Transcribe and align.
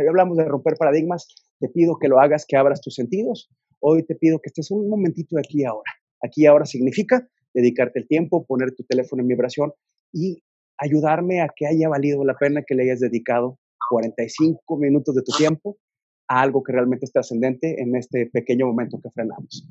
Hoy 0.00 0.06
hablamos 0.06 0.36
de 0.36 0.44
romper 0.44 0.76
paradigmas. 0.78 1.26
Te 1.58 1.68
pido 1.68 1.98
que 1.98 2.06
lo 2.06 2.20
hagas, 2.20 2.46
que 2.46 2.56
abras 2.56 2.80
tus 2.80 2.94
sentidos. 2.94 3.50
Hoy 3.80 4.04
te 4.04 4.14
pido 4.14 4.38
que 4.38 4.46
estés 4.46 4.70
un 4.70 4.88
momentito 4.88 5.36
aquí 5.36 5.64
ahora. 5.64 5.90
Aquí 6.22 6.46
ahora 6.46 6.66
significa 6.66 7.26
dedicarte 7.52 7.98
el 7.98 8.06
tiempo, 8.06 8.46
poner 8.46 8.72
tu 8.76 8.84
teléfono 8.84 9.22
en 9.22 9.28
vibración 9.28 9.72
y 10.12 10.40
ayudarme 10.78 11.40
a 11.40 11.48
que 11.48 11.66
haya 11.66 11.88
valido 11.88 12.24
la 12.24 12.34
pena 12.34 12.62
que 12.64 12.76
le 12.76 12.84
hayas 12.84 13.00
dedicado 13.00 13.58
45 13.90 14.76
minutos 14.76 15.16
de 15.16 15.22
tu 15.22 15.32
tiempo 15.32 15.78
a 16.28 16.42
algo 16.42 16.62
que 16.62 16.72
realmente 16.72 17.04
es 17.04 17.10
trascendente 17.10 17.82
en 17.82 17.96
este 17.96 18.26
pequeño 18.26 18.68
momento 18.68 19.00
que 19.02 19.10
frenamos. 19.10 19.68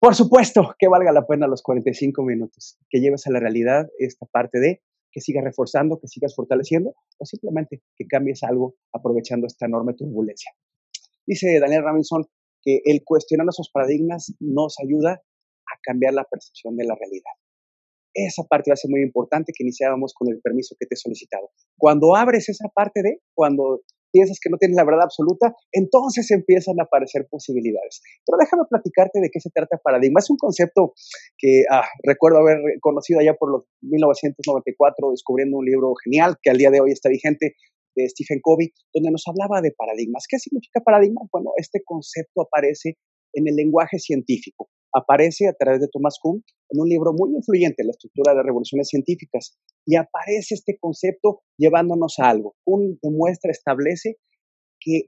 Por 0.00 0.16
supuesto 0.16 0.74
que 0.80 0.88
valga 0.88 1.12
la 1.12 1.28
pena 1.28 1.46
los 1.46 1.62
45 1.62 2.24
minutos, 2.24 2.76
que 2.88 3.00
lleves 3.00 3.24
a 3.28 3.30
la 3.30 3.38
realidad 3.38 3.88
esta 4.00 4.26
parte 4.26 4.58
de 4.58 4.82
que 5.10 5.20
sigas 5.20 5.44
reforzando, 5.44 5.98
que 5.98 6.08
sigas 6.08 6.34
fortaleciendo 6.34 6.94
o 7.18 7.24
simplemente 7.24 7.82
que 7.96 8.06
cambies 8.06 8.42
algo 8.42 8.76
aprovechando 8.92 9.46
esta 9.46 9.66
enorme 9.66 9.94
turbulencia. 9.94 10.52
Dice 11.26 11.58
Daniel 11.60 11.84
Robinson 11.84 12.24
que 12.62 12.80
el 12.84 13.02
cuestionar 13.04 13.46
esos 13.48 13.70
paradigmas 13.72 14.34
nos 14.40 14.76
ayuda 14.80 15.12
a 15.12 15.78
cambiar 15.82 16.14
la 16.14 16.24
percepción 16.24 16.76
de 16.76 16.84
la 16.84 16.94
realidad. 16.94 17.32
Esa 18.12 18.42
parte 18.44 18.70
va 18.70 18.74
a 18.74 18.76
ser 18.76 18.90
muy 18.90 19.02
importante 19.02 19.52
que 19.56 19.62
iniciábamos 19.62 20.14
con 20.14 20.28
el 20.28 20.40
permiso 20.40 20.74
que 20.78 20.86
te 20.86 20.94
he 20.94 20.96
solicitado. 20.96 21.50
Cuando 21.78 22.16
abres 22.16 22.48
esa 22.48 22.68
parte 22.68 23.02
de, 23.02 23.20
cuando 23.34 23.82
piensas 24.12 24.38
que 24.40 24.50
no 24.50 24.58
tienes 24.58 24.76
la 24.76 24.84
verdad 24.84 25.04
absoluta, 25.04 25.54
entonces 25.72 26.30
empiezan 26.30 26.80
a 26.80 26.84
aparecer 26.84 27.26
posibilidades. 27.30 28.02
Pero 28.26 28.38
déjame 28.38 28.64
platicarte 28.68 29.20
de 29.20 29.30
qué 29.30 29.40
se 29.40 29.50
trata 29.50 29.78
paradigma. 29.82 30.20
Es 30.20 30.30
un 30.30 30.36
concepto 30.36 30.94
que 31.38 31.64
ah, 31.70 31.86
recuerdo 32.02 32.38
haber 32.38 32.58
conocido 32.80 33.20
allá 33.20 33.34
por 33.34 33.50
los 33.50 33.64
1994, 33.82 35.10
descubriendo 35.10 35.58
un 35.58 35.64
libro 35.64 35.94
genial 36.04 36.36
que 36.42 36.50
al 36.50 36.58
día 36.58 36.70
de 36.70 36.80
hoy 36.80 36.92
está 36.92 37.08
vigente 37.08 37.54
de 37.96 38.08
Stephen 38.08 38.40
Covey, 38.40 38.72
donde 38.94 39.10
nos 39.10 39.24
hablaba 39.26 39.60
de 39.60 39.72
paradigmas. 39.72 40.26
¿Qué 40.28 40.38
significa 40.38 40.80
paradigma? 40.80 41.22
Bueno, 41.32 41.50
este 41.56 41.82
concepto 41.84 42.42
aparece 42.42 42.96
en 43.32 43.48
el 43.48 43.56
lenguaje 43.56 43.98
científico 43.98 44.70
aparece 44.92 45.48
a 45.48 45.52
través 45.52 45.80
de 45.80 45.88
Thomas 45.88 46.18
Kuhn 46.20 46.42
en 46.70 46.80
un 46.80 46.88
libro 46.88 47.12
muy 47.12 47.34
influyente, 47.34 47.84
La 47.84 47.90
estructura 47.90 48.34
de 48.34 48.42
revoluciones 48.42 48.88
científicas, 48.88 49.58
y 49.86 49.96
aparece 49.96 50.54
este 50.54 50.78
concepto 50.78 51.42
llevándonos 51.56 52.18
a 52.18 52.30
algo. 52.30 52.54
Kuhn 52.64 52.98
demuestra, 53.02 53.50
establece 53.50 54.16
que 54.80 55.06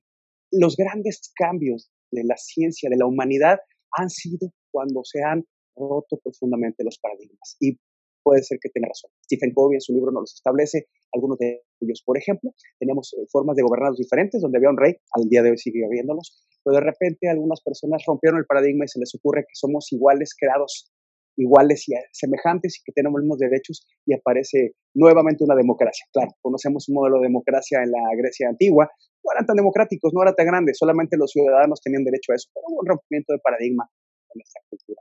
los 0.50 0.77
grandes 0.77 1.33
cambios 1.34 1.91
de 2.10 2.25
la 2.25 2.36
ciencia, 2.36 2.91
de 2.91 2.97
la 2.97 3.06
humanidad, 3.06 3.58
han 3.97 4.10
sido 4.10 4.53
cuando 4.70 5.03
se 5.05 5.22
han 5.22 5.44
roto 5.77 6.19
profundamente 6.22 6.84
los 6.84 6.98
paradigmas. 6.98 7.56
Y 7.60 7.78
puede 8.23 8.42
ser 8.42 8.59
que 8.61 8.70
tenga 8.70 8.89
razón. 8.89 9.11
Stephen 9.25 9.53
Covey 9.53 9.77
en 9.77 9.81
su 9.81 9.92
libro 9.92 10.11
nos 10.12 10.23
los 10.23 10.34
establece, 10.34 10.87
algunos 11.12 11.39
de 11.39 11.62
ellos, 11.81 12.03
por 12.05 12.17
ejemplo, 12.19 12.53
tenemos 12.78 13.15
eh, 13.15 13.27
formas 13.31 13.56
de 13.56 13.62
gobernarnos 13.62 13.98
diferentes, 13.98 14.41
donde 14.41 14.59
había 14.59 14.70
un 14.70 14.78
rey, 14.78 14.95
al 15.12 15.28
día 15.28 15.42
de 15.42 15.51
hoy 15.51 15.59
sigue 15.59 15.84
habiéndolos, 15.84 16.45
pero 16.65 16.77
de 16.77 16.83
repente 16.83 17.28
algunas 17.28 17.61
personas 17.61 18.03
rompieron 18.06 18.39
el 18.39 18.47
paradigma 18.47 18.84
y 18.84 18.89
se 18.89 19.00
les 19.00 19.15
ocurre 19.15 19.43
que 19.43 19.55
somos 19.55 19.93
iguales, 19.93 20.34
creados 20.39 20.93
iguales 21.37 21.89
y 21.89 21.95
semejantes 22.12 22.78
y 22.78 22.84
que 22.84 22.93
tenemos 22.93 23.19
los 23.19 23.25
mismos 23.25 23.39
derechos 23.39 23.87
y 24.06 24.15
aparece 24.15 24.73
nuevamente 24.95 25.45
una 25.45 25.55
democracia. 25.55 26.05
Claro, 26.12 26.33
conocemos 26.43 26.89
un 26.89 26.97
modelo 26.97 27.17
de 27.19 27.28
democracia 27.28 27.83
en 27.83 27.91
la 27.91 28.03
Grecia 28.17 28.48
antigua, 28.48 28.91
no 29.25 29.33
eran 29.33 29.47
tan 29.47 29.56
democráticos, 29.56 30.12
no 30.15 30.23
era 30.23 30.34
tan 30.34 30.47
grande, 30.47 30.75
solamente 30.75 31.17
los 31.17 31.31
ciudadanos 31.31 31.81
tenían 31.81 32.05
derecho 32.05 32.33
a 32.33 32.37
eso, 32.37 32.50
pero 32.53 32.67
hubo 32.69 32.81
un 32.81 32.87
rompimiento 32.87 33.33
de 33.33 33.39
paradigma 33.39 33.89
en 34.34 34.41
esta 34.41 34.61
cultura. 34.69 35.00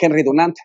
Henry 0.00 0.22
Dunant, 0.22 0.56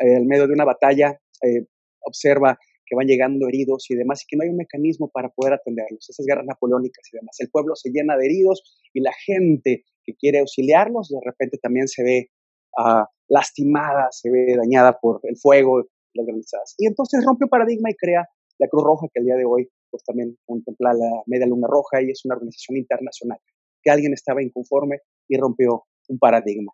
eh, 0.00 0.20
medio 0.24 0.46
de 0.46 0.52
una 0.52 0.64
batalla, 0.64 1.20
eh, 1.42 1.66
observa 2.00 2.58
que 2.86 2.96
van 2.96 3.06
llegando 3.06 3.48
heridos 3.48 3.86
y 3.88 3.96
demás, 3.96 4.22
y 4.22 4.26
que 4.28 4.36
no 4.36 4.44
hay 4.44 4.50
un 4.50 4.56
mecanismo 4.56 5.10
para 5.10 5.30
poder 5.30 5.54
atenderlos, 5.54 6.08
esas 6.08 6.26
guerras 6.26 6.44
napoleónicas 6.46 7.08
y 7.12 7.16
demás. 7.16 7.36
El 7.38 7.50
pueblo 7.50 7.74
se 7.76 7.90
llena 7.90 8.16
de 8.16 8.26
heridos 8.26 8.62
y 8.92 9.00
la 9.00 9.12
gente 9.24 9.84
que 10.04 10.14
quiere 10.14 10.40
auxiliarlos 10.40 11.08
de 11.08 11.20
repente 11.24 11.58
también 11.58 11.88
se 11.88 12.02
ve 12.02 12.30
uh, 12.76 13.04
lastimada, 13.28 14.08
se 14.10 14.30
ve 14.30 14.54
dañada 14.56 14.98
por 15.00 15.20
el 15.22 15.36
fuego, 15.38 15.86
las 16.12 16.26
granizadas. 16.26 16.74
Y 16.78 16.86
entonces 16.86 17.24
rompe 17.24 17.46
paradigma 17.46 17.90
y 17.90 17.94
crea 17.94 18.28
la 18.58 18.68
Cruz 18.68 18.84
Roja, 18.84 19.06
que 19.12 19.20
al 19.20 19.26
día 19.26 19.36
de 19.36 19.44
hoy 19.46 19.68
pues 19.90 20.04
también 20.04 20.36
contempla 20.44 20.92
la 20.92 21.22
Media 21.26 21.46
Luna 21.46 21.68
Roja 21.70 22.02
y 22.02 22.10
es 22.10 22.24
una 22.24 22.34
organización 22.34 22.76
internacional, 22.76 23.38
que 23.82 23.90
alguien 23.90 24.12
estaba 24.12 24.42
inconforme 24.42 24.98
y 25.28 25.36
rompió 25.36 25.84
un 26.08 26.18
paradigma. 26.18 26.72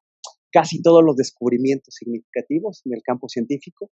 Casi 0.53 0.83
todos 0.83 1.03
los 1.05 1.17
descubrimientos 1.17 1.95
significativos 1.95 2.83
en 2.85 2.95
el 2.95 3.03
campo 3.03 3.29
científico 3.29 3.91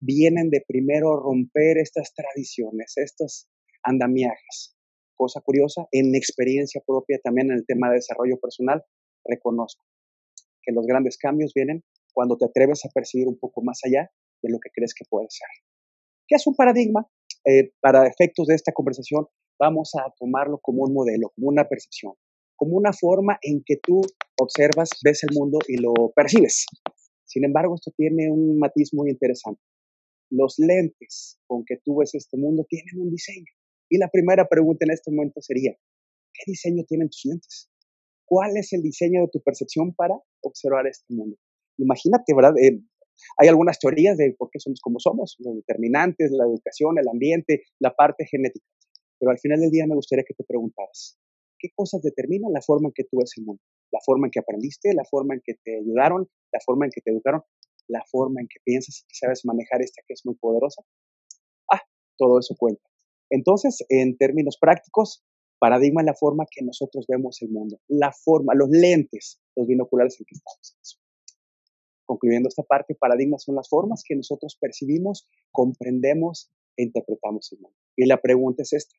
vienen 0.00 0.50
de 0.50 0.64
primero 0.66 1.16
romper 1.16 1.78
estas 1.78 2.14
tradiciones, 2.14 2.94
estos 2.96 3.48
andamiajes. 3.82 4.76
Cosa 5.16 5.40
curiosa, 5.40 5.86
en 5.92 6.14
experiencia 6.14 6.80
propia 6.86 7.18
también 7.22 7.50
en 7.50 7.58
el 7.58 7.66
tema 7.66 7.88
de 7.88 7.96
desarrollo 7.96 8.38
personal, 8.40 8.84
reconozco 9.24 9.84
que 10.62 10.72
los 10.72 10.86
grandes 10.86 11.18
cambios 11.18 11.52
vienen 11.54 11.82
cuando 12.12 12.36
te 12.36 12.46
atreves 12.46 12.84
a 12.84 12.90
percibir 12.90 13.28
un 13.28 13.38
poco 13.38 13.62
más 13.62 13.80
allá 13.84 14.10
de 14.42 14.50
lo 14.50 14.58
que 14.58 14.70
crees 14.70 14.94
que 14.94 15.04
puede 15.08 15.26
ser. 15.28 15.48
¿Qué 16.26 16.36
es 16.36 16.46
un 16.46 16.54
paradigma? 16.54 17.06
Eh, 17.44 17.72
para 17.80 18.06
efectos 18.06 18.46
de 18.46 18.54
esta 18.54 18.72
conversación, 18.72 19.26
vamos 19.58 19.92
a 19.94 20.12
tomarlo 20.18 20.58
como 20.58 20.82
un 20.82 20.94
modelo, 20.94 21.30
como 21.34 21.48
una 21.48 21.68
percepción, 21.68 22.14
como 22.56 22.76
una 22.76 22.92
forma 22.92 23.38
en 23.42 23.62
que 23.64 23.76
tú 23.76 24.00
observas, 24.42 24.90
ves 25.04 25.22
el 25.24 25.34
mundo 25.34 25.58
y 25.68 25.76
lo 25.76 25.92
percibes. 26.14 26.66
Sin 27.24 27.44
embargo, 27.44 27.74
esto 27.74 27.92
tiene 27.96 28.30
un 28.30 28.58
matiz 28.58 28.92
muy 28.92 29.10
interesante 29.10 29.60
los 30.30 30.58
lentes 30.58 31.38
con 31.46 31.64
que 31.64 31.76
tú 31.84 31.98
ves 31.98 32.14
este 32.14 32.36
mundo 32.36 32.64
tienen 32.68 33.00
un 33.00 33.10
diseño. 33.10 33.52
Y 33.88 33.98
la 33.98 34.08
primera 34.08 34.48
pregunta 34.48 34.84
en 34.84 34.92
este 34.92 35.10
momento 35.10 35.40
sería, 35.42 35.72
¿qué 36.32 36.42
diseño 36.46 36.84
tienen 36.84 37.08
tus 37.08 37.24
lentes? 37.24 37.68
¿Cuál 38.24 38.56
es 38.56 38.72
el 38.72 38.82
diseño 38.82 39.22
de 39.22 39.28
tu 39.32 39.42
percepción 39.42 39.92
para 39.94 40.14
observar 40.42 40.86
este 40.86 41.12
mundo? 41.12 41.36
Imagínate, 41.78 42.32
¿verdad? 42.34 42.54
Eh, 42.62 42.80
hay 43.38 43.48
algunas 43.48 43.78
teorías 43.78 44.16
de 44.16 44.34
por 44.38 44.48
qué 44.50 44.60
somos 44.60 44.80
como 44.80 45.00
somos, 45.00 45.36
los 45.40 45.56
determinantes, 45.56 46.30
la 46.30 46.44
educación, 46.44 46.96
el 46.98 47.08
ambiente, 47.08 47.64
la 47.80 47.92
parte 47.94 48.24
genética. 48.26 48.64
Pero 49.18 49.32
al 49.32 49.38
final 49.38 49.60
del 49.60 49.70
día 49.70 49.86
me 49.86 49.96
gustaría 49.96 50.24
que 50.26 50.34
te 50.34 50.44
preguntaras, 50.44 51.18
¿qué 51.58 51.68
cosas 51.74 52.02
determinan 52.02 52.52
la 52.52 52.62
forma 52.62 52.88
en 52.88 52.92
que 52.94 53.04
tú 53.04 53.18
ves 53.18 53.32
el 53.36 53.44
mundo? 53.44 53.62
La 53.92 54.00
forma 54.04 54.26
en 54.26 54.30
que 54.30 54.40
aprendiste, 54.40 54.92
la 54.94 55.04
forma 55.04 55.34
en 55.34 55.42
que 55.44 55.54
te 55.62 55.78
ayudaron, 55.78 56.28
la 56.52 56.60
forma 56.64 56.86
en 56.86 56.92
que 56.92 57.00
te 57.00 57.10
educaron, 57.10 57.42
la 57.88 58.04
forma 58.10 58.40
en 58.40 58.48
que 58.48 58.60
piensas 58.64 59.04
y 59.08 59.14
sabes 59.14 59.44
manejar 59.44 59.82
esta 59.82 60.02
que 60.06 60.14
es 60.14 60.24
muy 60.24 60.36
poderosa. 60.36 60.82
Ah, 61.72 61.82
todo 62.16 62.38
eso 62.38 62.54
cuenta. 62.56 62.82
Entonces, 63.30 63.84
en 63.88 64.16
términos 64.16 64.58
prácticos, 64.60 65.24
paradigma 65.58 66.02
es 66.02 66.06
la 66.06 66.14
forma 66.14 66.46
que 66.50 66.64
nosotros 66.64 67.06
vemos 67.08 67.42
el 67.42 67.50
mundo, 67.50 67.78
la 67.88 68.12
forma, 68.12 68.54
los 68.54 68.70
lentes, 68.70 69.40
los 69.56 69.66
binoculares 69.66 70.18
en 70.18 70.26
que 70.26 70.34
estamos. 70.34 71.00
Concluyendo 72.06 72.48
esta 72.48 72.64
parte, 72.64 72.96
paradigmas 72.96 73.44
son 73.44 73.54
las 73.54 73.68
formas 73.68 74.02
que 74.04 74.16
nosotros 74.16 74.56
percibimos, 74.60 75.28
comprendemos 75.52 76.50
e 76.76 76.82
interpretamos 76.84 77.52
el 77.52 77.60
mundo. 77.60 77.76
Y 77.96 78.06
la 78.06 78.20
pregunta 78.20 78.62
es 78.62 78.72
esta. 78.72 78.96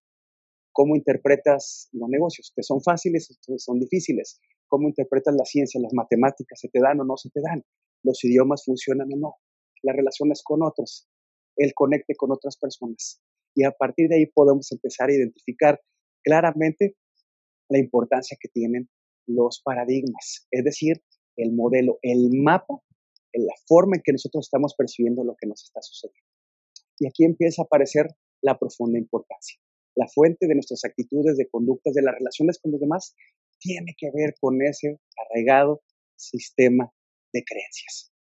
¿Cómo 0.73 0.95
interpretas 0.95 1.89
los 1.91 2.09
negocios? 2.09 2.53
¿Te 2.55 2.63
son 2.63 2.81
fáciles 2.81 3.37
o 3.47 3.57
son 3.57 3.79
difíciles? 3.79 4.39
¿Cómo 4.67 4.87
interpretas 4.87 5.35
la 5.35 5.45
ciencia, 5.45 5.81
las 5.81 5.93
matemáticas? 5.93 6.59
¿Se 6.59 6.69
te 6.69 6.79
dan 6.79 6.99
o 7.01 7.03
no 7.03 7.17
se 7.17 7.29
te 7.29 7.41
dan? 7.41 7.63
los 8.03 8.23
idiomas 8.23 8.63
funcionan 8.65 9.11
o 9.13 9.17
no, 9.17 9.35
las 9.83 9.95
relaciones 9.95 10.41
con 10.43 10.63
otros, 10.63 11.07
el 11.57 11.73
conecte 11.73 12.15
con 12.15 12.31
otras 12.31 12.57
personas. 12.57 13.21
Y 13.55 13.63
a 13.63 13.71
partir 13.71 14.09
de 14.09 14.17
ahí 14.17 14.25
podemos 14.27 14.71
empezar 14.71 15.09
a 15.09 15.13
identificar 15.13 15.79
claramente 16.23 16.95
la 17.69 17.79
importancia 17.79 18.37
que 18.39 18.49
tienen 18.49 18.89
los 19.27 19.61
paradigmas, 19.63 20.47
es 20.51 20.63
decir, 20.63 21.01
el 21.37 21.53
modelo, 21.53 21.99
el 22.01 22.29
mapa, 22.33 22.81
la 23.33 23.53
forma 23.65 23.95
en 23.95 24.01
que 24.03 24.11
nosotros 24.11 24.45
estamos 24.45 24.75
percibiendo 24.75 25.23
lo 25.23 25.35
que 25.39 25.47
nos 25.47 25.63
está 25.63 25.81
sucediendo. 25.81 26.27
Y 26.99 27.07
aquí 27.07 27.23
empieza 27.23 27.61
a 27.61 27.65
aparecer 27.65 28.07
la 28.41 28.57
profunda 28.57 28.99
importancia. 28.99 29.59
La 30.01 30.07
fuente 30.07 30.47
de 30.47 30.55
nuestras 30.55 30.83
actitudes, 30.83 31.37
de 31.37 31.47
conductas, 31.47 31.93
de 31.93 32.01
las 32.01 32.15
relaciones 32.15 32.57
con 32.59 32.71
los 32.71 32.81
demás, 32.81 33.13
tiene 33.59 33.93
que 33.95 34.09
ver 34.11 34.33
con 34.41 34.59
ese 34.63 34.97
arraigado 35.15 35.83
sistema 36.15 36.91
de 37.31 37.43
creencias. 37.45 38.11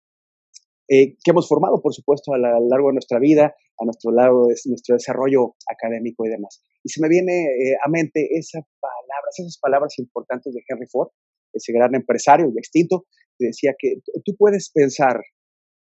Eh, 0.93 1.17
que 1.25 1.31
hemos 1.31 1.49
formado, 1.49 1.81
por 1.81 1.95
supuesto, 1.95 2.35
a 2.35 2.39
lo 2.39 2.69
largo 2.69 2.89
de 2.89 2.95
nuestra 2.95 3.19
vida, 3.19 3.55
a 3.79 3.85
nuestro 3.87 4.13
lado 4.13 4.49
de 4.49 4.57
nuestro 4.67 4.95
desarrollo 4.95 5.55
académico 5.73 6.27
y 6.27 6.29
demás. 6.29 6.63
Y 6.85 6.91
se 6.91 7.01
me 7.01 7.09
viene 7.09 7.47
eh, 7.47 7.77
a 7.83 7.89
mente 7.89 8.29
esas 8.33 8.65
palabras, 8.79 9.39
esas 9.39 9.59
palabras 9.59 9.99
importantes 9.99 10.53
de 10.53 10.63
Henry 10.69 10.87
Ford, 10.87 11.09
ese 11.55 11.73
gran 11.73 11.95
empresario 11.95 12.53
y 12.55 12.59
extinto, 12.59 13.07
que 13.39 13.47
decía 13.47 13.75
que 13.79 14.03
tú 14.23 14.37
puedes 14.37 14.71
pensar 14.71 15.23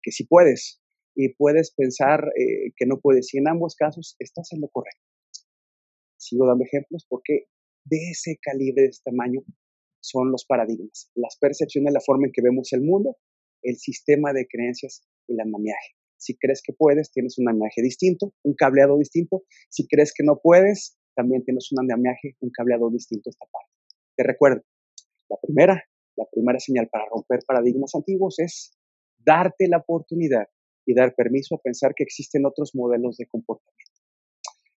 que 0.04 0.12
sí 0.12 0.26
puedes 0.26 0.82
y 1.16 1.30
puedes 1.30 1.74
pensar 1.74 2.26
eh, 2.38 2.74
que 2.76 2.86
no 2.86 3.00
puedes. 3.00 3.34
Y 3.34 3.40
en 3.40 3.48
ambos 3.48 3.76
casos 3.76 4.16
estás 4.20 4.54
en 4.54 4.62
lo 4.62 4.68
correcto. 4.68 5.09
Sigo 6.20 6.46
dando 6.46 6.66
ejemplos 6.66 7.06
porque 7.08 7.46
de 7.86 8.12
ese 8.12 8.38
calibre, 8.42 8.84
de 8.84 8.90
ese 8.90 9.02
tamaño, 9.04 9.42
son 10.02 10.32
los 10.32 10.46
paradigmas, 10.46 11.10
las 11.16 11.38
percepciones, 11.40 11.94
la 11.94 12.02
forma 12.02 12.28
en 12.28 12.32
que 12.34 12.42
vemos 12.42 12.72
el 12.74 12.82
mundo, 12.82 13.18
el 13.64 13.78
sistema 13.78 14.34
de 14.34 14.48
creencias 14.48 15.02
y 15.28 15.34
el 15.34 15.40
andamiaje. 15.40 15.96
Si 16.18 16.38
crees 16.38 16.62
que 16.62 16.74
puedes, 16.74 17.12
tienes 17.12 17.38
un 17.38 17.48
andamiaje 17.48 17.82
distinto, 17.82 18.34
un 18.44 18.54
cableado 18.54 18.98
distinto. 18.98 19.44
Si 19.70 19.88
crees 19.88 20.14
que 20.14 20.24
no 20.24 20.40
puedes, 20.44 20.98
también 21.16 21.44
tienes 21.44 21.72
un 21.72 21.80
andamiaje, 21.80 22.36
un 22.42 22.50
cableado 22.52 22.90
distinto 22.90 23.30
esta 23.30 23.46
parte. 23.46 23.72
Te 24.18 24.24
recuerdo, 24.24 24.62
la 25.30 25.38
primera, 25.42 25.84
la 26.18 26.26
primera 26.32 26.60
señal 26.60 26.90
para 26.92 27.06
romper 27.10 27.40
paradigmas 27.48 27.96
antiguos 27.96 28.40
es 28.40 28.78
darte 29.18 29.68
la 29.70 29.78
oportunidad 29.78 30.48
y 30.86 30.94
dar 30.94 31.16
permiso 31.16 31.56
a 31.56 31.62
pensar 31.62 31.94
que 31.96 32.04
existen 32.04 32.46
otros 32.46 32.72
modelos 32.76 33.16
de 33.18 33.28
comportamiento. 33.28 33.89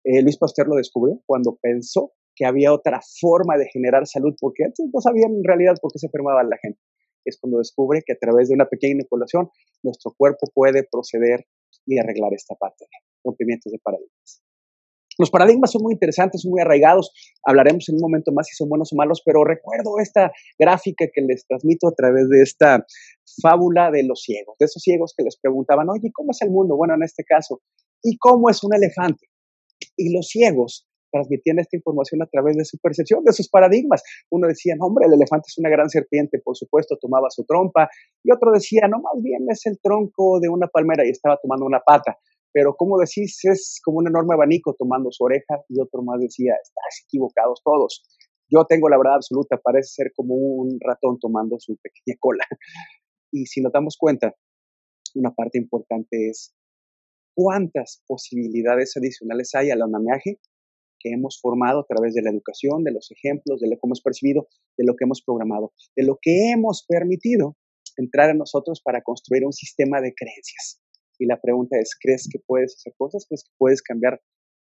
Eh, 0.03 0.21
Luis 0.21 0.37
Pasteur 0.37 0.67
lo 0.67 0.75
descubrió 0.75 1.21
cuando 1.25 1.57
pensó 1.61 2.13
que 2.35 2.45
había 2.45 2.73
otra 2.73 3.01
forma 3.19 3.57
de 3.57 3.67
generar 3.69 4.07
salud, 4.07 4.33
porque 4.39 4.63
antes 4.63 4.85
no 4.93 5.01
sabían 5.01 5.35
en 5.35 5.43
realidad 5.43 5.75
por 5.81 5.91
qué 5.91 5.99
se 5.99 6.07
enfermaba 6.07 6.43
la 6.43 6.57
gente. 6.61 6.79
Es 7.25 7.37
cuando 7.39 7.59
descubre 7.59 8.01
que 8.05 8.13
a 8.13 8.17
través 8.17 8.49
de 8.49 8.55
una 8.55 8.67
pequeña 8.67 8.95
inoculación 8.95 9.49
nuestro 9.83 10.13
cuerpo 10.17 10.47
puede 10.53 10.83
proceder 10.89 11.45
y 11.85 11.99
arreglar 11.99 12.33
esta 12.33 12.55
parte 12.55 12.85
rompimientos 13.23 13.71
de 13.71 13.79
paradigmas. 13.79 14.41
Los 15.17 15.29
paradigmas 15.29 15.71
son 15.71 15.83
muy 15.83 15.93
interesantes, 15.93 16.45
muy 16.45 16.61
arraigados. 16.61 17.11
Hablaremos 17.43 17.87
en 17.89 17.95
un 17.95 18.01
momento 18.01 18.31
más 18.31 18.47
si 18.47 18.55
son 18.55 18.69
buenos 18.69 18.91
o 18.93 18.95
malos, 18.95 19.21
pero 19.23 19.43
recuerdo 19.43 19.99
esta 19.99 20.31
gráfica 20.57 21.05
que 21.13 21.21
les 21.21 21.45
transmito 21.45 21.87
a 21.87 21.93
través 21.93 22.29
de 22.29 22.41
esta 22.41 22.85
fábula 23.41 23.91
de 23.91 24.03
los 24.03 24.21
ciegos, 24.21 24.55
de 24.57 24.65
esos 24.65 24.81
ciegos 24.81 25.13
que 25.15 25.23
les 25.23 25.37
preguntaban, 25.37 25.89
oye, 25.89 26.11
¿cómo 26.13 26.31
es 26.31 26.41
el 26.41 26.49
mundo? 26.49 26.75
Bueno, 26.75 26.95
en 26.95 27.03
este 27.03 27.23
caso, 27.23 27.61
¿y 28.01 28.17
cómo 28.17 28.49
es 28.49 28.63
un 28.63 28.73
elefante? 28.73 29.27
Y 29.97 30.13
los 30.13 30.27
ciegos 30.27 30.87
transmitían 31.11 31.59
esta 31.59 31.75
información 31.75 32.21
a 32.21 32.25
través 32.25 32.55
de 32.55 32.65
su 32.65 32.77
percepción, 32.77 33.23
de 33.23 33.33
sus 33.33 33.49
paradigmas. 33.49 34.01
Uno 34.29 34.47
decía, 34.47 34.75
no, 34.77 34.87
hombre, 34.87 35.05
el 35.07 35.13
elefante 35.13 35.47
es 35.47 35.57
una 35.57 35.69
gran 35.69 35.89
serpiente, 35.89 36.39
por 36.39 36.55
supuesto, 36.55 36.97
tomaba 36.99 37.29
su 37.29 37.43
trompa, 37.43 37.89
y 38.23 38.31
otro 38.31 38.51
decía, 38.51 38.87
no, 38.89 39.01
más 39.01 39.21
bien 39.21 39.45
es 39.49 39.65
el 39.65 39.77
tronco 39.81 40.39
de 40.39 40.49
una 40.49 40.67
palmera 40.67 41.05
y 41.05 41.09
estaba 41.09 41.37
tomando 41.41 41.65
una 41.65 41.81
pata. 41.81 42.17
Pero 42.53 42.75
como 42.75 42.97
decís, 42.97 43.39
es 43.43 43.79
como 43.83 43.99
un 43.99 44.07
enorme 44.07 44.33
abanico 44.33 44.73
tomando 44.73 45.09
su 45.11 45.23
oreja, 45.23 45.61
y 45.69 45.79
otro 45.79 46.01
más 46.03 46.19
decía, 46.19 46.53
estás 46.61 47.03
equivocados 47.05 47.61
todos. 47.63 48.03
Yo 48.49 48.65
tengo 48.65 48.89
la 48.89 48.97
verdad 48.97 49.15
absoluta, 49.15 49.57
parece 49.57 49.89
ser 49.93 50.11
como 50.15 50.35
un 50.35 50.77
ratón 50.79 51.17
tomando 51.19 51.57
su 51.59 51.77
pequeña 51.77 52.17
cola. 52.19 52.45
Y 53.33 53.45
si 53.45 53.61
nos 53.61 53.71
damos 53.71 53.95
cuenta, 53.97 54.35
una 55.15 55.31
parte 55.31 55.57
importante 55.57 56.29
es 56.29 56.53
cuántas 57.35 58.03
posibilidades 58.07 58.95
adicionales 58.97 59.53
hay 59.55 59.71
al 59.71 59.81
andamiaje 59.81 60.39
que 60.99 61.11
hemos 61.11 61.39
formado 61.41 61.79
a 61.79 61.85
través 61.87 62.13
de 62.13 62.21
la 62.21 62.29
educación, 62.29 62.83
de 62.83 62.91
los 62.91 63.11
ejemplos, 63.11 63.59
de 63.59 63.67
lo 63.67 63.75
que 63.75 63.87
hemos 63.87 64.01
percibido, 64.01 64.47
de 64.77 64.85
lo 64.85 64.95
que 64.95 65.05
hemos 65.05 65.21
programado, 65.23 65.73
de 65.95 66.05
lo 66.05 66.19
que 66.21 66.51
hemos 66.51 66.85
permitido 66.87 67.57
entrar 67.97 68.29
a 68.29 68.33
nosotros 68.33 68.81
para 68.83 69.01
construir 69.01 69.45
un 69.45 69.53
sistema 69.53 69.99
de 70.01 70.13
creencias. 70.13 70.79
Y 71.19 71.25
la 71.25 71.39
pregunta 71.39 71.77
es, 71.79 71.95
¿crees 71.99 72.27
que 72.31 72.39
puedes 72.39 72.75
hacer 72.75 72.93
cosas? 72.97 73.25
¿Crees 73.27 73.43
que 73.43 73.51
puedes 73.57 73.81
cambiar 73.81 74.21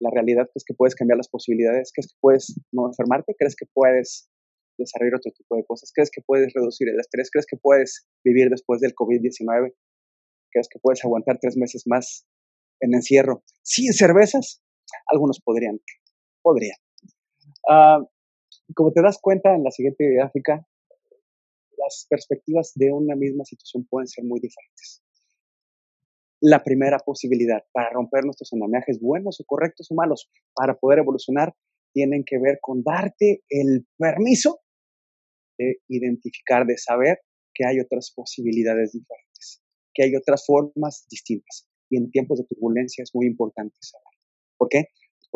la 0.00 0.10
realidad? 0.10 0.48
¿Crees 0.52 0.64
que 0.64 0.74
puedes 0.74 0.94
cambiar 0.94 1.16
las 1.16 1.28
posibilidades? 1.28 1.90
¿Crees 1.92 2.08
que 2.08 2.18
puedes 2.20 2.60
no 2.72 2.86
enfermarte? 2.86 3.34
¿Crees 3.38 3.56
que 3.56 3.66
puedes 3.72 4.28
desarrollar 4.78 5.16
otro 5.16 5.32
tipo 5.32 5.56
de 5.56 5.64
cosas? 5.64 5.90
¿Crees 5.92 6.10
que 6.10 6.22
puedes 6.22 6.52
reducir 6.52 6.88
el 6.88 7.00
estrés? 7.00 7.30
¿Crees 7.30 7.46
que 7.46 7.56
puedes 7.56 8.06
vivir 8.24 8.48
después 8.50 8.80
del 8.80 8.94
COVID-19? 8.94 9.74
¿Crees 10.52 10.68
que 10.68 10.78
puedes 10.78 11.04
aguantar 11.04 11.38
tres 11.40 11.56
meses 11.56 11.82
más 11.86 12.26
en 12.80 12.94
encierro 12.94 13.42
sin 13.62 13.92
cervezas? 13.92 14.62
Algunos 15.06 15.40
podrían, 15.40 15.80
podría. 16.42 16.74
Ah, 17.68 17.98
como 18.74 18.92
te 18.92 19.02
das 19.02 19.18
cuenta 19.20 19.54
en 19.54 19.64
la 19.64 19.70
siguiente 19.70 20.08
gráfica, 20.14 20.66
las 21.78 22.06
perspectivas 22.08 22.72
de 22.74 22.92
una 22.92 23.14
misma 23.14 23.44
situación 23.44 23.86
pueden 23.88 24.08
ser 24.08 24.24
muy 24.24 24.40
diferentes. 24.40 25.02
La 26.40 26.62
primera 26.62 26.98
posibilidad 26.98 27.62
para 27.72 27.90
romper 27.90 28.24
nuestros 28.24 28.52
andamiajes 28.52 29.00
buenos 29.00 29.40
o 29.40 29.44
correctos 29.44 29.90
o 29.90 29.94
malos, 29.94 30.30
para 30.54 30.76
poder 30.76 30.98
evolucionar, 30.98 31.54
tienen 31.92 32.24
que 32.24 32.38
ver 32.38 32.58
con 32.60 32.82
darte 32.82 33.42
el 33.48 33.86
permiso 33.96 34.60
de 35.58 35.78
identificar, 35.88 36.66
de 36.66 36.76
saber 36.76 37.20
que 37.54 37.64
hay 37.66 37.80
otras 37.80 38.12
posibilidades 38.14 38.92
diferentes, 38.92 39.62
que 39.94 40.04
hay 40.04 40.16
otras 40.16 40.44
formas 40.44 41.06
distintas. 41.08 41.66
Y 41.90 41.98
en 41.98 42.10
tiempos 42.10 42.38
de 42.38 42.44
turbulencia 42.44 43.02
es 43.02 43.14
muy 43.14 43.26
importante 43.26 43.76
saber. 43.80 44.12
¿Por 44.58 44.68
qué? 44.68 44.86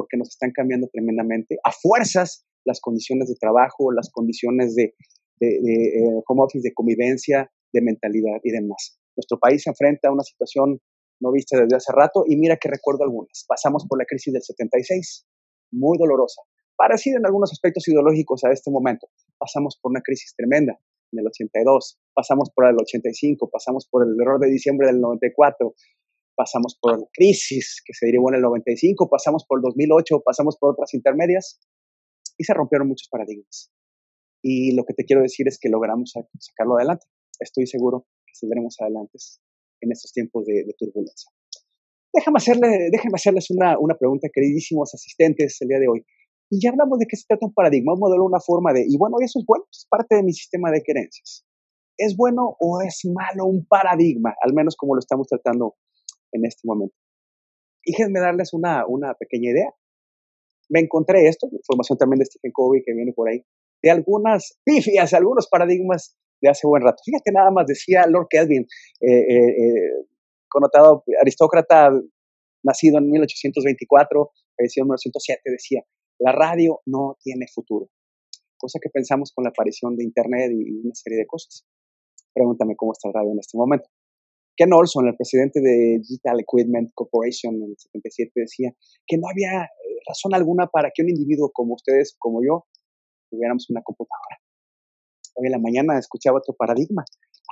porque 0.01 0.17
nos 0.17 0.31
están 0.31 0.51
cambiando 0.51 0.89
tremendamente 0.91 1.59
a 1.63 1.73
fuerzas 1.73 2.47
las 2.65 2.81
condiciones 2.81 3.29
de 3.29 3.35
trabajo, 3.37 3.93
las 3.93 4.11
condiciones 4.11 4.75
de, 4.75 4.95
eh, 5.41 6.23
home 6.27 6.43
office, 6.43 6.67
de 6.67 6.73
convivencia, 6.73 7.51
de 7.71 7.83
mentalidad 7.83 8.41
y 8.43 8.51
demás. 8.51 8.99
Nuestro 9.15 9.39
país 9.39 9.63
se 9.63 9.69
enfrenta 9.69 10.09
a 10.09 10.13
una 10.13 10.23
situación 10.23 10.81
no 11.21 11.33
vista 11.33 11.61
desde 11.61 11.77
hace 11.77 11.93
rato 11.93 12.25
y 12.27 12.37
mira 12.37 12.57
que 12.57 12.71
recuerdo 12.71 13.05
algunas. 13.05 13.45
Pasamos 13.47 13.87
por 13.87 13.99
la 13.99 14.07
crisis 14.07 14.33
del 14.33 14.43
76, 14.43 15.27
muy 15.73 15.99
dolorosa, 15.99 16.41
parecida 16.77 17.19
en 17.19 17.27
algunos 17.27 17.53
aspectos 17.53 17.87
ideológicos 17.87 18.43
a 18.45 18.53
este 18.53 18.71
momento. 18.71 19.09
Pasamos 19.37 19.79
por 19.83 19.91
una 19.91 20.01
crisis 20.01 20.35
tremenda 20.35 20.79
en 21.13 21.19
el 21.19 21.27
82, 21.27 21.99
pasamos 22.15 22.51
por 22.55 22.67
el 22.67 22.77
85, 22.81 23.51
pasamos 23.51 23.87
por 23.87 24.07
el 24.07 24.19
error 24.19 24.41
de 24.41 24.49
diciembre 24.49 24.87
del 24.87 25.01
94, 25.01 25.75
pasamos 26.41 26.79
por 26.81 26.99
la 26.99 27.07
crisis 27.13 27.83
que 27.85 27.93
se 27.93 28.07
derivó 28.07 28.31
en 28.31 28.37
el 28.37 28.41
95, 28.41 29.11
pasamos 29.11 29.45
por 29.47 29.59
el 29.59 29.63
2008, 29.63 30.23
pasamos 30.25 30.57
por 30.57 30.73
otras 30.73 30.95
intermedias 30.95 31.61
y 32.39 32.45
se 32.45 32.55
rompieron 32.55 32.89
muchos 32.89 33.09
paradigmas. 33.11 33.71
Y 34.43 34.75
lo 34.75 34.85
que 34.87 34.95
te 34.95 35.05
quiero 35.05 35.21
decir 35.21 35.47
es 35.49 35.59
que 35.61 35.69
logramos 35.69 36.15
sacarlo 36.39 36.79
adelante. 36.79 37.05
Estoy 37.39 37.67
seguro 37.67 38.07
que 38.25 38.33
saldremos 38.33 38.75
adelante 38.81 39.19
en 39.83 39.93
estos 39.93 40.13
tiempos 40.13 40.47
de, 40.47 40.65
turbulencia. 40.79 41.31
Déjame, 42.15 42.39
hacerle, 42.39 42.89
déjame 42.91 43.17
hacerles 43.17 43.51
una, 43.51 43.79
una 43.79 43.97
pregunta, 43.99 44.29
queridísimos 44.33 44.95
asistentes, 44.95 45.59
el 45.61 45.69
día 45.69 45.79
de 45.79 45.89
hoy. 45.89 46.07
Y 46.49 46.59
ya 46.65 46.71
hablamos 46.71 46.99
de 46.99 47.07
qué 47.07 47.17
se 47.17 47.27
trata 47.29 47.45
un 47.45 47.53
paradigma, 47.53 47.93
un 47.93 48.01
modelo, 48.01 48.25
una 48.25 48.41
forma 48.41 48.73
de, 48.73 48.87
y 48.89 48.97
bueno, 48.97 49.17
eso 49.21 49.41
es 49.41 49.45
bueno, 49.45 49.67
es 49.71 49.87
parte 49.91 50.17
de 50.17 50.23
mi 50.23 50.33
sistema 50.33 50.71
de 50.71 50.83
creencias. 50.83 51.45
¿Es 51.99 52.17
bueno 52.17 52.57
o 52.59 52.81
es 52.81 53.05
malo 53.05 53.45
un 53.45 53.67
paradigma? 53.67 54.35
Al 54.41 54.55
menos 54.55 54.75
como 54.75 54.95
lo 54.95 55.01
estamos 55.01 55.27
tratando 55.29 55.77
en 56.33 56.45
este 56.45 56.63
momento. 56.65 56.95
Déjenme 57.85 58.21
darles 58.21 58.53
una, 58.53 58.87
una 58.87 59.15
pequeña 59.15 59.51
idea. 59.51 59.71
Me 60.69 60.81
encontré 60.81 61.27
esto, 61.27 61.49
información 61.51 61.99
también 61.99 62.21
de 62.21 62.27
Stephen 62.27 62.53
Covey 62.53 62.83
que 62.85 62.95
viene 62.95 63.13
por 63.13 63.29
ahí, 63.29 63.45
de 63.83 63.91
algunas 63.91 64.61
pifias, 64.65 65.15
algunos 65.15 65.49
paradigmas 65.49 66.17
de 66.41 66.49
hace 66.49 66.67
buen 66.67 66.83
rato. 66.83 67.03
Fíjate 67.05 67.33
nada 67.33 67.51
más, 67.51 67.67
decía 67.67 68.07
Lord 68.07 68.29
Kelvin, 68.31 68.63
eh, 69.01 69.11
eh, 69.11 69.49
eh, 69.49 70.07
connotado 70.49 71.05
aristócrata, 71.21 71.91
nacido 72.63 72.99
en 72.99 73.11
1824, 73.11 74.31
fallecido 74.57 74.85
en 74.85 74.89
1907, 74.89 75.41
decía, 75.51 75.83
la 76.19 76.33
radio 76.33 76.81
no 76.87 77.17
tiene 77.23 77.47
futuro. 77.53 77.89
Cosa 78.59 78.79
que 78.81 78.91
pensamos 78.91 79.33
con 79.35 79.45
la 79.45 79.51
aparición 79.51 79.97
de 79.97 80.05
Internet 80.05 80.51
y 80.53 80.81
una 80.85 80.95
serie 80.95 81.19
de 81.19 81.27
cosas. 81.27 81.65
Pregúntame 82.35 82.77
cómo 82.77 82.93
está 82.93 83.09
el 83.09 83.15
radio 83.15 83.33
en 83.33 83.39
este 83.39 83.57
momento. 83.57 83.89
Ken 84.61 84.75
Olson, 84.75 85.09
el 85.09 85.17
presidente 85.17 85.59
de 85.63 86.01
Digital 86.01 86.39
Equipment 86.41 86.91
Corporation 86.93 87.55
en 87.55 87.71
el 87.71 87.79
77, 87.79 88.31
decía 88.35 88.71
que 89.07 89.17
no 89.17 89.27
había 89.33 89.65
eh, 89.65 89.69
razón 90.07 90.35
alguna 90.35 90.67
para 90.67 90.91
que 90.95 91.01
un 91.01 91.09
individuo 91.09 91.51
como 91.51 91.73
ustedes, 91.73 92.15
como 92.19 92.45
yo, 92.45 92.67
tuviéramos 93.31 93.71
una 93.71 93.81
computadora. 93.81 94.37
Hoy 95.35 95.47
en 95.47 95.53
la 95.53 95.59
mañana 95.59 95.99
escuchaba 95.99 96.37
otro 96.37 96.55
paradigma, 96.59 97.07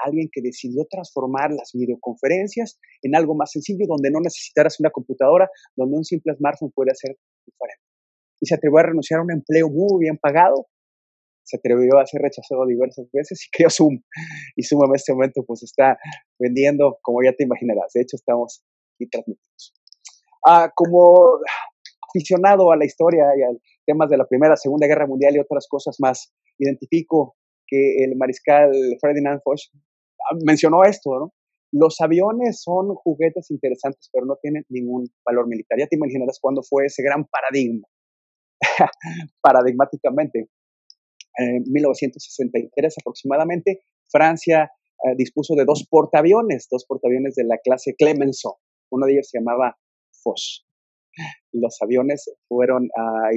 alguien 0.04 0.28
que 0.30 0.42
decidió 0.42 0.84
transformar 0.84 1.50
las 1.50 1.70
videoconferencias 1.72 2.78
en 3.00 3.16
algo 3.16 3.34
más 3.34 3.52
sencillo, 3.52 3.86
donde 3.88 4.10
no 4.10 4.20
necesitaras 4.20 4.78
una 4.78 4.90
computadora, 4.90 5.48
donde 5.76 5.96
un 5.96 6.04
simple 6.04 6.34
smartphone 6.36 6.72
puede 6.74 6.94
ser 6.94 7.16
diferente. 7.46 7.84
Y 8.38 8.46
se 8.48 8.54
atrevió 8.54 8.80
a 8.80 8.82
renunciar 8.82 9.20
a 9.20 9.22
un 9.22 9.32
empleo 9.32 9.70
muy 9.70 10.04
bien 10.04 10.18
pagado 10.18 10.66
se 11.48 11.56
atrevió 11.56 11.98
a 11.98 12.06
ser 12.06 12.20
rechazado 12.20 12.66
diversas 12.66 13.10
veces 13.10 13.42
y 13.46 13.50
creó 13.50 13.70
Zoom. 13.70 14.02
Y 14.54 14.62
Zoom 14.64 14.84
en 14.84 14.94
este 14.94 15.14
momento 15.14 15.42
pues 15.46 15.62
está 15.62 15.98
vendiendo, 16.38 16.98
como 17.00 17.22
ya 17.22 17.32
te 17.32 17.44
imaginarás. 17.44 17.92
De 17.94 18.02
hecho, 18.02 18.16
estamos 18.16 18.62
aquí 18.94 19.08
transmitidos. 19.08 19.72
Ah, 20.46 20.70
como 20.74 21.40
aficionado 22.08 22.70
a 22.70 22.76
la 22.76 22.84
historia 22.84 23.24
y 23.36 23.42
a 23.42 23.48
temas 23.86 24.10
de 24.10 24.18
la 24.18 24.26
Primera, 24.26 24.56
Segunda 24.56 24.86
Guerra 24.86 25.06
Mundial 25.06 25.36
y 25.36 25.40
otras 25.40 25.66
cosas 25.68 25.96
más, 25.98 26.34
identifico 26.58 27.36
que 27.66 28.04
el 28.04 28.16
mariscal 28.16 28.70
Ferdinand 29.00 29.40
Foch 29.42 29.60
ah, 30.30 30.36
mencionó 30.44 30.84
esto, 30.84 31.18
¿no? 31.18 31.32
Los 31.70 32.00
aviones 32.00 32.62
son 32.62 32.94
juguetes 32.94 33.50
interesantes, 33.50 34.08
pero 34.12 34.24
no 34.24 34.36
tienen 34.40 34.64
ningún 34.68 35.06
valor 35.24 35.48
militar. 35.48 35.78
Ya 35.78 35.86
te 35.86 35.96
imaginarás 35.96 36.38
cuándo 36.40 36.62
fue 36.62 36.86
ese 36.86 37.02
gran 37.02 37.26
paradigma. 37.26 37.86
Paradigmáticamente, 39.42 40.48
en 41.38 41.62
1963 41.70 42.94
aproximadamente, 43.00 43.80
Francia 44.10 44.70
eh, 45.04 45.14
dispuso 45.16 45.54
de 45.54 45.64
dos 45.64 45.86
portaaviones, 45.88 46.66
dos 46.70 46.84
portaaviones 46.84 47.36
de 47.36 47.44
la 47.44 47.58
clase 47.58 47.94
Clemenceau. 47.96 48.56
Uno 48.90 49.06
de 49.06 49.12
ellos 49.12 49.28
se 49.30 49.38
llamaba 49.38 49.78
Foch. 50.22 50.66
Los 51.52 51.80
aviones 51.80 52.30
fueron, 52.48 52.88
ah, 52.96 53.30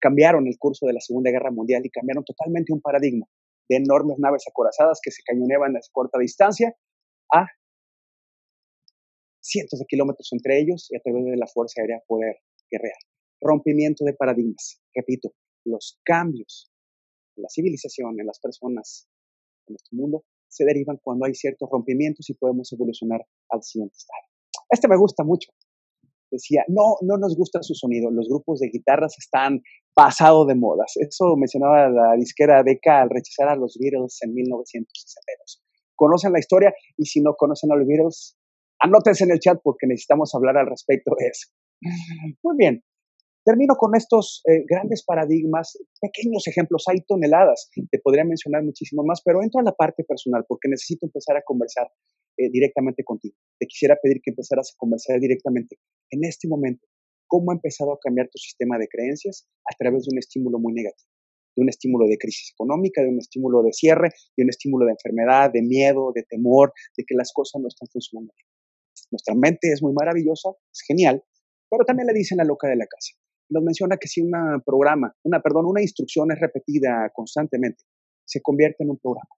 cambiaron 0.00 0.46
el 0.46 0.56
curso 0.58 0.86
de 0.86 0.94
la 0.94 1.00
Segunda 1.00 1.30
Guerra 1.30 1.50
Mundial 1.50 1.84
y 1.84 1.90
cambiaron 1.90 2.24
totalmente 2.24 2.72
un 2.72 2.80
paradigma 2.80 3.26
de 3.68 3.76
enormes 3.76 4.18
naves 4.18 4.44
acorazadas 4.48 5.00
que 5.02 5.10
se 5.10 5.22
cañoneaban 5.22 5.76
a 5.76 5.80
corta 5.92 6.18
distancia 6.18 6.74
a 7.34 7.46
cientos 9.40 9.78
de 9.78 9.86
kilómetros 9.86 10.28
entre 10.32 10.60
ellos 10.60 10.88
y 10.90 10.96
a 10.96 11.00
través 11.00 11.24
de 11.24 11.36
la 11.36 11.46
Fuerza 11.46 11.80
Aérea 11.80 12.02
poder 12.06 12.36
guerrear. 12.70 12.96
rompimiento 13.40 14.04
de 14.04 14.14
paradigmas. 14.14 14.80
Repito, 14.94 15.32
los 15.64 16.00
cambios 16.04 16.70
la 17.36 17.48
civilización, 17.48 18.18
en 18.20 18.26
las 18.26 18.40
personas, 18.40 19.08
en 19.66 19.74
nuestro 19.74 19.96
mundo, 19.96 20.24
se 20.48 20.64
derivan 20.64 20.98
cuando 21.02 21.26
hay 21.26 21.34
ciertos 21.34 21.68
rompimientos 21.70 22.28
y 22.30 22.34
podemos 22.34 22.72
evolucionar 22.72 23.26
al 23.50 23.62
siguiente 23.62 23.96
estado. 23.96 24.22
Este 24.70 24.88
me 24.88 24.96
gusta 24.96 25.24
mucho. 25.24 25.50
Decía, 26.30 26.64
no, 26.68 26.96
no 27.02 27.18
nos 27.18 27.36
gusta 27.36 27.62
su 27.62 27.74
sonido. 27.74 28.10
Los 28.10 28.28
grupos 28.28 28.60
de 28.60 28.68
guitarras 28.68 29.14
están 29.18 29.62
pasado 29.94 30.44
de 30.44 30.54
modas. 30.54 30.92
Eso 30.96 31.36
mencionaba 31.36 31.88
la 31.88 32.16
disquera 32.16 32.62
Decca 32.62 33.02
al 33.02 33.10
rechazar 33.10 33.48
a 33.48 33.56
los 33.56 33.78
Beatles 33.80 34.18
en 34.22 34.34
1962. 34.34 35.62
Conocen 35.94 36.32
la 36.32 36.40
historia 36.40 36.74
y 36.96 37.06
si 37.06 37.20
no 37.20 37.34
conocen 37.34 37.72
a 37.72 37.76
los 37.76 37.86
Beatles, 37.86 38.36
anótense 38.80 39.24
en 39.24 39.30
el 39.30 39.38
chat 39.38 39.58
porque 39.62 39.86
necesitamos 39.86 40.34
hablar 40.34 40.58
al 40.58 40.66
respecto 40.66 41.12
de 41.18 41.26
eso. 41.28 41.48
Muy 42.42 42.56
bien, 42.56 42.82
Termino 43.46 43.76
con 43.76 43.94
estos 43.94 44.42
eh, 44.50 44.64
grandes 44.66 45.04
paradigmas, 45.04 45.78
pequeños 46.00 46.48
ejemplos, 46.48 46.82
hay 46.88 47.02
toneladas, 47.06 47.70
te 47.92 48.00
podría 48.00 48.24
mencionar 48.24 48.64
muchísimo 48.64 49.04
más, 49.04 49.22
pero 49.24 49.40
entro 49.40 49.60
a 49.60 49.62
la 49.62 49.70
parte 49.70 50.02
personal 50.02 50.44
porque 50.48 50.68
necesito 50.68 51.06
empezar 51.06 51.36
a 51.36 51.42
conversar 51.42 51.86
eh, 52.38 52.50
directamente 52.50 53.04
contigo. 53.04 53.36
Te 53.60 53.66
quisiera 53.68 53.96
pedir 54.02 54.20
que 54.20 54.32
empezaras 54.32 54.72
a 54.72 54.76
conversar 54.76 55.20
directamente 55.20 55.78
en 56.10 56.24
este 56.24 56.48
momento. 56.48 56.88
¿Cómo 57.28 57.52
ha 57.52 57.54
empezado 57.54 57.92
a 57.92 58.00
cambiar 58.02 58.26
tu 58.32 58.38
sistema 58.38 58.78
de 58.78 58.88
creencias 58.88 59.46
a 59.70 59.76
través 59.78 60.06
de 60.06 60.08
un 60.10 60.18
estímulo 60.18 60.58
muy 60.58 60.72
negativo? 60.72 61.08
De 61.54 61.62
un 61.62 61.68
estímulo 61.68 62.08
de 62.08 62.18
crisis 62.18 62.50
económica, 62.50 63.00
de 63.00 63.10
un 63.10 63.20
estímulo 63.20 63.62
de 63.62 63.72
cierre, 63.72 64.10
de 64.36 64.42
un 64.42 64.50
estímulo 64.50 64.86
de 64.86 64.92
enfermedad, 64.98 65.52
de 65.52 65.62
miedo, 65.62 66.10
de 66.12 66.24
temor, 66.24 66.72
de 66.96 67.04
que 67.06 67.14
las 67.14 67.30
cosas 67.32 67.62
no 67.62 67.68
están 67.68 67.86
funcionando 67.92 68.32
bien. 68.36 68.48
Nuestra 69.12 69.36
mente 69.36 69.70
es 69.70 69.80
muy 69.84 69.92
maravillosa, 69.92 70.50
es 70.50 70.82
genial, 70.84 71.22
pero 71.70 71.84
también 71.84 72.08
le 72.08 72.12
dicen 72.12 72.38
la 72.38 72.44
loca 72.44 72.66
de 72.66 72.74
la 72.74 72.86
casa 72.86 73.14
nos 73.48 73.62
menciona 73.62 73.96
que 73.96 74.08
si 74.08 74.20
un 74.20 74.32
programa, 74.64 75.14
una, 75.22 75.40
perdón, 75.40 75.66
una 75.66 75.82
instrucción 75.82 76.30
es 76.32 76.40
repetida 76.40 77.10
constantemente, 77.14 77.84
se 78.24 78.40
convierte 78.42 78.84
en 78.84 78.90
un 78.90 78.98
programa 78.98 79.28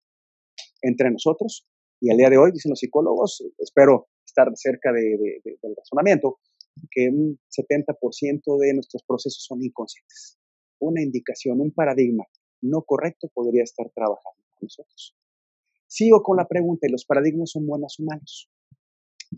entre 0.83 1.11
nosotros. 1.11 1.67
Y 2.01 2.11
al 2.11 2.17
día 2.17 2.31
de 2.31 2.39
hoy, 2.39 2.53
dicen 2.53 2.71
los 2.71 2.79
psicólogos, 2.79 3.45
espero 3.59 4.09
estar 4.25 4.49
cerca 4.55 4.93
de, 4.93 5.41
del 5.45 5.75
razonamiento, 5.77 6.39
que 6.91 7.09
un 7.09 7.41
70% 7.51 8.59
de 8.59 8.75
nuestros 8.75 9.03
procesos 9.03 9.45
son 9.45 9.63
inconscientes. 9.63 10.39
Una 10.79 11.03
indicación, 11.03 11.61
un 11.61 11.73
paradigma 11.73 12.25
no 12.61 12.83
correcto 12.83 13.29
podría 13.35 13.63
estar 13.63 13.91
trabajando 13.91 14.43
con 14.55 14.67
nosotros. 14.67 15.17
Sigo 15.87 16.23
con 16.23 16.37
la 16.37 16.47
pregunta, 16.47 16.87
¿y 16.87 16.91
los 16.91 17.05
paradigmas 17.05 17.51
son 17.51 17.67
buenos 17.67 17.99
o 17.99 18.05
malos? 18.05 18.51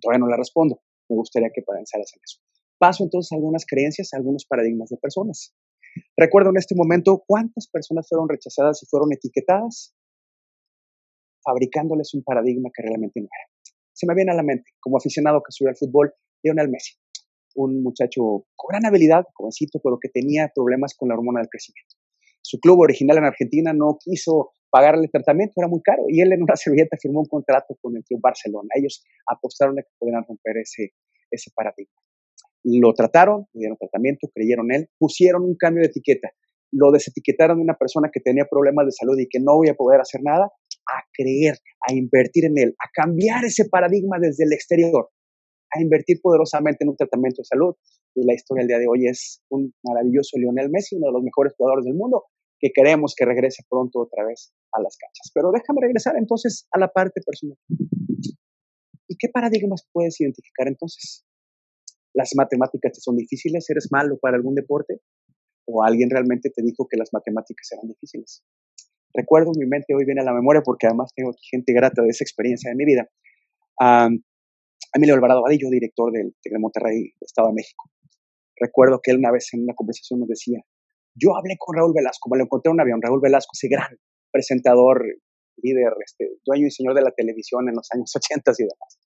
Todavía 0.00 0.19
no 0.19 0.29
la 0.29 0.37
respondo. 0.37 0.81
Me 1.09 1.17
gustaría 1.17 1.50
que 1.55 1.62
pensaras 1.62 2.12
en 2.15 2.21
eso. 2.23 2.41
Paso 2.80 3.04
entonces 3.04 3.30
a 3.30 3.37
algunas 3.37 3.66
creencias, 3.66 4.14
a 4.14 4.16
algunos 4.16 4.46
paradigmas 4.46 4.88
de 4.88 4.96
personas. 4.96 5.54
Recuerdo 6.16 6.49
en 6.49 6.56
este 6.56 6.75
momento 6.75 7.22
cuántas 7.26 7.68
personas 7.68 8.08
fueron 8.08 8.26
rechazadas 8.26 8.82
y 8.82 8.87
fueron 8.87 9.12
etiquetadas 9.12 9.94
fabricándoles 11.44 12.14
un 12.14 12.22
paradigma 12.22 12.70
que 12.75 12.82
realmente 12.82 13.20
no 13.20 13.26
era. 13.26 13.75
Se 13.92 14.06
me 14.06 14.14
viene 14.14 14.32
a 14.32 14.34
la 14.34 14.42
mente, 14.42 14.70
como 14.80 14.96
aficionado 14.96 15.42
que 15.42 15.52
subió 15.52 15.68
al 15.68 15.76
fútbol, 15.76 16.14
Lionel 16.42 16.70
Messi, 16.70 16.94
un 17.54 17.82
muchacho 17.82 18.46
con 18.56 18.68
gran 18.70 18.87
habilidad, 18.87 19.26
jovencito, 19.34 19.78
pero 19.84 19.99
que 20.00 20.08
tenía 20.08 20.50
problemas 20.54 20.94
con 20.94 21.10
la 21.10 21.16
hormona 21.16 21.40
del 21.40 21.50
crecimiento. 21.50 21.96
Su 22.40 22.60
club 22.60 22.80
original 22.80 23.18
en 23.18 23.25
Argentina 23.25 23.75
no 23.75 23.99
quiso 24.02 24.52
pagarle 24.70 25.04
el 25.04 25.10
tratamiento, 25.10 25.52
era 25.58 25.68
muy 25.68 25.82
caro, 25.82 26.04
y 26.08 26.22
él 26.22 26.32
en 26.32 26.42
una 26.42 26.56
servilleta 26.56 26.96
firmó 26.96 27.20
un 27.20 27.26
contrato 27.26 27.76
con 27.82 27.94
el 27.94 28.04
club 28.04 28.20
Barcelona. 28.22 28.68
Ellos 28.75 29.04
apostaron 29.26 29.78
a 29.78 29.82
que 29.82 29.90
pudieran 29.99 30.25
romper 30.26 30.56
ese 30.56 31.50
paradigma. 31.54 32.00
Lo 32.62 32.93
trataron, 32.95 33.47
le 33.52 33.61
dieron 33.61 33.79
tratamiento, 33.79 34.29
creyeron 34.35 34.71
él, 34.73 34.88
pusieron 34.99 35.45
un 35.45 35.57
cambio 35.57 35.83
de 35.83 35.88
etiqueta, 35.88 36.31
lo 36.73 36.93
desetiquetaron 36.93 37.59
de 37.59 37.62
una 37.62 37.75
persona 37.75 38.11
que 38.12 38.21
tenía 38.21 38.45
problemas 38.50 38.87
de 38.87 38.93
salud 38.93 39.19
y 39.19 39.29
que 39.29 39.40
no 39.40 39.57
voy 39.57 39.69
a 39.69 39.75
poder 39.75 40.00
hacer 40.00 40.21
nada, 40.23 40.45
a 40.45 41.02
creer, 41.12 41.57
a 41.88 41.93
invertir 41.93 42.45
en 42.45 42.59
él, 42.59 42.75
a 42.79 42.88
cambiar 42.93 43.45
ese 43.45 43.69
paradigma 43.69 44.19
desde 44.21 44.45
el 44.45 44.52
exterior, 44.52 45.09
a 45.73 45.81
invertir 45.81 46.21
poderosamente 46.23 46.85
en 46.85 46.90
un 46.90 46.97
tratamiento 46.97 47.43
de 47.43 47.47
salud. 47.47 47.75
Y 48.14 48.26
la 48.26 48.35
historia 48.35 48.62
del 48.62 48.69
día 48.69 48.79
de 48.79 48.87
hoy 48.88 49.07
es 49.07 49.43
un 49.50 49.73
maravilloso 49.83 50.37
Lionel 50.38 50.71
Messi, 50.71 50.97
uno 50.97 51.07
de 51.07 51.12
los 51.12 51.23
mejores 51.23 51.55
jugadores 51.57 51.85
del 51.85 51.95
mundo, 51.95 52.25
que 52.59 52.71
queremos 52.75 53.14
que 53.17 53.25
regrese 53.25 53.62
pronto 53.69 54.00
otra 54.00 54.26
vez 54.26 54.52
a 54.73 54.83
las 54.83 54.97
canchas. 54.97 55.31
Pero 55.33 55.50
déjame 55.52 55.81
regresar 55.81 56.17
entonces 56.19 56.67
a 56.73 56.79
la 56.79 56.88
parte 56.88 57.21
personal. 57.25 57.57
¿Y 59.09 59.17
qué 59.17 59.29
paradigmas 59.29 59.88
puedes 59.93 60.21
identificar 60.21 60.69
entonces? 60.69 61.25
Las 62.14 62.31
matemáticas 62.37 62.93
te 62.93 63.00
son 63.00 63.17
difíciles, 63.17 63.69
eres 63.71 63.88
malo 63.90 64.19
para 64.21 64.37
algún 64.37 64.55
deporte, 64.55 65.00
o 65.67 65.85
alguien 65.85 66.11
realmente 66.11 66.50
te 66.50 66.62
dijo 66.62 66.87
que 66.88 66.97
las 66.97 67.11
matemáticas 67.12 67.71
eran 67.73 67.88
difíciles. 67.88 68.43
Recuerdo 69.14 69.52
mi 69.57 69.67
mente, 69.67 69.95
hoy 69.95 70.05
viene 70.05 70.21
a 70.21 70.25
la 70.25 70.33
memoria 70.33 70.62
porque 70.64 70.87
además 70.87 71.12
tengo 71.14 71.33
gente 71.50 71.73
grata 71.73 72.02
de 72.02 72.09
esa 72.09 72.25
experiencia 72.25 72.71
de 72.71 72.76
mi 72.76 72.85
vida. 72.85 73.09
Um, 73.81 74.23
Emilio 74.95 75.14
Alvarado 75.14 75.43
Vadillo, 75.43 75.69
director 75.71 76.12
del 76.12 76.35
de 76.43 76.59
Monterrey, 76.59 77.12
Estado 77.21 77.49
de 77.49 77.55
México. 77.55 77.90
Recuerdo 78.57 79.00
que 79.02 79.12
él 79.12 79.19
una 79.19 79.31
vez 79.31 79.49
en 79.52 79.62
una 79.62 79.75
conversación 79.75 80.21
nos 80.21 80.29
decía, 80.29 80.61
yo 81.14 81.37
hablé 81.37 81.57
con 81.59 81.76
Raúl 81.76 81.93
Velasco, 81.95 82.29
me 82.31 82.38
lo 82.38 82.45
encontré 82.45 82.71
en 82.71 82.75
un 82.75 82.81
avión, 82.81 83.02
Raúl 83.02 83.21
Velasco, 83.21 83.50
ese 83.55 83.69
gran 83.69 83.97
presentador, 84.33 85.02
líder, 85.57 85.93
este, 86.05 86.31
dueño 86.45 86.67
y 86.67 86.71
señor 86.71 86.95
de 86.95 87.02
la 87.02 87.11
televisión 87.11 87.69
en 87.69 87.75
los 87.75 87.88
años 87.93 88.12
80 88.14 88.52
y 88.59 88.62
demás 88.62 88.99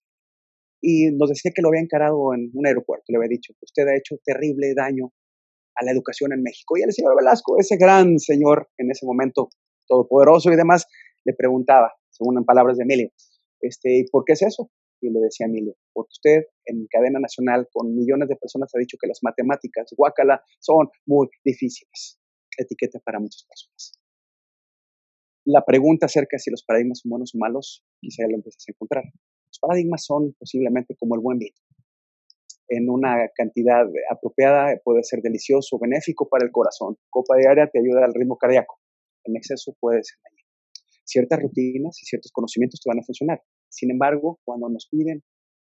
y 0.87 1.09
nos 1.11 1.29
decía 1.29 1.51
que 1.53 1.63
lo 1.63 1.69
había 1.69 1.81
encarado 1.81 2.35
en 2.35 2.51
un 2.53 2.67
aeropuerto. 2.67 3.05
Le 3.07 3.17
había 3.17 3.29
dicho 3.29 3.53
usted 3.59 3.87
ha 3.87 3.97
hecho 3.97 4.17
terrible 4.23 4.75
daño 4.75 5.11
a 5.73 5.83
la 5.83 5.91
educación 5.91 6.31
en 6.31 6.43
México. 6.43 6.77
Y 6.77 6.83
el 6.83 6.93
señor 6.93 7.15
Velasco, 7.17 7.57
ese 7.59 7.75
gran 7.75 8.19
señor 8.19 8.69
en 8.77 8.91
ese 8.91 9.03
momento, 9.03 9.49
todopoderoso 9.87 10.51
y 10.51 10.55
demás, 10.55 10.85
le 11.25 11.33
preguntaba, 11.33 11.91
según 12.11 12.37
en 12.37 12.45
palabras 12.45 12.77
de 12.77 12.83
Emilio, 12.83 13.09
este, 13.61 14.05
¿por 14.11 14.25
qué 14.25 14.33
es 14.33 14.43
eso? 14.43 14.69
Y 15.01 15.09
le 15.09 15.19
decía 15.21 15.47
Emilio, 15.47 15.75
porque 15.91 16.11
usted 16.11 16.43
en 16.65 16.85
cadena 16.85 17.19
nacional 17.19 17.67
con 17.73 17.95
millones 17.95 18.29
de 18.29 18.35
personas 18.35 18.69
ha 18.75 18.79
dicho 18.79 18.97
que 19.01 19.07
las 19.07 19.19
matemáticas, 19.23 19.91
guácala, 19.97 20.43
son 20.59 20.89
muy 21.07 21.27
difíciles. 21.43 22.19
Etiqueta 22.57 22.99
para 23.03 23.19
muchas 23.19 23.43
personas. 23.49 23.99
La 25.45 25.65
pregunta 25.65 26.05
acerca 26.05 26.35
de 26.35 26.39
si 26.39 26.51
los 26.51 26.63
paradigmas 26.63 26.99
son 26.99 27.09
buenos 27.09 27.33
o 27.33 27.39
malos, 27.39 27.83
quizá 27.99 28.23
ya 28.23 28.29
lo 28.29 28.35
empiezas 28.35 28.63
a 28.67 28.71
encontrar. 28.71 29.03
Los 29.55 29.59
paradigmas 29.61 30.03
son 30.03 30.35
posiblemente 30.37 30.97
como 30.99 31.15
el 31.15 31.21
buen 31.21 31.39
vino. 31.39 31.55
En 32.67 32.89
una 32.89 33.29
cantidad 33.33 33.87
apropiada 34.09 34.77
puede 34.83 35.01
ser 35.03 35.21
delicioso, 35.21 35.79
benéfico 35.79 36.27
para 36.27 36.43
el 36.43 36.51
corazón. 36.51 36.97
Copa 37.09 37.37
diaria 37.37 37.69
te 37.71 37.79
ayuda 37.79 38.03
al 38.03 38.13
ritmo 38.13 38.37
cardíaco. 38.37 38.81
En 39.23 39.37
exceso 39.37 39.73
puede 39.79 40.03
ser 40.03 40.17
dañino. 40.25 40.49
Ciertas 41.05 41.41
rutinas 41.41 41.97
y 42.03 42.05
ciertos 42.05 42.33
conocimientos 42.33 42.81
te 42.81 42.89
van 42.89 42.99
a 42.99 43.03
funcionar. 43.03 43.41
Sin 43.69 43.91
embargo, 43.91 44.41
cuando 44.43 44.67
nos 44.67 44.89
piden 44.91 45.23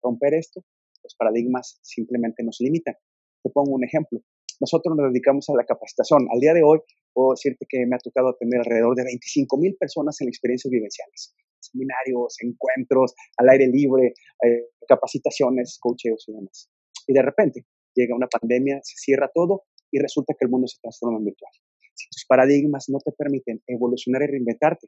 romper 0.01 0.33
esto, 0.35 0.63
los 1.03 1.13
paradigmas 1.15 1.77
simplemente 1.81 2.41
nos 2.41 2.61
limitan. 2.61 2.95
Te 3.43 3.49
pongo 3.49 3.73
un 3.73 3.83
ejemplo. 3.83 4.21
Nosotros 4.61 4.95
nos 4.95 5.11
dedicamos 5.11 5.49
a 5.49 5.57
la 5.57 5.65
capacitación. 5.65 6.25
Al 6.31 6.39
día 6.39 6.53
de 6.53 6.63
hoy, 6.63 6.79
puedo 7.11 7.31
decirte 7.31 7.65
que 7.67 7.85
me 7.85 7.97
ha 7.97 7.99
tocado 7.99 8.29
atender 8.29 8.59
alrededor 8.59 8.95
de 8.95 9.03
25 9.03 9.57
mil 9.57 9.75
personas 9.75 10.21
en 10.21 10.29
experiencias 10.29 10.71
vivenciales 10.71 11.35
seminarios, 11.65 12.35
encuentros 12.41 13.13
al 13.37 13.49
aire 13.49 13.67
libre, 13.67 14.13
eh, 14.43 14.69
capacitaciones, 14.87 15.77
coacheos 15.79 16.25
y 16.27 16.33
demás. 16.33 16.69
Y 17.07 17.13
de 17.13 17.21
repente 17.21 17.65
llega 17.95 18.15
una 18.15 18.27
pandemia, 18.27 18.79
se 18.83 18.95
cierra 18.97 19.29
todo 19.33 19.63
y 19.91 19.99
resulta 19.99 20.33
que 20.37 20.45
el 20.45 20.51
mundo 20.51 20.67
se 20.67 20.79
transforma 20.81 21.19
en 21.19 21.25
virtual. 21.25 21.51
Si 21.93 22.09
tus 22.09 22.25
paradigmas 22.25 22.89
no 22.89 22.99
te 22.99 23.11
permiten 23.11 23.61
evolucionar 23.67 24.23
y 24.23 24.27
reinventarte, 24.27 24.87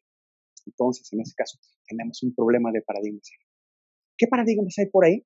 entonces 0.66 1.08
en 1.14 1.22
ese 1.22 1.34
caso 1.36 1.60
tenemos 1.88 2.24
un 2.24 2.34
problema 2.34 2.72
de 2.72 2.82
paradigmas. 2.82 3.30
¿Qué 4.18 4.28
paradigmas 4.28 4.74
hay 4.80 4.88
por 4.88 5.06
ahí? 5.06 5.24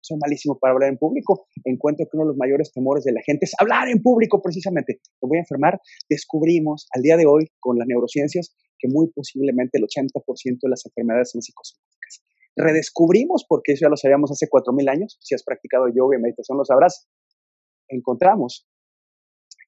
soy 0.00 0.18
malísimo 0.18 0.58
para 0.58 0.72
hablar 0.72 0.90
en 0.90 0.98
público. 0.98 1.46
Encuentro 1.64 2.06
que 2.06 2.16
uno 2.16 2.24
de 2.24 2.28
los 2.28 2.36
mayores 2.36 2.72
temores 2.72 3.04
de 3.04 3.12
la 3.12 3.22
gente 3.22 3.46
es 3.46 3.52
hablar 3.58 3.88
en 3.88 4.02
público 4.02 4.40
precisamente. 4.42 5.00
Me 5.20 5.28
voy 5.28 5.38
a 5.38 5.40
enfermar. 5.40 5.80
Descubrimos 6.08 6.88
al 6.94 7.02
día 7.02 7.16
de 7.16 7.26
hoy 7.26 7.48
con 7.60 7.78
las 7.78 7.86
neurociencias 7.86 8.56
que 8.82 8.88
muy 8.88 9.12
posiblemente 9.12 9.78
el 9.78 9.84
80% 9.84 10.58
de 10.60 10.68
las 10.68 10.84
enfermedades 10.84 11.30
son 11.30 11.40
psicosomáticas. 11.40 12.24
Redescubrimos, 12.56 13.46
porque 13.48 13.72
eso 13.72 13.86
ya 13.86 13.88
lo 13.88 13.96
sabíamos 13.96 14.32
hace 14.32 14.48
4.000 14.48 14.90
años, 14.90 15.18
si 15.20 15.36
has 15.36 15.44
practicado 15.44 15.86
yoga 15.86 16.18
y 16.18 16.20
meditación 16.20 16.58
lo 16.58 16.64
sabrás, 16.64 17.08
encontramos 17.88 18.66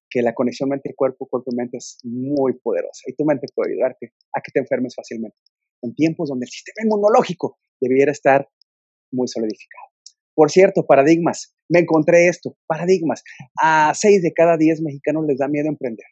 que 0.09 0.21
la 0.21 0.33
conexión 0.33 0.69
mente-cuerpo, 0.69 1.27
cuerpo-mente 1.27 1.77
es 1.77 1.97
muy 2.03 2.59
poderosa 2.59 3.03
y 3.07 3.15
tu 3.15 3.23
mente 3.23 3.47
puede 3.55 3.73
ayudarte 3.73 4.13
a 4.33 4.41
que 4.41 4.51
te 4.53 4.59
enfermes 4.59 4.93
fácilmente 4.95 5.37
en 5.81 5.95
tiempos 5.95 6.29
donde 6.29 6.45
el 6.45 6.49
sistema 6.49 6.85
inmunológico 6.85 7.57
debiera 7.79 8.11
estar 8.11 8.47
muy 9.11 9.27
solidificado. 9.27 9.87
Por 10.33 10.51
cierto, 10.51 10.85
paradigmas. 10.85 11.55
Me 11.69 11.79
encontré 11.79 12.27
esto, 12.27 12.57
paradigmas. 12.67 13.23
A 13.61 13.93
6 13.93 14.21
de 14.21 14.33
cada 14.33 14.57
10 14.57 14.81
mexicanos 14.81 15.25
les 15.27 15.37
da 15.37 15.47
miedo 15.47 15.69
emprender. 15.69 16.05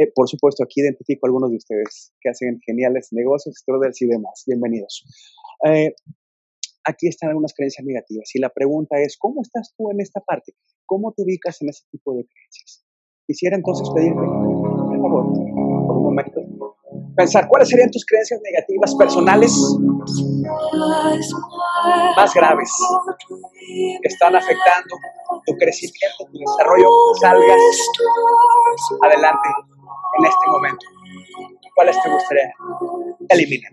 Eh, 0.00 0.10
por 0.14 0.26
supuesto, 0.30 0.64
aquí 0.64 0.80
identifico 0.80 1.26
a 1.26 1.28
algunos 1.28 1.50
de 1.50 1.56
ustedes 1.58 2.14
que 2.22 2.30
hacen 2.30 2.58
geniales 2.64 3.08
negocios, 3.10 3.62
traders 3.66 4.00
y 4.00 4.06
demás. 4.06 4.44
Bienvenidos. 4.46 5.04
Eh, 5.68 5.92
aquí 6.84 7.06
están 7.06 7.28
algunas 7.28 7.52
creencias 7.52 7.84
negativas 7.84 8.34
y 8.34 8.38
la 8.38 8.48
pregunta 8.48 8.96
es, 8.98 9.18
¿cómo 9.18 9.42
estás 9.42 9.74
tú 9.76 9.90
en 9.90 10.00
esta 10.00 10.20
parte? 10.20 10.54
¿Cómo 10.86 11.12
te 11.12 11.22
ubicas 11.22 11.60
en 11.60 11.68
ese 11.68 11.84
tipo 11.90 12.14
de 12.14 12.24
creencias? 12.24 12.82
Quisiera 13.26 13.56
entonces 13.56 13.90
pedirte, 13.94 14.16
por 14.16 15.02
favor, 15.02 15.34
por 15.86 15.96
un 15.98 16.02
momento, 16.02 16.40
pensar 17.14 17.46
cuáles 17.46 17.68
serían 17.68 17.90
tus 17.90 18.06
creencias 18.06 18.40
negativas 18.42 18.94
personales 18.94 19.52
más 22.16 22.32
graves 22.32 22.70
que 24.00 24.08
están 24.08 24.34
afectando 24.34 24.96
tu 25.44 25.52
crecimiento, 25.58 26.24
tu 26.32 26.38
desarrollo, 26.38 26.88
salgas 27.20 27.64
adelante 29.02 29.48
en 30.18 30.24
este 30.26 30.50
momento. 30.50 30.86
¿Cuáles 31.74 31.96
te 32.02 32.10
gustaría 32.10 32.52
eliminar? 33.28 33.72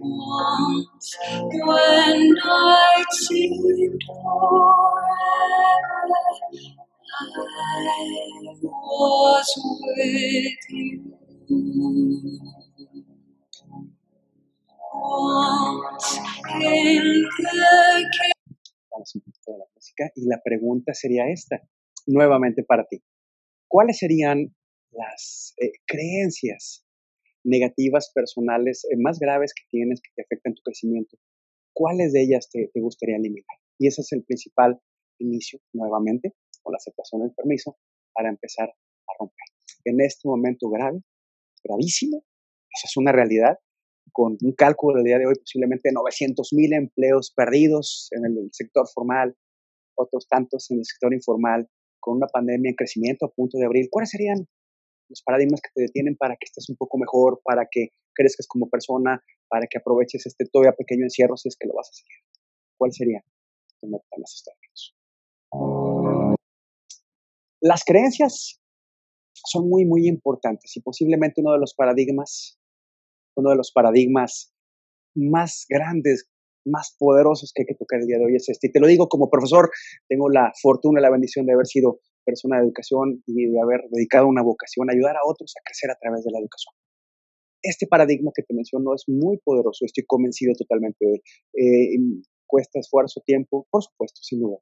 la 19.47 19.65
música 19.73 20.11
y 20.15 20.27
la 20.27 20.41
pregunta 20.43 20.93
sería 20.93 21.29
esta, 21.29 21.61
nuevamente 22.05 22.63
para 22.63 22.85
ti. 22.85 23.01
¿Cuáles 23.67 23.97
serían 23.97 24.55
las 24.97 25.53
eh, 25.57 25.71
creencias 25.85 26.85
negativas 27.43 28.11
personales 28.13 28.85
eh, 28.91 28.97
más 28.97 29.19
graves 29.19 29.53
que 29.53 29.63
tienes 29.69 30.01
que 30.01 30.09
te 30.15 30.23
afectan 30.23 30.53
tu 30.55 30.61
crecimiento? 30.63 31.17
¿Cuáles 31.73 32.11
de 32.13 32.23
ellas 32.23 32.49
te, 32.49 32.69
te 32.73 32.81
gustaría 32.81 33.17
eliminar? 33.17 33.57
Y 33.77 33.87
ese 33.87 34.01
es 34.01 34.11
el 34.11 34.23
principal 34.23 34.81
inicio, 35.19 35.59
nuevamente, 35.73 36.33
con 36.63 36.73
la 36.73 36.77
aceptación 36.77 37.21
del 37.21 37.33
permiso, 37.33 37.77
para 38.13 38.29
empezar 38.29 38.69
a 38.69 39.11
romper. 39.19 39.45
En 39.85 40.01
este 40.01 40.27
momento 40.27 40.69
grave, 40.69 40.99
gravísimo, 41.63 42.23
esa 42.73 42.87
es 42.87 42.97
una 42.97 43.11
realidad, 43.11 43.57
con 44.11 44.37
un 44.41 44.53
cálculo 44.53 44.97
del 44.97 45.05
día 45.05 45.19
de 45.19 45.27
hoy 45.27 45.35
posiblemente 45.35 45.91
900 45.91 46.53
mil 46.53 46.73
empleos 46.73 47.31
perdidos 47.35 48.09
en 48.11 48.25
el 48.25 48.49
sector 48.51 48.87
formal, 48.93 49.35
otros 49.95 50.27
tantos 50.27 50.69
en 50.71 50.79
el 50.79 50.85
sector 50.85 51.13
informal, 51.13 51.69
con 51.99 52.17
una 52.17 52.27
pandemia 52.27 52.69
en 52.69 52.75
crecimiento 52.75 53.25
a 53.25 53.31
punto 53.31 53.57
de 53.57 53.65
abrir. 53.65 53.89
¿Cuáles 53.89 54.11
serían 54.11 54.47
los 55.09 55.21
paradigmas 55.23 55.61
que 55.61 55.69
te 55.73 55.81
detienen 55.81 56.15
para 56.15 56.35
que 56.35 56.45
estés 56.45 56.69
un 56.69 56.75
poco 56.75 56.97
mejor, 56.97 57.41
para 57.43 57.67
que 57.69 57.89
crezcas 58.13 58.47
como 58.47 58.69
persona, 58.69 59.23
para 59.47 59.67
que 59.67 59.77
aproveches 59.77 60.25
este 60.25 60.45
todavía 60.45 60.73
pequeño 60.73 61.03
encierro 61.03 61.37
si 61.37 61.49
es 61.49 61.57
que 61.57 61.67
lo 61.67 61.73
vas 61.75 61.89
a 61.89 61.93
seguir? 61.93 62.17
¿Cuál 62.77 62.91
sería 62.91 63.23
Las 67.61 67.83
creencias 67.83 68.59
son 69.33 69.69
muy, 69.69 69.85
muy 69.85 70.07
importantes 70.07 70.75
y 70.75 70.81
posiblemente 70.81 71.41
uno 71.41 71.53
de 71.53 71.59
los 71.59 71.73
paradigmas 71.73 72.57
uno 73.37 73.51
de 73.51 73.55
los 73.55 73.71
paradigmas 73.71 74.51
más 75.15 75.65
grandes, 75.69 76.29
más 76.65 76.95
poderosos 76.99 77.51
que 77.53 77.61
hay 77.61 77.65
que 77.67 77.75
tocar 77.75 78.01
el 78.01 78.07
día 78.07 78.17
de 78.17 78.25
hoy 78.25 78.35
es 78.35 78.49
este. 78.49 78.67
Y 78.67 78.71
te 78.71 78.79
lo 78.79 78.87
digo 78.87 79.07
como 79.07 79.29
profesor, 79.29 79.69
tengo 80.09 80.29
la 80.29 80.51
fortuna 80.61 80.99
y 80.99 81.03
la 81.03 81.11
bendición 81.11 81.45
de 81.45 81.53
haber 81.53 81.67
sido 81.67 81.99
persona 82.27 82.57
de 82.57 82.65
educación 82.65 83.23
y 83.25 83.47
de 83.47 83.61
haber 83.63 83.87
dedicado 83.89 84.27
una 84.27 84.43
vocación 84.43 84.89
a 84.89 84.93
ayudar 84.93 85.15
a 85.15 85.25
otros 85.25 85.55
a 85.55 85.63
crecer 85.63 85.89
a 85.89 85.95
través 85.95 86.25
de 86.25 86.31
la 86.31 86.39
educación. 86.39 86.75
Este 87.63 87.87
paradigma 87.87 88.31
que 88.35 88.43
te 88.43 88.53
menciono 88.53 88.93
es 88.93 89.05
muy 89.07 89.37
poderoso, 89.37 89.85
estoy 89.85 90.03
convencido 90.05 90.53
totalmente 90.53 91.05
de 91.05 91.15
eh, 91.55 91.97
cuesta 92.45 92.79
esfuerzo, 92.79 93.21
tiempo, 93.25 93.65
por 93.71 93.81
supuesto, 93.81 94.19
sin 94.21 94.41
duda. 94.41 94.57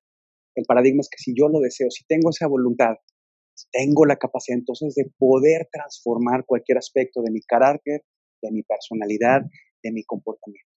El 0.56 0.66
paradigma 0.66 1.02
es 1.02 1.10
que 1.10 1.18
si 1.18 1.34
yo 1.36 1.50
lo 1.50 1.60
deseo, 1.60 1.90
si 1.90 2.06
tengo 2.06 2.30
esa 2.30 2.48
voluntad, 2.48 2.96
tengo 3.72 4.06
la 4.06 4.18
capacidad 4.18 4.58
entonces 4.58 4.96
de 4.96 5.12
poder 5.18 5.68
transformar 5.72 6.46
cualquier 6.46 6.78
aspecto 6.78 7.22
de 7.22 7.32
mi 7.32 7.42
carácter, 7.42 8.04
de 8.42 8.52
mi 8.52 8.64
personalidad, 8.64 9.42
de 9.84 9.92
mi 9.92 10.04
comportamiento. 10.04 10.70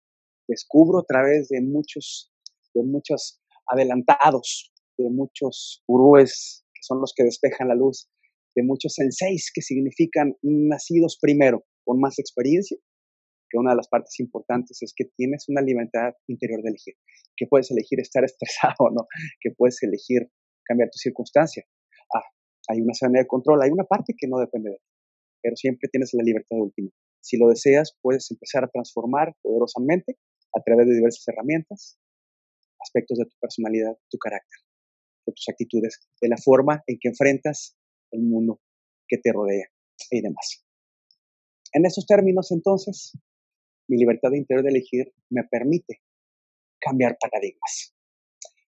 Descubro 0.48 1.00
a 1.00 1.06
través 1.06 1.50
de 1.50 1.62
muchos, 1.62 2.32
de 2.74 2.84
muchos 2.84 3.42
adelantados, 3.68 4.72
de 4.98 5.10
muchos 5.10 5.84
gurúes 5.88 6.66
son 6.88 7.00
los 7.02 7.14
que 7.16 7.24
despejan 7.24 7.68
la 7.68 7.76
luz, 7.76 8.10
de 8.56 8.64
muchos 8.64 8.94
senseis 8.94 9.52
que 9.54 9.62
significan 9.62 10.36
nacidos 10.42 11.18
primero, 11.22 11.64
con 11.86 12.00
más 12.00 12.18
experiencia, 12.18 12.78
que 13.50 13.58
una 13.58 13.72
de 13.72 13.78
las 13.78 13.88
partes 13.88 14.20
importantes 14.20 14.82
es 14.82 14.94
que 14.96 15.06
tienes 15.16 15.48
una 15.48 15.62
libertad 15.62 16.14
interior 16.28 16.62
de 16.62 16.70
elegir, 16.70 16.96
que 17.36 17.48
puedes 17.48 17.72
elegir 17.72 18.00
estar 18.00 18.24
estresado 18.26 18.76
o 18.80 18.90
no, 18.90 19.08
que 19.40 19.52
puedes 19.52 19.82
elegir 19.84 20.30
cambiar 20.66 20.90
tu 20.90 20.98
circunstancia. 20.98 21.64
Ah, 22.16 22.24
hay 22.70 22.82
una 22.82 22.94
zona 22.94 23.20
de 23.20 23.28
control, 23.28 23.62
hay 23.62 23.70
una 23.72 23.86
parte 23.86 24.14
que 24.18 24.28
no 24.28 24.40
depende 24.40 24.72
de 24.72 24.78
ti, 24.78 24.92
pero 25.42 25.56
siempre 25.56 25.88
tienes 25.90 26.10
la 26.14 26.24
libertad 26.24 26.58
última. 26.58 26.90
Si 27.22 27.38
lo 27.38 27.50
deseas, 27.50 27.96
puedes 28.02 28.30
empezar 28.32 28.64
a 28.64 28.68
transformar 28.68 29.36
poderosamente 29.42 30.18
a 30.54 30.62
través 30.62 30.88
de 30.88 30.96
diversas 30.96 31.28
herramientas, 31.28 32.00
aspectos 32.80 33.18
de 33.18 33.26
tu 33.26 33.36
personalidad, 33.40 33.98
tu 34.10 34.18
carácter, 34.18 34.60
de 35.28 35.34
tus 35.34 35.50
actitudes, 35.50 36.00
de 36.22 36.30
la 36.30 36.38
forma 36.38 36.84
en 36.88 36.98
que 37.00 37.10
enfrentas 37.10 37.78
el 38.12 38.24
mundo 38.24 38.60
que 39.08 39.18
te 39.18 39.32
rodea 39.32 39.68
y 40.10 40.22
demás. 40.22 40.66
En 41.74 41.86
esos 41.86 42.06
términos, 42.06 42.52
entonces, 42.52 43.12
mi 43.88 43.98
libertad 43.98 44.32
de 44.32 44.38
interior 44.38 44.64
de 44.64 44.72
elegir 44.72 45.14
me 45.30 45.44
permite 45.44 46.02
cambiar 46.80 47.18
paradigmas. 47.20 47.94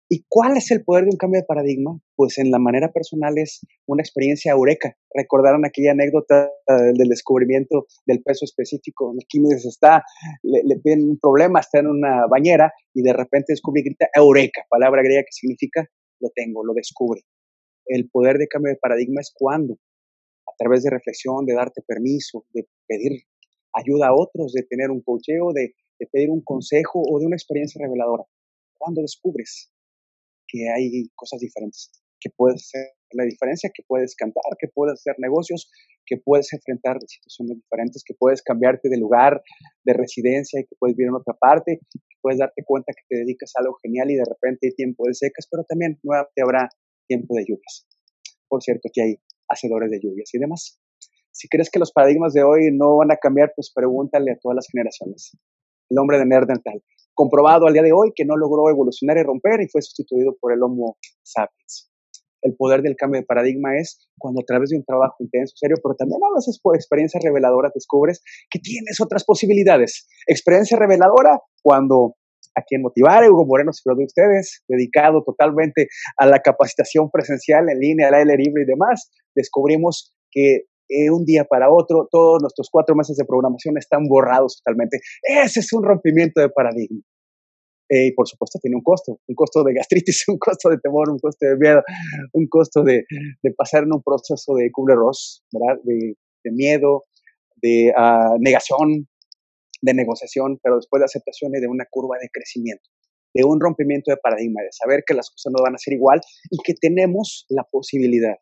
¿Y 0.10 0.26
cuál 0.30 0.56
es 0.56 0.72
el 0.72 0.86
poder 0.86 1.04
de 1.04 1.10
un 1.12 1.18
cambio 1.18 1.42
de 1.42 1.46
paradigma? 1.46 2.00
Pues 2.16 2.38
en 2.38 2.50
la 2.50 2.60
manera 2.60 2.94
personal 2.94 3.38
es 3.38 3.60
una 3.86 4.02
experiencia 4.02 4.54
eureka. 4.54 4.96
Recordaron 5.14 5.66
aquella 5.66 5.92
anécdota 5.92 6.50
del 6.66 7.10
descubrimiento 7.10 7.88
del 8.06 8.24
peso 8.24 8.46
específico. 8.46 9.14
Arquímedes 9.20 9.66
está, 9.66 10.04
le, 10.44 10.62
le 10.64 10.80
piden 10.80 11.10
un 11.10 11.20
problema, 11.20 11.60
está 11.60 11.80
en 11.80 11.88
una 11.88 12.26
bañera 12.28 12.72
y 12.94 13.02
de 13.02 13.12
repente 13.12 13.52
descubre 13.52 13.82
y 13.82 13.84
grita 13.84 14.08
eureka, 14.16 14.64
palabra 14.70 15.02
griega 15.04 15.24
que 15.24 15.34
significa 15.34 15.86
lo 16.20 16.30
tengo, 16.36 16.64
lo 16.64 16.74
descubre. 16.74 17.22
El 17.86 18.10
poder 18.10 18.38
de 18.38 18.48
cambio 18.48 18.72
de 18.72 18.80
paradigma 18.80 19.22
es 19.22 19.32
cuando, 19.34 19.76
a 20.46 20.54
través 20.58 20.84
de 20.84 20.90
reflexión, 20.90 21.46
de 21.46 21.54
darte 21.54 21.82
permiso, 21.86 22.46
de 22.54 22.68
pedir 22.88 23.24
ayuda 23.74 24.08
a 24.08 24.16
otros, 24.16 24.54
de 24.54 24.64
tener 24.64 24.92
un 24.92 25.02
cocheo, 25.02 25.54
de, 25.54 25.74
de 26.00 26.08
pedir 26.12 26.30
un 26.30 26.42
consejo 26.42 27.02
o 27.02 27.20
de 27.20 27.26
una 27.26 27.36
experiencia 27.36 27.82
reveladora. 27.84 28.24
Cuando 28.78 29.02
descubres 29.02 29.72
que 30.48 30.70
hay 30.70 31.10
cosas 31.16 31.40
diferentes, 31.40 31.92
que 32.20 32.30
puedes 32.30 32.64
hacer 32.64 32.88
la 33.12 33.24
diferencia, 33.24 33.72
que 33.74 33.84
puedes 33.88 34.16
cantar, 34.16 34.44
que 34.60 34.68
puedes 34.68 34.94
hacer 35.00 35.16
negocios, 35.20 35.70
que 36.08 36.18
puedes 36.18 36.52
enfrentar 36.54 36.98
situaciones 37.06 37.58
diferentes, 37.58 38.04
que 38.04 38.16
puedes 38.18 38.42
cambiarte 38.42 38.90
de 38.90 38.98
lugar, 38.98 39.44
de 39.84 39.94
residencia 39.94 40.60
y 40.60 40.66
que 40.66 40.76
puedes 40.80 40.96
vivir 40.96 41.10
en 41.10 41.16
otra 41.16 41.36
parte, 41.40 41.80
que 41.92 42.18
puedes 42.22 42.40
darte 42.40 42.64
cuenta 42.66 42.94
que 42.94 43.04
te 43.08 43.20
dedicas 43.20 43.52
a 43.56 43.62
algo 43.62 43.78
genial 43.84 44.10
y 44.10 44.16
de 44.16 44.26
repente 44.26 44.68
hay 44.68 44.74
tiempo 44.74 45.04
de 45.06 45.14
secas, 45.14 45.48
pero 45.52 45.64
también 45.66 46.00
nuevamente 46.02 46.42
habrá 46.42 46.70
tiempo 47.08 47.36
de 47.36 47.44
lluvias. 47.44 47.86
Por 48.48 48.64
cierto, 48.64 48.90
que 48.92 49.02
hay 49.02 49.16
hacedores 49.50 49.92
de 49.92 50.00
lluvias 50.00 50.34
y 50.34 50.40
demás. 50.40 50.80
Si 51.32 51.48
crees 51.50 51.70
que 51.70 51.80
los 51.80 51.92
paradigmas 51.92 52.34
de 52.34 52.44
hoy 52.44 52.72
no 52.72 52.98
van 52.98 53.12
a 53.12 53.18
cambiar, 53.18 53.52
pues 53.56 53.72
pregúntale 53.74 54.32
a 54.32 54.40
todas 54.40 54.56
las 54.56 54.68
generaciones. 54.72 55.38
El 55.90 56.00
hombre 56.00 56.18
de 56.18 56.26
Nerdental 56.26 56.82
comprobado 57.18 57.66
al 57.66 57.74
día 57.74 57.82
de 57.82 57.94
hoy 57.94 58.12
que 58.16 58.26
no 58.26 58.38
logró 58.38 58.70
evolucionar 58.70 59.18
y 59.18 59.24
romper 59.24 59.60
y 59.62 59.68
fue 59.68 59.82
sustituido 59.82 60.38
por 60.40 60.54
el 60.54 60.62
Homo 60.62 60.98
sapiens. 61.24 61.90
El 62.42 62.56
poder 62.56 62.82
del 62.82 62.96
cambio 62.96 63.22
de 63.22 63.26
paradigma 63.26 63.78
es 63.78 64.08
cuando 64.18 64.42
a 64.42 64.46
través 64.46 64.70
de 64.70 64.78
un 64.78 64.86
trabajo 64.86 65.16
intenso, 65.20 65.54
serio, 65.56 65.78
pero 65.82 65.96
también 65.96 66.20
a 66.24 66.36
veces 66.36 66.60
por 66.62 66.76
experiencias 66.76 67.24
reveladoras 67.24 67.74
descubres 67.74 68.22
que 68.50 68.60
tienes 68.60 69.00
otras 69.02 69.24
posibilidades. 69.26 70.08
Experiencia 70.28 70.78
reveladora 70.78 71.40
cuando 71.64 72.16
a 72.56 72.64
quien 72.64 72.82
motivar, 72.82 73.30
Hugo 73.30 73.46
Moreno, 73.46 73.72
lo 73.86 73.96
de 73.96 74.06
ustedes, 74.06 74.64
dedicado 74.68 75.24
totalmente 75.24 75.88
a 76.18 76.26
la 76.26 76.40
capacitación 76.40 77.10
presencial 77.12 77.70
en 77.70 77.80
línea, 77.80 78.08
al 78.08 78.16
aire 78.16 78.36
libre 78.36 78.64
y 78.64 78.66
demás, 78.66 79.12
descubrimos 79.36 80.16
que 80.32 80.64
eh, 80.90 81.12
un 81.12 81.26
día 81.26 81.44
para 81.44 81.72
otro, 81.72 82.08
todos 82.10 82.42
nuestros 82.42 82.70
cuatro 82.72 82.96
meses 82.96 83.18
de 83.18 83.26
programación 83.26 83.78
están 83.78 84.08
borrados 84.08 84.62
totalmente. 84.64 85.00
Ese 85.22 85.60
es 85.60 85.72
un 85.74 85.84
rompimiento 85.84 86.42
de 86.42 86.50
paradigma. 86.50 87.02
Eh, 87.90 88.08
y 88.08 88.12
por 88.12 88.28
supuesto 88.28 88.60
tiene 88.62 88.76
un 88.76 88.84
costo, 88.84 89.22
un 89.28 89.36
costo 89.36 89.64
de 89.64 89.74
gastritis, 89.74 90.26
un 90.28 90.38
costo 90.38 90.70
de 90.70 90.78
temor, 90.78 91.10
un 91.10 91.20
costo 91.20 91.46
de 91.46 91.56
miedo, 91.56 91.82
un 92.34 92.48
costo 92.48 92.84
de, 92.84 93.06
de 93.42 93.54
pasar 93.54 93.84
en 93.84 93.94
un 93.94 94.04
proceso 94.04 94.56
de 94.56 94.70
cubre-ros, 94.72 95.46
¿verdad? 95.52 95.82
De, 95.84 96.16
de, 96.44 96.52
miedo, 96.52 97.06
de 97.56 97.94
uh, 97.96 98.38
negación, 98.40 99.08
de 99.82 99.94
negociación, 99.94 100.60
pero 100.62 100.76
después 100.78 101.00
de 101.00 101.06
aceptación 101.06 101.52
y 101.56 101.62
de 101.62 101.68
una 101.68 101.86
curva 101.90 102.18
de 102.20 102.30
crecimiento, 102.30 102.90
de 103.34 103.46
un 103.46 103.60
rompimiento 103.60 104.12
de 104.12 104.18
paradigma, 104.18 104.62
de 104.64 104.72
saber 104.72 105.04
que 105.06 105.14
las 105.14 105.30
cosas 105.30 105.54
no 105.56 105.64
van 105.64 105.76
a 105.76 105.78
ser 105.78 105.94
igual 105.94 106.20
y 106.50 106.58
que 106.64 106.74
tenemos 106.74 107.46
la 107.50 107.64
posibilidad 107.64 108.36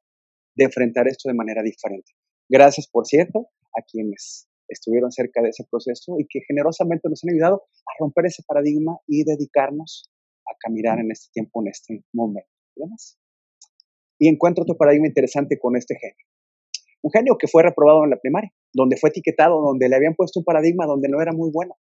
de 0.55 0.63
enfrentar 0.63 1.07
esto 1.07 1.29
de 1.29 1.35
manera 1.35 1.61
diferente. 1.61 2.13
Gracias, 2.49 2.87
por 2.87 3.05
cierto, 3.05 3.49
a 3.77 3.81
quienes 3.83 4.47
estuvieron 4.67 5.11
cerca 5.11 5.41
de 5.41 5.49
ese 5.49 5.65
proceso 5.69 6.15
y 6.19 6.25
que 6.27 6.41
generosamente 6.47 7.09
nos 7.09 7.23
han 7.23 7.33
ayudado 7.33 7.63
a 7.85 7.91
romper 7.99 8.25
ese 8.25 8.43
paradigma 8.47 8.97
y 9.07 9.23
dedicarnos 9.23 10.11
a 10.45 10.55
caminar 10.59 10.99
en 10.99 11.11
este 11.11 11.31
tiempo, 11.33 11.61
en 11.61 11.67
este 11.69 12.03
momento. 12.13 12.49
y 14.19 14.27
encuentro 14.27 14.63
otro 14.63 14.77
paradigma 14.77 15.07
interesante 15.07 15.59
con 15.59 15.75
este 15.75 15.95
genio. 15.95 16.25
Un 17.01 17.11
genio 17.11 17.37
que 17.37 17.47
fue 17.47 17.63
reprobado 17.63 18.03
en 18.03 18.09
la 18.09 18.17
primaria, 18.17 18.51
donde 18.73 18.97
fue 18.97 19.09
etiquetado, 19.09 19.61
donde 19.61 19.89
le 19.89 19.95
habían 19.95 20.15
puesto 20.15 20.39
un 20.39 20.45
paradigma 20.45 20.85
donde 20.85 21.09
no 21.09 21.21
era 21.21 21.33
muy 21.33 21.51
bueno, 21.51 21.75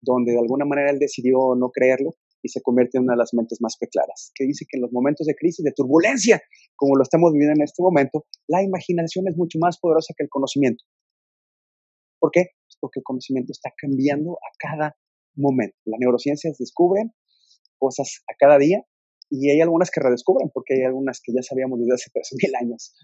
donde 0.00 0.32
de 0.32 0.38
alguna 0.38 0.64
manera 0.64 0.90
él 0.90 0.98
decidió 0.98 1.54
no 1.56 1.70
creerlo 1.70 2.14
y 2.42 2.48
se 2.48 2.62
convierte 2.62 2.98
en 2.98 3.04
una 3.04 3.14
de 3.14 3.18
las 3.18 3.34
mentes 3.34 3.60
más 3.60 3.76
claras, 3.90 4.30
que 4.34 4.44
dice 4.44 4.64
que 4.68 4.78
en 4.78 4.82
los 4.82 4.92
momentos 4.92 5.26
de 5.26 5.34
crisis, 5.34 5.64
de 5.64 5.72
turbulencia, 5.72 6.40
como 6.76 6.96
lo 6.96 7.02
estamos 7.02 7.32
viviendo 7.32 7.54
en 7.56 7.64
este 7.64 7.82
momento, 7.82 8.24
la 8.46 8.62
imaginación 8.62 9.26
es 9.28 9.36
mucho 9.36 9.58
más 9.58 9.78
poderosa 9.78 10.14
que 10.16 10.22
el 10.22 10.30
conocimiento. 10.30 10.84
¿Por 12.18 12.30
qué? 12.30 12.46
Pues 12.66 12.76
porque 12.80 13.00
el 13.00 13.04
conocimiento 13.04 13.52
está 13.52 13.72
cambiando 13.76 14.32
a 14.32 14.50
cada 14.58 14.96
momento. 15.34 15.76
Las 15.84 16.00
neurociencias 16.00 16.58
descubren 16.58 17.12
cosas 17.78 18.22
a 18.28 18.34
cada 18.38 18.58
día 18.58 18.84
y 19.30 19.50
hay 19.50 19.60
algunas 19.60 19.90
que 19.90 20.00
redescubren, 20.00 20.50
porque 20.52 20.74
hay 20.74 20.82
algunas 20.82 21.20
que 21.22 21.32
ya 21.32 21.42
sabíamos 21.42 21.78
desde 21.80 21.94
hace 21.94 22.10
3.000 22.10 22.50
años. 22.60 22.94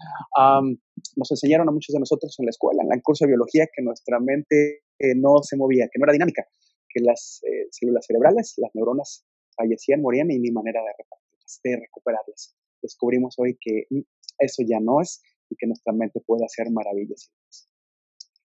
nos 1.15 1.31
enseñaron 1.31 1.69
a 1.69 1.71
muchos 1.71 1.93
de 1.93 1.99
nosotros 1.99 2.35
en 2.39 2.45
la 2.45 2.49
escuela, 2.49 2.83
en 2.83 2.91
el 2.91 3.01
curso 3.01 3.25
de 3.25 3.29
biología, 3.29 3.67
que 3.73 3.83
nuestra 3.83 4.19
mente 4.19 4.83
eh, 4.99 5.15
no 5.15 5.43
se 5.43 5.55
movía, 5.55 5.87
que 5.91 5.99
no 5.99 6.05
era 6.05 6.13
dinámica, 6.13 6.47
que 6.89 7.01
las 7.01 7.41
eh, 7.43 7.67
células 7.71 8.05
cerebrales, 8.07 8.55
las 8.57 8.71
neuronas, 8.73 9.25
fallecían, 9.55 10.01
morían 10.01 10.31
y 10.31 10.39
ni 10.39 10.51
manera 10.51 10.81
de 10.81 10.91
repartirlas, 10.97 11.59
de 11.63 11.77
recuperarlas. 11.77 12.55
Descubrimos 12.81 13.35
hoy 13.37 13.57
que 13.59 13.85
mm, 13.89 14.01
eso 14.39 14.63
ya 14.67 14.79
no 14.79 15.01
es 15.01 15.21
y 15.49 15.55
que 15.55 15.67
nuestra 15.67 15.93
mente 15.93 16.21
puede 16.25 16.45
hacer 16.45 16.71
maravillas. 16.71 17.31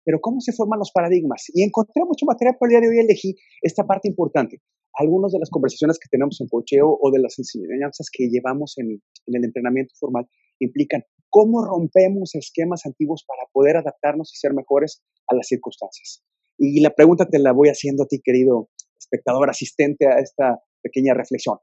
Pero 0.06 0.20
¿cómo 0.20 0.40
se 0.40 0.52
forman 0.52 0.78
los 0.78 0.92
paradigmas? 0.92 1.46
Y 1.52 1.64
encontré 1.64 2.04
mucho 2.04 2.26
material, 2.26 2.56
pero 2.60 2.68
el 2.68 2.70
día 2.70 2.80
de 2.80 2.94
hoy 2.94 3.04
elegí 3.04 3.34
esta 3.60 3.84
parte 3.84 4.06
importante. 4.06 4.62
Algunas 4.94 5.32
de 5.32 5.40
las 5.40 5.50
conversaciones 5.50 5.98
que 5.98 6.08
tenemos 6.08 6.40
en 6.40 6.46
cocheo 6.46 6.96
o 7.02 7.10
de 7.10 7.18
las 7.18 7.36
enseñanzas 7.40 8.06
que 8.12 8.28
llevamos 8.30 8.78
en, 8.78 9.02
el 9.26 9.44
entrenamiento 9.44 9.94
formal 9.98 10.28
implican 10.60 11.02
cómo 11.28 11.64
rompemos 11.64 12.36
esquemas 12.36 12.86
antiguos 12.86 13.24
para 13.26 13.50
poder 13.52 13.78
adaptarnos 13.78 14.32
y 14.32 14.36
ser 14.38 14.54
mejores 14.54 15.02
a 15.26 15.34
las 15.34 15.48
circunstancias. 15.48 16.22
Y 16.56 16.80
la 16.80 16.90
pregunta 16.90 17.26
te 17.28 17.40
la 17.40 17.52
voy 17.52 17.68
haciendo 17.68 18.04
a 18.04 18.06
ti, 18.06 18.20
querido 18.22 18.70
espectador, 18.96 19.50
asistente 19.50 20.06
a 20.06 20.20
esta 20.20 20.62
pequeña 20.82 21.14
reflexión. 21.14 21.58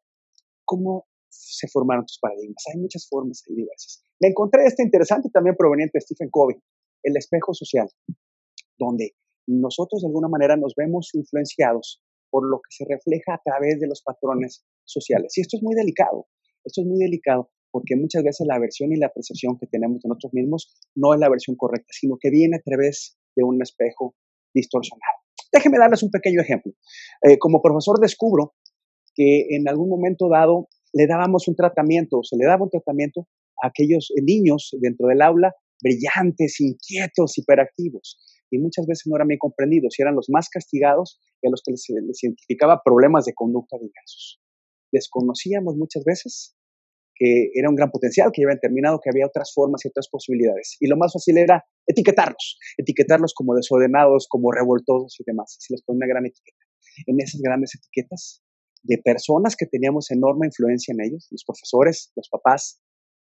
¿Cómo 0.66 1.08
se 1.30 1.70
formaron 1.70 2.06
tus 2.06 2.20
paradigmas? 2.20 2.62
Hay 2.74 2.80
muchas 2.82 3.08
formas 3.08 3.42
y 3.48 3.56
diversas. 3.56 4.04
Me 4.20 4.28
encontré 4.28 4.66
este 4.66 4.84
interesante 4.84 5.30
también 5.30 5.56
proveniente 5.56 5.98
de 5.98 6.02
Stephen 6.02 6.30
Covey, 6.30 6.58
el 7.04 7.18
espejo 7.18 7.54
social, 7.54 7.90
donde 8.86 9.14
nosotros 9.48 10.02
de 10.02 10.08
alguna 10.08 10.28
manera 10.28 10.56
nos 10.56 10.74
vemos 10.76 11.10
influenciados 11.14 12.02
por 12.30 12.50
lo 12.50 12.58
que 12.58 12.72
se 12.72 12.86
refleja 12.88 13.36
a 13.36 13.42
través 13.44 13.80
de 13.80 13.88
los 13.88 14.02
patrones 14.02 14.66
sociales. 14.86 15.38
Y 15.38 15.42
esto 15.42 15.58
es 15.58 15.64
muy 15.64 15.76
delicado, 15.76 16.28
esto 16.64 16.82
es 16.82 16.88
muy 16.88 17.00
delicado 17.00 17.52
porque 17.72 17.96
muchas 17.96 18.24
veces 18.24 18.46
la 18.48 18.60
versión 18.60 18.92
y 18.92 18.98
la 18.98 19.10
percepción 19.10 19.58
que 19.58 19.66
tenemos 19.66 20.00
de 20.02 20.10
nosotros 20.10 20.34
mismos 20.34 20.76
no 20.96 21.14
es 21.14 21.20
la 21.20 21.30
versión 21.30 21.56
correcta, 21.56 21.90
sino 21.90 22.18
que 22.20 22.30
viene 22.30 22.58
a 22.58 22.62
través 22.62 23.18
de 23.36 23.44
un 23.44 23.62
espejo 23.62 24.16
distorsionado. 24.54 25.18
Déjeme 25.52 25.80
darles 25.80 26.04
un 26.04 26.12
pequeño 26.12 26.42
ejemplo. 26.42 26.72
Eh, 27.24 27.40
como 27.40 27.62
profesor 27.62 28.00
descubro 28.00 28.54
que 29.16 29.56
en 29.56 29.68
algún 29.68 29.90
momento 29.90 30.30
dado 30.30 30.68
le 30.94 31.08
dábamos 31.08 31.48
un 31.48 31.56
tratamiento, 31.56 32.20
o 32.20 32.24
se 32.24 32.38
le 32.38 32.46
daba 32.46 32.64
un 32.64 32.70
tratamiento 32.70 33.28
a 33.64 33.68
aquellos 33.68 34.12
niños 34.22 34.76
dentro 34.80 35.08
del 35.08 35.22
aula 35.24 35.54
brillantes, 35.84 36.62
inquietos, 36.62 37.38
hiperactivos. 37.38 38.18
Y 38.52 38.60
muchas 38.60 38.86
veces 38.86 39.04
no 39.08 39.16
eran 39.16 39.28
bien 39.28 39.40
comprendidos 39.40 39.98
y 39.98 40.02
eran 40.02 40.16
los 40.16 40.30
más 40.30 40.50
castigados 40.50 41.20
y 41.42 41.48
a 41.48 41.52
los 41.52 41.62
que 41.64 41.72
les, 41.72 41.86
les 41.90 42.24
identificaba 42.24 42.82
problemas 42.84 43.26
de 43.26 43.34
conducta 43.34 43.78
diversos. 43.78 44.42
Desconocíamos 44.92 45.76
muchas 45.76 46.04
veces 46.04 46.56
que 47.16 47.52
era 47.54 47.70
un 47.70 47.76
gran 47.76 47.92
potencial, 47.92 48.32
que 48.34 48.42
ya 48.42 48.48
habían 48.48 48.60
terminado, 48.60 49.00
que 49.02 49.10
había 49.10 49.28
otras 49.28 49.54
formas 49.54 49.86
y 49.86 49.88
otras 49.88 50.08
posibilidades. 50.10 50.78
Y 50.80 50.88
lo 50.88 50.98
más 50.98 51.14
fácil 51.14 51.38
era 51.38 51.64
etiquetarlos, 51.86 52.58
etiquetarlos 52.78 53.34
como 53.34 53.56
desordenados, 53.56 54.28
como 54.28 54.52
revoltosos 54.52 55.20
y 55.20 55.24
demás. 55.26 55.56
Se 55.60 55.74
les 55.74 55.84
pone 55.84 55.98
una 55.98 56.08
gran 56.08 56.26
etiqueta. 56.26 56.58
En 57.08 57.20
esas 57.20 57.42
grandes 57.42 57.76
etiquetas 57.76 58.44
de 58.84 58.98
personas 58.98 59.56
que 59.56 59.66
teníamos 59.66 60.12
enorme 60.12 60.48
influencia 60.48 60.92
en 60.92 61.02
ellos, 61.02 61.28
los 61.32 61.44
profesores, 61.46 62.12
los 62.16 62.30
papás, 62.30 62.82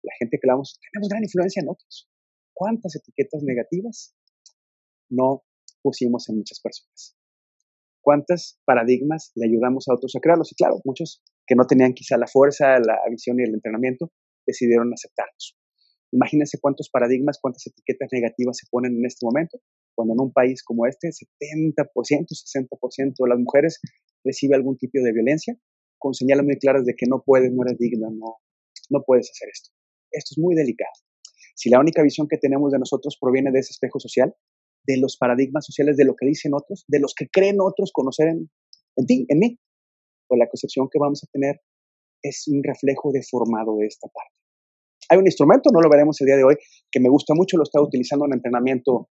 la 0.03 0.12
gente 0.18 0.38
que 0.40 0.48
hablamos, 0.48 0.79
tenemos 0.92 1.09
gran 1.09 1.22
influencia 1.22 1.61
en 1.61 1.68
otros. 1.68 2.11
¿Cuántas 2.53 2.96
etiquetas 2.96 3.42
negativas 3.42 4.14
no 5.11 5.45
pusimos 5.83 6.29
en 6.29 6.38
muchas 6.38 6.61
personas? 6.61 7.17
¿Cuántos 8.01 8.61
paradigmas 8.64 9.33
le 9.35 9.47
ayudamos 9.47 9.88
a 9.88 9.95
otros 9.95 10.14
a 10.17 10.21
crearlos? 10.21 10.53
Y 10.53 10.55
claro, 10.55 10.81
muchos 10.85 11.23
que 11.47 11.55
no 11.55 11.67
tenían 11.67 11.95
quizá 11.95 12.17
la 12.19 12.27
fuerza, 12.27 12.79
la 12.79 12.99
visión 13.11 13.40
y 13.40 13.45
el 13.45 13.55
entrenamiento, 13.55 14.11
decidieron 14.47 14.93
aceptarlos. 14.93 15.57
Imagínense 16.12 16.59
cuántos 16.61 16.90
paradigmas, 16.90 17.38
cuántas 17.40 17.67
etiquetas 17.67 18.09
negativas 18.12 18.59
se 18.59 18.67
ponen 18.71 18.97
en 18.97 19.05
este 19.07 19.27
momento, 19.27 19.59
cuando 19.97 20.14
en 20.14 20.21
un 20.21 20.33
país 20.33 20.62
como 20.62 20.87
este, 20.87 21.09
70%, 21.09 21.85
60% 21.90 23.14
de 23.19 23.29
las 23.29 23.38
mujeres 23.38 23.81
recibe 24.23 24.55
algún 24.55 24.77
tipo 24.79 25.01
de 25.03 25.12
violencia, 25.12 25.57
con 25.99 26.14
señales 26.14 26.45
muy 26.45 26.59
claras 26.59 26.85
de 26.85 26.95
que 26.95 27.07
no 27.09 27.23
puedes, 27.25 27.51
no 27.53 27.62
eres 27.62 27.79
digna, 27.79 28.09
no, 28.11 28.37
no 28.90 29.03
puedes 29.05 29.31
hacer 29.31 29.49
esto. 29.53 29.71
Esto 30.12 30.35
es 30.35 30.38
muy 30.38 30.55
delicado. 30.55 30.93
Si 31.55 31.71
la 31.71 31.81
única 31.81 32.03
visión 32.03 32.29
que 32.29 32.38
tenemos 32.38 32.73
de 32.73 32.79
nosotros 32.79 33.17
proviene 33.21 33.51
de 33.51 33.61
ese 33.61 33.73
espejo 33.73 33.99
social, 33.99 34.35
de 34.87 34.99
los 34.99 35.16
paradigmas 35.16 35.64
sociales, 35.64 35.97
de 35.97 36.05
lo 36.05 36.14
que 36.14 36.27
dicen 36.27 36.53
otros, 36.55 36.85
de 36.88 37.01
los 37.01 37.14
que 37.14 37.29
creen 37.29 37.57
otros 37.61 37.90
conocer 37.92 38.29
en, 38.29 39.07
ti, 39.07 39.27
en 39.29 39.38
mí, 39.38 39.59
pues 40.29 40.38
la 40.38 40.49
concepción 40.49 40.88
que 40.90 40.99
vamos 40.99 41.23
a 41.25 41.31
tener 41.33 41.61
es 42.23 42.44
un 42.49 42.62
reflejo 42.62 43.12
deformado 43.12 43.77
de 43.79 43.87
esta 43.87 44.09
parte. 44.09 44.33
Hay 45.11 45.18
un 45.18 45.27
instrumento, 45.27 45.70
no 45.73 45.81
lo 45.81 45.90
veremos 45.90 46.20
el 46.20 46.27
día 46.27 46.37
de 46.37 46.44
hoy, 46.44 46.57
que 46.90 47.01
me 47.01 47.09
gusta 47.09 47.35
mucho, 47.35 47.57
lo 47.57 47.64
está 47.64 47.81
utilizando 47.81 48.25
en 48.27 48.35
entrenamiento 48.35 49.09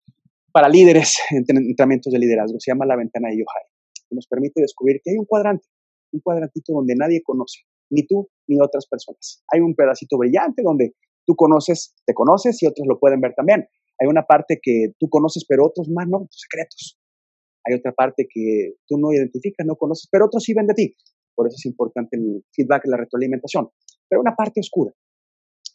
para 0.51 0.69
líderes, 0.69 1.17
en 1.31 1.45
entrenamientos 1.57 2.13
de 2.13 2.19
liderazgo, 2.19 2.59
se 2.59 2.71
llama 2.71 2.85
la 2.85 2.95
ventana 2.95 3.29
de 3.29 3.37
Yohai, 3.37 3.63
que 4.07 4.15
nos 4.15 4.27
permite 4.27 4.61
descubrir 4.61 5.01
que 5.03 5.11
hay 5.11 5.17
un 5.17 5.25
cuadrante, 5.25 5.65
un 6.11 6.21
cuadrantito 6.21 6.73
donde 6.73 6.95
nadie 6.95 7.21
conoce, 7.23 7.61
ni 7.89 8.05
tú 8.05 8.29
ni 8.47 8.59
otras 8.59 8.87
personas. 8.87 9.43
Hay 9.51 9.61
un 9.61 9.75
pedacito 9.75 10.17
brillante 10.17 10.61
donde 10.63 10.93
tú 11.25 11.35
conoces, 11.35 11.95
te 12.05 12.13
conoces 12.13 12.61
y 12.63 12.67
otros 12.67 12.87
lo 12.87 12.99
pueden 12.99 13.21
ver 13.21 13.33
también. 13.35 13.67
Hay 13.99 14.07
una 14.07 14.23
parte 14.23 14.59
que 14.61 14.93
tú 14.97 15.09
conoces, 15.09 15.45
pero 15.47 15.65
otros 15.65 15.89
más 15.89 16.07
no, 16.07 16.27
secretos. 16.31 16.97
Hay 17.65 17.75
otra 17.75 17.91
parte 17.91 18.27
que 18.29 18.75
tú 18.87 18.97
no 18.97 19.11
identificas, 19.11 19.65
no 19.67 19.75
conoces, 19.75 20.07
pero 20.11 20.25
otros 20.25 20.43
sí 20.43 20.53
ven 20.53 20.67
de 20.67 20.73
ti. 20.73 20.95
Por 21.35 21.47
eso 21.47 21.55
es 21.57 21.65
importante 21.65 22.17
el 22.17 22.43
feedback, 22.53 22.83
la 22.85 22.97
retroalimentación. 22.97 23.69
Pero 24.07 24.21
una 24.21 24.35
parte 24.35 24.59
oscura, 24.59 24.93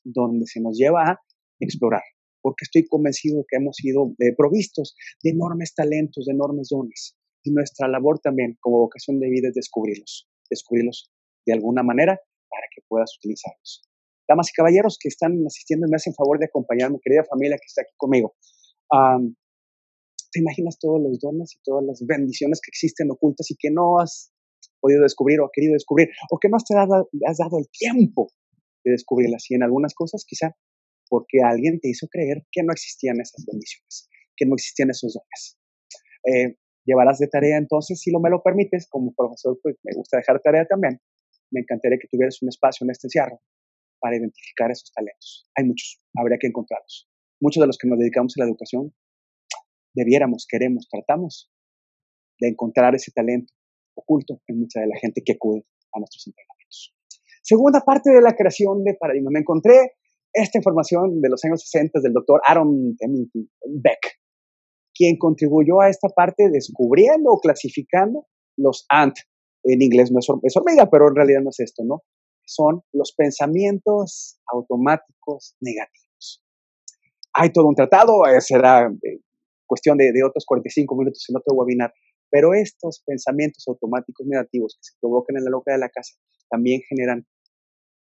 donde 0.03 0.47
se 0.47 0.61
nos 0.61 0.77
lleva 0.77 1.11
a 1.11 1.21
explorar, 1.61 2.03
porque 2.43 2.65
estoy 2.65 2.87
convencido 2.87 3.45
que 3.49 3.57
hemos 3.57 3.77
sido 3.77 4.15
eh, 4.19 4.35
provistos 4.37 4.97
de 5.23 5.31
enormes 5.31 5.75
talentos, 5.75 6.27
de 6.27 6.33
enormes 6.33 6.69
dones. 6.71 7.17
Y 7.43 7.51
nuestra 7.53 7.89
labor 7.89 8.19
también 8.21 8.57
como 8.61 8.79
vocación 8.79 9.21
de 9.21 9.29
vida 9.29 9.49
es 9.49 9.55
descubrirlos, 9.55 10.29
descubrirlos 10.51 11.11
de 11.47 11.53
alguna 11.53 11.83
manera 11.83 12.19
para 12.49 12.67
que 12.75 12.83
puedas 12.89 13.17
utilizarlos. 13.19 13.83
Damas 14.29 14.51
y 14.51 14.53
caballeros 14.53 14.99
que 15.01 15.09
están 15.09 15.45
asistiendo, 15.47 15.87
me 15.89 15.97
hacen 15.97 16.15
favor 16.15 16.39
de 16.39 16.47
acompañarme, 16.47 16.99
querida 17.03 17.25
familia 17.25 17.57
que 17.57 17.67
está 17.67 17.83
aquí 17.83 17.95
conmigo 17.97 18.35
te 20.35 20.41
imaginas 20.41 20.79
todos 20.79 21.01
los 21.01 21.21
dones 21.21 21.55
y 21.55 21.63
todas 21.63 21.85
las 21.85 22.05
bendiciones 22.05 22.61
que 22.61 22.69
existen 22.69 23.09
ocultas 23.11 23.51
y 23.53 23.57
que 23.57 23.71
no 23.71 24.01
has 24.01 24.33
podido 24.81 25.03
descubrir 25.03 25.41
o 25.41 25.49
querido 25.53 25.75
descubrir, 25.75 26.09
o 26.29 26.39
que 26.39 26.49
no 26.49 26.59
te 26.59 26.75
has 26.77 27.39
dado 27.39 27.59
el 27.59 27.69
tiempo 27.71 28.27
de 28.85 28.91
descubrirlas. 28.91 29.49
Y 29.49 29.55
en 29.55 29.63
algunas 29.63 29.95
cosas, 29.95 30.25
quizá 30.27 30.57
porque 31.09 31.39
alguien 31.45 31.79
te 31.81 31.89
hizo 31.89 32.09
creer 32.09 32.45
que 32.51 32.65
no 32.65 32.73
existían 32.73 33.21
esas 33.21 33.47
bendiciones, 33.47 34.11
que 34.37 34.45
no 34.45 34.55
existían 34.55 34.91
esos 34.91 35.15
dones. 35.15 35.57
Eh, 36.25 36.57
llevarás 36.85 37.19
de 37.19 37.29
tarea 37.29 37.57
entonces, 37.57 38.01
si 38.01 38.11
lo 38.11 38.19
me 38.19 38.29
lo 38.29 38.43
permites, 38.43 38.89
como 38.89 39.15
profesor, 39.15 39.59
pues 39.63 39.77
me 39.85 39.95
gusta 39.95 40.17
dejar 40.17 40.41
tarea 40.41 40.67
también. 40.67 41.01
Me 41.53 41.61
encantaría 41.61 41.99
que 41.99 42.09
tuvieras 42.09 42.43
un 42.43 42.49
espacio 42.49 42.85
en 42.85 42.91
este 42.91 43.07
encierro 43.07 43.41
para 44.05 44.17
identificar 44.19 44.71
esos 44.71 44.93
talentos. 44.93 45.49
Hay 45.57 45.65
muchos, 45.65 45.99
habría 46.15 46.37
que 46.39 46.49
encontrarlos. 46.49 47.09
Muchos 47.41 47.63
de 47.63 47.67
los 47.67 47.79
que 47.79 47.89
nos 47.89 47.99
dedicamos 47.99 48.35
a 48.37 48.45
la 48.45 48.51
educación 48.51 48.93
debiéramos, 49.95 50.45
queremos, 50.47 50.87
tratamos 50.91 51.51
de 52.39 52.49
encontrar 52.49 52.95
ese 52.95 53.13
talento 53.13 53.55
oculto 53.97 54.43
en 54.47 54.61
mucha 54.61 54.81
de 54.81 54.89
la 54.89 54.99
gente 55.01 55.23
que 55.25 55.33
acude 55.33 55.65
a 55.95 56.01
nuestros 56.01 56.27
entrenamientos. 56.27 56.95
Segunda 57.43 57.81
parte 57.81 58.11
de 58.11 58.21
la 58.21 58.35
creación 58.37 58.85
de 58.85 58.93
paradigma. 58.93 59.31
Me 59.33 59.41
encontré 59.41 59.93
esta 60.35 60.59
información 60.59 61.23
de 61.23 61.31
los 61.31 61.43
años 61.47 61.63
60 61.63 62.01
del 62.01 62.13
doctor 62.13 62.43
Aaron 62.47 62.99
Beck, 63.81 64.21
quien 64.95 65.17
contribuyó 65.17 65.81
a 65.81 65.89
esta 65.89 66.09
parte 66.11 66.51
descubriendo 66.51 67.31
o 67.31 67.41
clasificando 67.41 68.27
los 68.59 68.85
ANT. 68.91 69.17
En 69.63 69.81
inglés 69.81 70.13
no 70.13 70.19
es 70.19 70.29
hormiga, 70.29 70.91
pero 70.91 71.09
en 71.09 71.15
realidad 71.15 71.41
no 71.43 71.49
es 71.49 71.61
esto, 71.61 71.85
¿no? 71.87 72.03
Son 72.45 72.83
los 72.93 73.15
pensamientos 73.17 74.39
automáticos 74.47 75.57
negativos. 75.61 76.43
Hay 77.33 77.51
todo 77.53 77.67
un 77.67 77.75
tratado, 77.75 78.27
eh, 78.27 78.41
será 78.41 78.87
eh, 78.87 79.21
cuestión 79.67 79.97
de, 79.99 80.13
otros 80.25 80.45
45 80.47 80.97
minutos 80.97 81.25
en 81.29 81.37
otro 81.37 81.55
webinar. 81.55 81.93
Pero 82.31 82.55
estos 82.55 83.03
pensamientos 83.05 83.65
automáticos 83.69 84.27
negativos 84.27 84.77
que 84.77 84.85
se 84.85 84.99
provocan 85.01 85.37
en 85.37 85.45
la 85.45 85.51
loca 85.51 85.73
de 85.73 85.79
la 85.79 85.89
casa 85.89 86.15
también 86.51 86.81
generan 86.89 87.27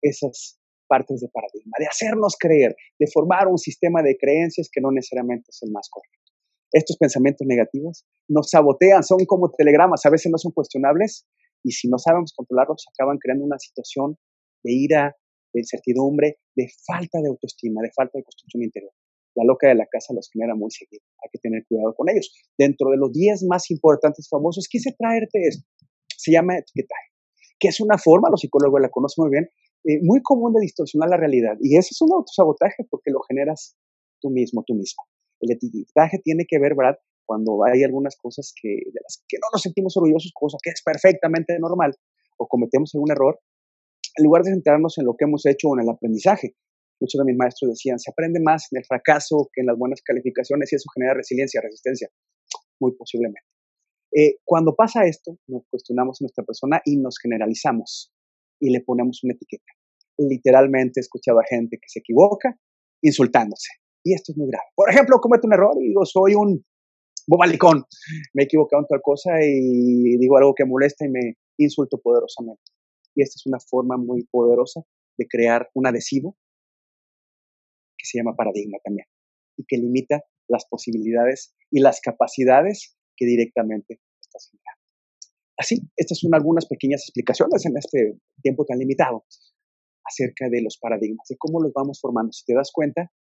esas 0.03 0.59
partes 0.87 1.21
de 1.21 1.29
paradigma, 1.29 1.77
de 1.79 1.87
hacernos 1.87 2.37
creer, 2.39 2.75
de 2.99 3.07
formar 3.13 3.49
un 3.49 3.59
sistema 3.59 4.03
de 4.03 4.17
creencias 4.17 4.69
que 4.73 4.81
no 4.81 4.91
necesariamente 4.91 5.51
es 5.51 5.63
el 5.63 5.71
más 5.71 5.89
correcto. 5.91 6.33
Estos 6.73 6.97
pensamientos 6.97 7.47
negativos 7.47 8.07
nos 8.29 8.51
sabotean, 8.51 9.03
son 9.03 9.25
como 9.27 9.51
telegramas, 9.51 10.05
a 10.05 10.11
veces 10.11 10.31
no 10.31 10.39
son 10.39 10.53
cuestionables 10.53 11.27
y 11.63 11.73
si 11.73 11.89
no 11.89 11.99
sabemos 11.99 12.33
controlarlos 12.35 12.87
acaban 12.93 13.19
creando 13.19 13.45
una 13.45 13.59
situación 13.59 14.17
de 14.63 14.73
ira, 14.73 15.17
de 15.53 15.61
incertidumbre, 15.61 16.39
de 16.55 16.69
falta 16.87 17.21
de 17.21 17.29
autoestima, 17.29 17.83
de 17.83 17.91
falta 17.95 18.19
de 18.19 18.25
construcción 18.25 18.63
interior. 18.63 18.93
La 19.35 19.45
loca 19.45 19.69
de 19.69 19.75
la 19.75 19.87
casa 19.87 20.13
los 20.15 20.29
genera 20.33 20.55
muy 20.55 20.71
seguido. 20.71 21.03
Hay 21.23 21.31
que 21.33 21.39
tener 21.39 21.65
cuidado 21.69 21.95
con 21.95 22.09
ellos. 22.09 22.33
Dentro 22.59 22.91
de 22.91 22.97
los 22.97 23.13
10 23.13 23.45
más 23.45 23.71
importantes 23.71 24.29
famosos, 24.29 24.67
quise 24.69 24.95
traerte 24.99 25.47
esto. 25.47 25.65
Se 26.17 26.33
llama 26.33 26.59
etiquetaje, 26.59 27.15
que 27.61 27.69
es 27.69 27.81
una 27.81 27.99
forma, 27.99 28.31
los 28.31 28.41
psicólogos 28.41 28.81
la 28.81 28.91
conocen 28.91 29.23
muy 29.23 29.31
bien, 29.31 29.49
eh, 29.85 30.01
muy 30.03 30.21
común 30.23 30.53
de 30.55 30.61
distorsionar 30.63 31.09
la 31.09 31.17
realidad. 31.17 31.57
Y 31.61 31.77
ese 31.77 31.91
es 31.93 32.03
un 32.03 32.13
autosabotaje 32.13 32.85
porque 32.91 33.13
lo 33.13 33.21
generas 33.21 33.77
tú 34.21 34.31
mismo, 34.31 34.65
tú 34.67 34.75
mismo. 34.75 35.05
El 35.41 35.53
etiquetaje 35.53 36.19
tiene 36.19 36.45
que 36.49 36.59
ver, 36.59 36.75
¿verdad? 36.75 36.99
Cuando 37.25 37.65
hay 37.65 37.85
algunas 37.85 38.17
cosas 38.17 38.53
que, 38.61 38.69
de 38.69 39.01
las 39.03 39.23
que 39.29 39.37
no 39.37 39.47
nos 39.53 39.63
sentimos 39.63 39.97
orgullosos, 39.97 40.33
cosa 40.35 40.59
que 40.61 40.71
es 40.71 40.83
perfectamente 40.83 41.57
normal, 41.61 41.95
o 42.39 42.49
cometemos 42.49 42.95
algún 42.95 43.13
error, 43.13 43.39
en 44.19 44.25
lugar 44.25 44.43
de 44.43 44.51
centrarnos 44.51 44.99
en 44.99 45.07
lo 45.07 45.17
que 45.17 45.25
hemos 45.25 45.47
hecho 45.47 45.69
o 45.69 45.77
en 45.79 45.85
el 45.85 45.89
aprendizaje. 45.89 46.57
Muchos 47.01 47.21
de 47.21 47.25
mis 47.25 47.37
maestros 47.37 47.71
decían, 47.71 47.99
se 47.99 48.11
aprende 48.11 48.41
más 48.41 48.67
en 48.73 48.79
el 48.79 48.85
fracaso 48.85 49.49
que 49.53 49.61
en 49.61 49.67
las 49.69 49.79
buenas 49.79 50.03
calificaciones 50.03 50.73
y 50.73 50.77
eso 50.77 50.89
genera 50.93 51.15
resiliencia, 51.15 51.61
resistencia. 51.63 52.09
Muy 52.81 52.97
posiblemente. 52.97 53.47
Eh, 54.13 54.39
cuando 54.45 54.75
pasa 54.75 55.05
esto, 55.05 55.39
nos 55.47 55.63
cuestionamos 55.71 56.21
a 56.21 56.25
nuestra 56.25 56.45
persona 56.45 56.81
y 56.85 56.97
nos 56.97 57.19
generalizamos 57.23 58.13
y 58.61 58.71
le 58.71 58.81
ponemos 58.81 59.23
una 59.23 59.35
etiqueta. 59.35 59.73
Literalmente 60.19 60.99
he 60.99 61.03
escuchado 61.03 61.39
a 61.39 61.45
gente 61.49 61.77
que 61.77 61.89
se 61.89 62.01
equivoca 62.01 62.57
insultándose. 63.03 63.69
Y 64.05 64.15
esto 64.15 64.33
es 64.33 64.39
muy 64.39 64.49
grave. 64.49 64.65
Por 64.75 64.91
ejemplo, 64.91 65.21
cometo 65.21 65.47
un 65.47 65.53
error 65.53 65.77
y 65.81 65.89
digo, 65.89 66.05
soy 66.05 66.35
un 66.35 66.65
bobalicón. 67.29 67.85
Me 68.35 68.43
he 68.43 68.47
equivocado 68.47 68.83
en 68.83 68.89
tal 68.89 69.01
cosa 69.03 69.31
y 69.41 70.17
digo 70.19 70.37
algo 70.37 70.55
que 70.55 70.65
molesta 70.65 71.07
y 71.07 71.11
me 71.11 71.35
insulto 71.59 71.99
poderosamente. 71.99 72.63
Y 73.19 73.23
esta 73.23 73.35
es 73.35 73.47
una 73.47 73.59
forma 73.59 73.97
muy 73.97 74.29
poderosa 74.31 74.81
de 75.19 75.27
crear 75.27 75.69
un 75.75 75.89
adhesivo 75.89 76.37
que 77.99 78.07
se 78.07 78.17
llama 78.17 78.37
paradigma 78.37 78.79
también 78.85 79.09
y 79.57 79.65
que 79.67 79.77
limita 79.77 80.23
las 80.47 80.67
posibilidades 80.71 81.53
y 81.69 81.81
las 81.81 82.01
capacidades 82.01 82.97
que 83.17 83.27
directamente 83.27 84.01
estás 84.21 84.49
generando. 84.49 84.83
Así, 85.59 85.81
estas 85.97 86.21
son 86.21 86.33
algunas 86.33 86.67
pequeñas 86.67 87.03
explicaciones 87.03 87.67
en 87.67 87.77
este 87.77 88.21
tiempo 88.41 88.65
tan 88.65 88.79
limitado 88.79 89.25
acerca 90.05 90.49
de 90.49 90.63
los 90.63 90.79
paradigmas, 90.79 91.27
de 91.29 91.37
cómo 91.39 91.61
los 91.61 91.73
vamos 91.73 91.99
formando. 92.01 92.31
Si 92.31 92.45
te 92.45 92.55
das 92.55 92.71
cuenta, 92.73 93.11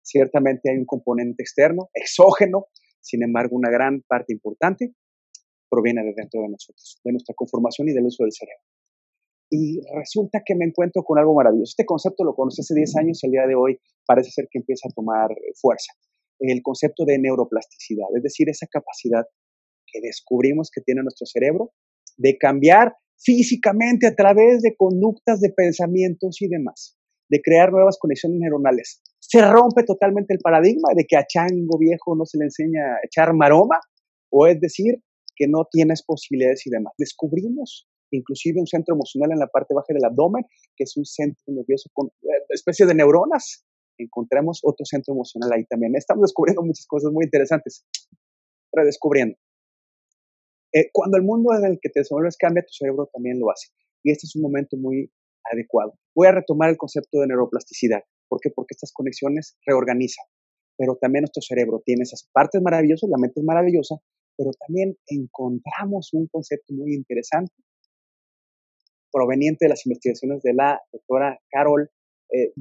ciertamente 0.00 0.70
hay 0.70 0.78
un 0.78 0.86
componente 0.86 1.42
externo, 1.42 1.90
exógeno, 1.92 2.68
sin 3.00 3.22
embargo, 3.22 3.54
una 3.54 3.68
gran 3.70 4.00
parte 4.08 4.32
importante 4.32 4.94
proviene 5.68 6.02
de 6.04 6.14
dentro 6.16 6.40
de 6.40 6.48
nosotros, 6.48 6.98
de 7.04 7.12
nuestra 7.12 7.34
conformación 7.34 7.90
y 7.90 7.92
del 7.92 8.06
uso 8.06 8.24
del 8.24 8.32
cerebro. 8.32 8.71
Y 9.54 9.82
resulta 9.94 10.40
que 10.42 10.54
me 10.54 10.64
encuentro 10.64 11.02
con 11.04 11.18
algo 11.18 11.34
maravilloso. 11.34 11.72
Este 11.76 11.84
concepto 11.84 12.24
lo 12.24 12.34
conocí 12.34 12.62
hace 12.62 12.74
10 12.74 12.96
años, 12.96 13.22
el 13.22 13.32
día 13.32 13.46
de 13.46 13.54
hoy 13.54 13.78
parece 14.06 14.30
ser 14.30 14.48
que 14.50 14.58
empieza 14.58 14.88
a 14.88 14.94
tomar 14.94 15.28
fuerza. 15.60 15.92
El 16.38 16.62
concepto 16.62 17.04
de 17.04 17.18
neuroplasticidad, 17.18 18.06
es 18.16 18.22
decir, 18.22 18.48
esa 18.48 18.66
capacidad 18.66 19.26
que 19.86 20.00
descubrimos 20.00 20.70
que 20.74 20.80
tiene 20.80 21.02
nuestro 21.02 21.26
cerebro 21.26 21.72
de 22.16 22.38
cambiar 22.38 22.94
físicamente 23.18 24.06
a 24.06 24.14
través 24.14 24.62
de 24.62 24.74
conductas 24.74 25.42
de 25.42 25.52
pensamientos 25.54 26.40
y 26.40 26.48
demás, 26.48 26.96
de 27.28 27.42
crear 27.42 27.70
nuevas 27.72 27.98
conexiones 28.00 28.38
neuronales. 28.40 29.02
Se 29.20 29.42
rompe 29.42 29.84
totalmente 29.84 30.32
el 30.32 30.40
paradigma 30.40 30.88
de 30.96 31.04
que 31.06 31.18
a 31.18 31.26
chango 31.26 31.76
viejo 31.78 32.16
no 32.16 32.24
se 32.24 32.38
le 32.38 32.44
enseña 32.44 32.80
a 32.80 33.04
echar 33.04 33.34
maroma, 33.34 33.78
o 34.30 34.46
es 34.46 34.58
decir, 34.60 34.94
que 35.36 35.46
no 35.46 35.66
tienes 35.70 36.02
posibilidades 36.02 36.66
y 36.66 36.70
demás. 36.70 36.94
Descubrimos 36.96 37.86
inclusive 38.12 38.60
un 38.60 38.66
centro 38.66 38.94
emocional 38.94 39.32
en 39.32 39.38
la 39.38 39.48
parte 39.48 39.74
baja 39.74 39.92
del 39.92 40.04
abdomen, 40.04 40.44
que 40.76 40.84
es 40.84 40.96
un 40.96 41.04
centro 41.04 41.42
nervioso 41.48 41.90
con 41.92 42.08
eh, 42.08 42.44
especie 42.50 42.86
de 42.86 42.94
neuronas. 42.94 43.64
Encontramos 43.98 44.60
otro 44.62 44.84
centro 44.84 45.14
emocional 45.14 45.50
ahí 45.52 45.64
también. 45.64 45.94
Estamos 45.96 46.22
descubriendo 46.22 46.62
muchas 46.62 46.86
cosas 46.86 47.12
muy 47.12 47.24
interesantes, 47.24 47.84
redescubriendo. 48.72 49.36
Eh, 50.72 50.88
cuando 50.92 51.16
el 51.16 51.24
mundo 51.24 51.54
en 51.54 51.64
el 51.64 51.78
que 51.80 51.90
te 51.90 52.00
desenvuelves 52.00 52.36
cambia, 52.36 52.62
tu 52.62 52.72
cerebro 52.72 53.08
también 53.12 53.38
lo 53.38 53.50
hace. 53.50 53.68
Y 54.02 54.10
este 54.10 54.26
es 54.26 54.36
un 54.36 54.42
momento 54.42 54.76
muy 54.76 55.10
adecuado. 55.52 55.98
Voy 56.14 56.26
a 56.26 56.32
retomar 56.32 56.70
el 56.70 56.76
concepto 56.76 57.20
de 57.20 57.26
neuroplasticidad. 57.26 58.00
¿Por 58.28 58.40
qué? 58.40 58.50
Porque 58.50 58.74
estas 58.74 58.92
conexiones 58.92 59.56
reorganizan. 59.66 60.24
Pero 60.78 60.96
también 60.96 61.22
nuestro 61.22 61.42
cerebro 61.42 61.82
tiene 61.84 62.02
esas 62.02 62.28
partes 62.32 62.62
maravillosas, 62.62 63.10
la 63.10 63.18
mente 63.18 63.40
es 63.40 63.44
maravillosa, 63.44 63.96
pero 64.36 64.50
también 64.66 64.96
encontramos 65.06 66.08
un 66.14 66.26
concepto 66.28 66.72
muy 66.72 66.94
interesante 66.94 67.52
proveniente 69.12 69.66
de 69.66 69.68
las 69.68 69.86
investigaciones 69.86 70.42
de 70.42 70.54
la 70.54 70.80
doctora 70.92 71.38
Carol 71.50 71.90
eh. 72.32 72.52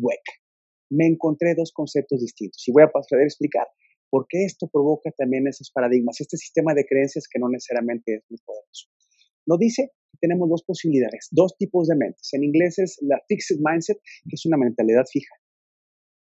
Me 0.89 1.07
encontré 1.07 1.55
dos 1.55 1.71
conceptos 1.71 2.19
distintos 2.19 2.67
y 2.67 2.71
voy 2.71 2.83
a 2.83 2.91
pasar 2.91 3.19
a 3.19 3.23
explicar 3.23 3.67
por 4.09 4.25
qué 4.27 4.43
esto 4.43 4.67
provoca 4.67 5.09
también 5.17 5.47
esos 5.47 5.71
paradigmas, 5.71 6.19
este 6.19 6.35
sistema 6.35 6.73
de 6.73 6.85
creencias 6.85 7.27
que 7.31 7.39
no 7.39 7.47
necesariamente 7.47 8.15
es 8.15 8.23
muy 8.29 8.39
poderoso. 8.45 8.87
Nos 9.45 9.57
dice 9.57 9.91
que 10.11 10.17
tenemos 10.19 10.49
dos 10.49 10.63
posibilidades, 10.63 11.29
dos 11.31 11.55
tipos 11.57 11.87
de 11.87 11.95
mentes. 11.95 12.33
En 12.33 12.43
inglés 12.43 12.77
es 12.77 12.97
la 13.01 13.21
fixed 13.29 13.57
mindset, 13.59 13.97
que 13.97 14.35
es 14.35 14.45
una 14.45 14.57
mentalidad 14.57 15.05
fija, 15.09 15.33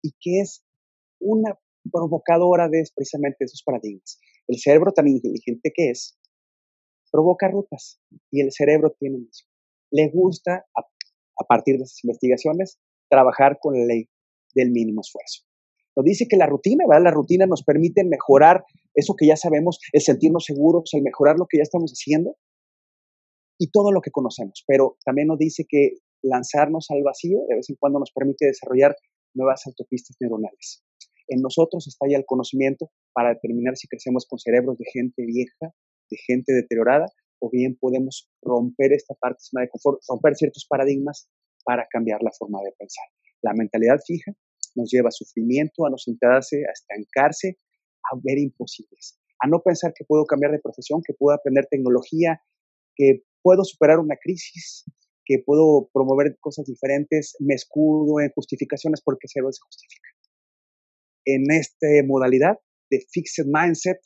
y 0.03 0.11
que 0.21 0.41
es 0.41 0.65
una 1.21 1.57
provocadora 1.93 2.69
de 2.69 2.83
precisamente 2.95 3.45
esos 3.45 3.62
paradigmas. 3.62 4.19
El 4.49 4.59
cerebro 4.59 4.93
tan 4.93 5.07
inteligente 5.07 5.73
que 5.73 5.91
es, 5.91 6.19
provoca 7.12 7.49
rutas 7.49 8.01
y 8.33 8.41
el 8.41 8.51
cerebro 8.53 8.95
tiene 8.99 9.19
misión. 9.19 9.49
Le 9.90 10.09
gusta, 10.12 10.66
a, 10.77 11.44
partir 11.44 11.77
de 11.77 11.85
esas 11.85 12.03
investigaciones, 12.05 12.79
trabajar 13.09 13.59
con 13.61 13.79
la 13.79 13.85
ley 13.85 14.09
del 14.55 14.70
mínimo 14.70 15.01
esfuerzo. 15.01 15.42
Nos 15.96 16.05
dice 16.05 16.27
que 16.29 16.37
la 16.37 16.46
rutina, 16.46 16.85
¿verdad? 16.88 17.05
La 17.05 17.11
rutina 17.11 17.46
nos 17.46 17.62
permite 17.62 18.05
mejorar 18.05 18.64
eso 18.94 19.14
que 19.16 19.27
ya 19.27 19.37
sabemos, 19.37 19.79
el 19.92 20.01
sentirnos 20.01 20.44
seguros, 20.44 20.90
el 20.92 21.03
mejorar 21.03 21.37
lo 21.38 21.46
que 21.46 21.59
ya 21.59 21.62
estamos 21.62 21.92
haciendo 21.92 22.37
y 23.59 23.70
todo 23.70 23.92
lo 23.92 24.01
que 24.01 24.11
conocemos. 24.11 24.64
Pero 24.66 24.96
también 25.05 25.29
nos 25.29 25.38
dice 25.38 25.64
que 25.68 25.92
lanzarnos 26.22 26.90
al 26.90 27.03
vacío 27.03 27.40
de 27.49 27.57
vez 27.57 27.70
en 27.70 27.77
cuando 27.77 27.99
nos 27.99 28.11
permite 28.12 28.46
desarrollar 28.46 28.96
nuevas 29.35 29.66
autopistas 29.66 30.16
neuronales. 30.20 30.83
En 31.29 31.40
nosotros 31.40 31.87
está 31.87 32.07
ya 32.09 32.16
el 32.16 32.25
conocimiento 32.25 32.90
para 33.12 33.31
determinar 33.31 33.77
si 33.77 33.88
crecemos 33.88 34.27
con 34.29 34.38
cerebros 34.38 34.79
de 34.79 34.85
gente 34.92 35.25
vieja, 35.25 35.72
de 36.11 36.16
gente 36.27 36.53
deteriorada, 36.53 37.07
o 37.40 37.51
bien 37.51 37.77
podemos 37.79 38.31
romper 38.42 38.92
esta 38.92 39.14
parte 39.14 39.42
de 39.53 39.68
confort, 39.68 40.01
romper 40.09 40.35
ciertos 40.37 40.66
paradigmas 40.68 41.29
para 41.64 41.87
cambiar 41.90 42.22
la 42.22 42.31
forma 42.38 42.61
de 42.62 42.72
pensar. 42.79 43.05
La 43.42 43.53
mentalidad 43.55 43.99
fija 44.07 44.33
nos 44.75 44.90
lleva 44.90 45.09
a 45.09 45.12
sufrimiento, 45.12 45.87
a 45.87 45.90
no 45.90 45.99
sentarse, 45.99 46.64
a 46.66 46.72
estancarse, 46.72 47.59
a 48.05 48.16
ver 48.22 48.38
imposibles, 48.38 49.18
a 49.40 49.49
no 49.49 49.61
pensar 49.62 49.92
que 49.94 50.05
puedo 50.05 50.25
cambiar 50.25 50.53
de 50.53 50.61
profesión, 50.61 51.03
que 51.05 51.14
puedo 51.14 51.35
aprender 51.37 51.66
tecnología, 51.70 52.40
que 52.94 53.22
puedo 53.42 53.64
superar 53.64 53.99
una 53.99 54.16
crisis, 54.16 54.85
que 55.25 55.42
puedo 55.44 55.90
promover 55.92 56.38
cosas 56.40 56.66
diferentes, 56.66 57.37
me 57.40 57.55
escudo 57.55 58.20
en 58.20 58.31
justificaciones 58.31 59.03
porque 59.03 59.27
cero 59.27 59.49
se 59.51 59.61
justifica. 59.61 60.09
En 61.25 61.51
esta 61.51 61.88
modalidad 62.07 62.59
de 62.90 63.05
fixed 63.11 63.46
mindset, 63.46 63.99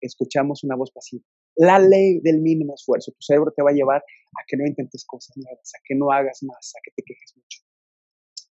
escuchamos 0.00 0.64
una 0.64 0.74
voz 0.74 0.90
pasiva. 0.90 1.24
La 1.60 1.78
ley 1.78 2.20
del 2.20 2.40
mínimo 2.40 2.74
esfuerzo. 2.74 3.12
Tu 3.12 3.20
cerebro 3.20 3.52
te 3.54 3.62
va 3.62 3.70
a 3.70 3.74
llevar 3.74 4.00
a 4.00 4.40
que 4.46 4.56
no 4.56 4.66
intentes 4.66 5.04
cosas 5.04 5.36
nuevas, 5.36 5.72
a 5.76 5.80
que 5.84 5.94
no 5.94 6.10
hagas 6.10 6.42
más, 6.42 6.72
a 6.74 6.80
que 6.82 6.90
te 6.96 7.02
quejes 7.04 7.36
mucho. 7.36 7.60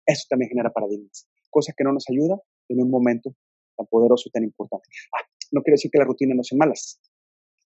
Eso 0.07 0.27
también 0.29 0.51
genera 0.51 0.73
paradigmas 0.73 1.29
cosa 1.57 1.73
que 1.75 1.85
no 1.85 1.93
nos 1.93 2.05
ayuda 2.11 2.37
en 2.69 2.83
un 2.83 2.91
momento 2.91 3.35
tan 3.77 3.87
poderoso 3.87 4.29
y 4.29 4.31
tan 4.31 4.45
importante. 4.45 4.87
Ah, 5.17 5.25
no 5.53 5.63
quiero 5.63 5.77
decir 5.77 5.91
que 5.91 5.99
las 5.99 6.07
rutinas 6.07 6.37
no 6.37 6.43
sean 6.43 6.59
malas, 6.59 7.01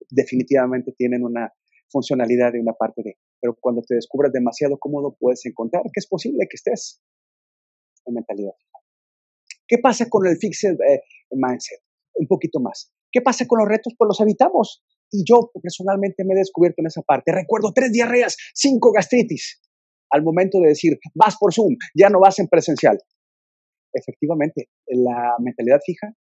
definitivamente 0.10 0.92
tienen 0.98 1.24
una 1.24 1.54
funcionalidad 1.92 2.54
de 2.54 2.62
una 2.62 2.74
parte 2.74 3.04
de, 3.04 3.18
pero 3.40 3.56
cuando 3.60 3.84
te 3.84 3.94
descubras 3.94 4.32
demasiado 4.32 4.80
cómodo 4.80 5.16
puedes 5.20 5.46
encontrar 5.46 5.84
que 5.84 6.00
es 6.00 6.08
posible 6.08 6.48
que 6.50 6.56
estés 6.56 7.00
en 8.06 8.16
mentalidad. 8.16 8.54
¿Qué 9.68 9.78
pasa 9.78 10.10
con 10.10 10.26
el 10.26 10.38
fixed 10.38 10.78
eh, 10.82 11.02
mindset? 11.32 11.82
Un 12.16 12.28
poquito 12.28 12.60
más. 12.60 12.92
¿Qué 13.12 13.22
pasa 13.22 13.46
con 13.46 13.60
los 13.60 13.68
retos? 13.68 13.94
Pues 13.98 14.08
los 14.08 14.20
evitamos. 14.22 14.84
Y 15.12 15.24
yo 15.26 15.52
personalmente 15.62 16.24
me 16.26 16.34
he 16.34 16.38
descubierto 16.38 16.82
en 16.82 16.88
esa 16.88 17.02
parte. 17.02 17.32
Recuerdo 17.32 17.72
tres 17.74 17.92
diarreas, 17.92 18.36
cinco 18.54 18.92
gastritis. 18.92 19.62
Al 20.12 20.24
momento 20.24 20.60
de 20.60 20.70
decir, 20.70 21.00
vas 21.14 21.36
por 21.38 21.54
Zoom, 21.54 21.76
ya 21.96 22.10
no 22.10 22.20
vas 22.20 22.40
en 22.40 22.48
presencial 22.48 22.98
efectivamente, 23.96 24.70
la 24.88 25.36
mentalidad 25.40 25.80
fija 25.84 26.14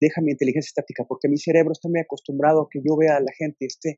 deja 0.00 0.20
mi 0.20 0.32
inteligencia 0.32 0.68
estática 0.68 1.04
porque 1.06 1.28
mi 1.28 1.38
cerebro 1.38 1.72
está 1.72 1.88
muy 1.88 2.00
acostumbrado 2.00 2.62
a 2.62 2.68
que 2.70 2.80
yo 2.84 2.96
vea 2.96 3.16
a 3.16 3.20
la 3.20 3.32
gente 3.36 3.66
esté 3.66 3.96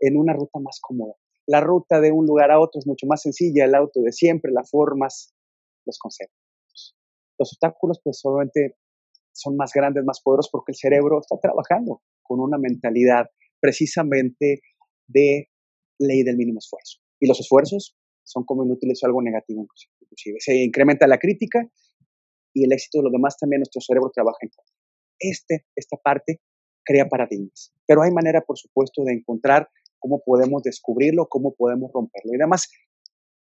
en 0.00 0.16
una 0.16 0.32
ruta 0.32 0.58
más 0.60 0.78
cómoda. 0.80 1.14
La 1.46 1.60
ruta 1.60 2.00
de 2.00 2.12
un 2.12 2.26
lugar 2.26 2.50
a 2.50 2.60
otro 2.60 2.80
es 2.80 2.86
mucho 2.86 3.06
más 3.06 3.22
sencilla, 3.22 3.64
el 3.64 3.74
auto 3.74 4.00
de 4.02 4.12
siempre, 4.12 4.52
las 4.52 4.70
formas 4.70 5.34
los 5.86 5.98
conceptos. 5.98 6.96
Los 7.38 7.52
obstáculos, 7.52 8.00
pues 8.02 8.20
obviamente 8.24 8.76
son 9.32 9.56
más 9.56 9.72
grandes, 9.72 10.04
más 10.04 10.20
poderosos, 10.20 10.50
porque 10.50 10.72
el 10.72 10.76
cerebro 10.76 11.20
está 11.20 11.38
trabajando 11.40 12.02
con 12.26 12.40
una 12.40 12.58
mentalidad 12.58 13.26
precisamente 13.60 14.60
de 15.06 15.48
ley 15.98 16.22
del 16.22 16.36
mínimo 16.36 16.58
esfuerzo. 16.58 16.98
Y 17.20 17.26
los 17.26 17.40
esfuerzos 17.40 17.96
son 18.24 18.44
como 18.44 18.64
inútiles 18.64 19.02
o 19.02 19.06
algo 19.06 19.22
negativo 19.22 19.62
inclusive. 19.62 20.36
Se 20.40 20.56
incrementa 20.62 21.06
la 21.06 21.18
crítica 21.18 21.68
y 22.52 22.64
el 22.64 22.72
éxito 22.72 22.98
de 22.98 23.04
los 23.04 23.12
demás 23.12 23.36
también 23.38 23.60
nuestro 23.60 23.80
cerebro 23.80 24.10
trabaja 24.12 24.38
en 24.42 24.48
contra. 24.48 24.74
Este, 25.18 25.66
esta 25.74 25.96
parte 25.96 26.40
crea 26.84 27.08
paradigmas, 27.08 27.72
pero 27.86 28.02
hay 28.02 28.10
manera, 28.10 28.42
por 28.42 28.58
supuesto, 28.58 29.02
de 29.04 29.14
encontrar 29.14 29.68
cómo 29.98 30.22
podemos 30.24 30.62
descubrirlo, 30.62 31.26
cómo 31.28 31.54
podemos 31.54 31.90
romperlo. 31.92 32.32
Y 32.32 32.36
además, 32.36 32.68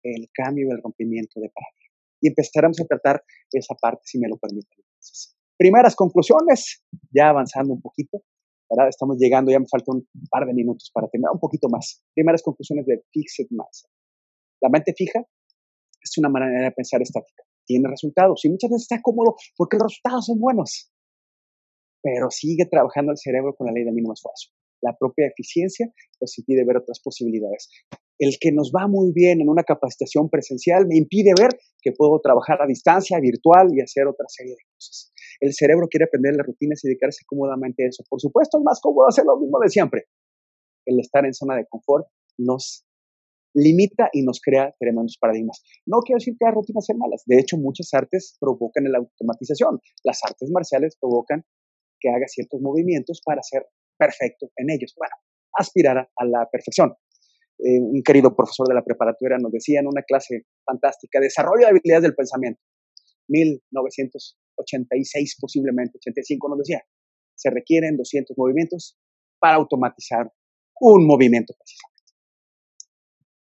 el 0.03 0.29
cambio 0.33 0.69
y 0.69 0.73
el 0.73 0.83
rompimiento 0.83 1.41
de 1.41 1.51
paradigmas. 1.51 1.85
Y 2.21 2.29
empezaremos 2.29 2.81
a 2.81 2.87
tratar 2.87 3.23
esa 3.53 3.75
parte, 3.75 4.03
si 4.05 4.19
me 4.19 4.29
lo 4.29 4.37
permiten. 4.39 4.85
Primeras 5.57 5.95
conclusiones, 5.95 6.83
ya 7.11 7.29
avanzando 7.29 7.75
un 7.75 7.81
poquito, 7.81 8.23
¿verdad? 8.71 8.89
Estamos 8.89 9.17
llegando, 9.19 9.51
ya 9.51 9.59
me 9.59 9.67
falta 9.67 9.93
un 9.93 10.07
par 10.31 10.47
de 10.47 10.55
minutos 10.55 10.91
para 10.93 11.09
terminar, 11.09 11.33
un 11.33 11.41
poquito 11.41 11.69
más. 11.69 12.03
Primeras 12.15 12.43
conclusiones 12.43 12.87
de 12.87 13.03
Fixed 13.13 13.47
Mindset. 13.51 13.91
La 14.61 14.69
mente 14.69 14.95
fija 14.97 15.21
es 16.03 16.19
una 16.19 16.29
manera 16.29 16.65
de 16.65 16.71
pensar 16.73 17.03
estática. 17.03 17.43
Tiene 17.67 17.89
resultados 17.89 18.45
y 18.45 18.51
muchas 18.51 18.71
veces 18.71 18.83
está 18.83 19.01
cómodo 19.03 19.37
porque 19.57 19.77
los 19.77 19.93
resultados 19.93 20.27
son 20.27 20.39
buenos. 20.39 20.91
Pero 22.03 22.31
sigue 22.31 22.67
trabajando 22.67 23.13
el 23.13 23.19
cerebro 23.19 23.55
con 23.55 23.67
la 23.67 23.73
ley 23.73 23.85
del 23.85 23.95
mínimo 23.95 24.13
esfuerzo. 24.13 24.51
La 24.83 24.95
propia 24.99 25.27
eficiencia 25.27 25.89
nos 26.21 26.39
impide 26.39 26.65
ver 26.67 26.77
otras 26.77 27.01
posibilidades. 27.03 27.71
El 28.19 28.37
que 28.39 28.53
nos 28.53 28.71
va 28.71 28.87
muy 28.87 29.13
bien 29.13 29.41
en 29.41 29.49
una 29.49 29.65
capacitación 29.65 30.29
presencial 30.29 30.87
me 30.87 30.99
impide 30.99 31.33
ver 31.39 31.59
que 31.81 31.93
puedo 31.93 32.21
trabajar 32.21 32.61
a 32.61 32.67
distancia, 32.67 33.19
virtual 33.19 33.69
y 33.73 33.81
hacer 33.81 34.07
otra 34.07 34.27
serie 34.29 34.53
de 34.53 34.65
cosas. 34.75 35.14
El 35.41 35.53
cerebro 35.53 35.89
quiere 35.89 36.05
aprender 36.05 36.35
las 36.37 36.47
rutinas 36.47 36.85
y 36.85 36.89
dedicarse 36.89 37.25
cómodamente 37.27 37.85
a 37.85 37.89
eso. 37.89 38.05
Por 38.09 38.21
supuesto, 38.21 38.59
es 38.59 38.65
más 38.65 38.81
cómodo 38.81 39.09
hacer 39.09 39.25
lo 39.25 39.39
mismo 39.39 39.59
de 39.61 39.69
siempre. 39.69 40.05
El 40.87 41.01
estar 41.01 41.25
en 41.25 41.35
zona 41.35 41.57
de 41.57 41.67
confort 41.67 42.07
nos 42.39 42.85
limita 43.55 44.11
y 44.13 44.23
nos 44.23 44.41
crea 44.41 44.75
tremendos 44.79 45.17
paradigmas. 45.21 45.63
No 45.87 46.01
quiero 46.01 46.19
decir 46.19 46.35
que 46.39 46.45
las 46.45 46.55
rutinas 46.55 46.85
sean 46.85 46.99
malas. 46.99 47.23
De 47.27 47.39
hecho, 47.39 47.57
muchas 47.57 47.89
artes 47.95 48.37
provocan 48.41 48.85
la 48.91 48.99
automatización. 48.99 49.81
Las 50.03 50.21
artes 50.25 50.51
marciales 50.53 50.97
provocan 51.01 51.45
que 52.01 52.11
haga 52.11 52.27
ciertos 52.27 52.61
movimientos 52.61 53.21
para 53.25 53.43
ser 53.43 53.67
perfecto 53.97 54.51
en 54.57 54.71
ellos. 54.71 54.95
Bueno, 54.99 55.15
aspirar 55.57 55.99
a 55.99 56.25
la 56.25 56.49
perfección. 56.51 56.95
Eh, 57.59 57.79
un 57.81 58.03
querido 58.03 58.35
profesor 58.35 58.67
de 58.67 58.75
la 58.75 58.83
preparatoria 58.83 59.39
nos 59.39 59.53
decía 59.53 59.81
en 59.81 59.87
una 59.87 60.03
clase 60.03 60.43
fantástica, 60.67 61.21
desarrollo 61.21 61.65
de 61.65 61.71
habilidades 61.71 62.03
del 62.03 62.15
pensamiento. 62.15 62.61
1986 63.29 65.37
posiblemente, 65.41 65.99
85 65.99 66.49
nos 66.49 66.59
decía, 66.59 66.83
se 67.35 67.51
requieren 67.51 67.97
200 67.97 68.37
movimientos 68.37 68.97
para 69.39 69.57
automatizar 69.57 70.33
un 70.81 71.07
movimiento 71.07 71.55
precisamente. 71.57 71.95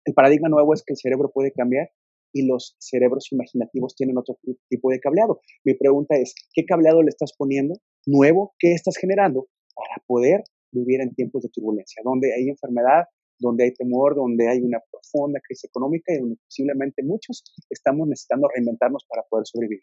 El 0.04 0.14
paradigma 0.14 0.48
nuevo 0.48 0.74
es 0.74 0.82
que 0.82 0.92
el 0.92 0.98
cerebro 0.98 1.30
puede 1.32 1.52
cambiar 1.52 1.90
y 2.32 2.46
los 2.46 2.76
cerebros 2.78 3.32
imaginativos 3.32 3.94
tienen 3.94 4.18
otro 4.18 4.38
tipo 4.68 4.90
de 4.90 5.00
cableado. 5.00 5.40
Mi 5.64 5.74
pregunta 5.74 6.16
es, 6.16 6.34
¿qué 6.54 6.64
cableado 6.64 7.02
le 7.02 7.08
estás 7.08 7.32
poniendo 7.36 7.74
nuevo? 8.06 8.54
¿Qué 8.58 8.72
estás 8.72 8.96
generando 8.96 9.48
para 9.74 10.02
poder 10.06 10.44
vivir 10.72 11.00
en 11.00 11.14
tiempos 11.14 11.42
de 11.42 11.48
turbulencia, 11.48 12.02
donde 12.04 12.32
hay 12.32 12.48
enfermedad, 12.48 13.06
donde 13.40 13.64
hay 13.64 13.74
temor, 13.74 14.14
donde 14.14 14.48
hay 14.48 14.60
una 14.60 14.78
profunda 14.90 15.40
crisis 15.40 15.64
económica 15.64 16.12
y 16.14 16.20
donde 16.20 16.36
posiblemente 16.36 17.02
muchos 17.02 17.42
estamos 17.68 18.06
necesitando 18.06 18.48
reinventarnos 18.54 19.04
para 19.08 19.22
poder 19.28 19.46
sobrevivir? 19.46 19.82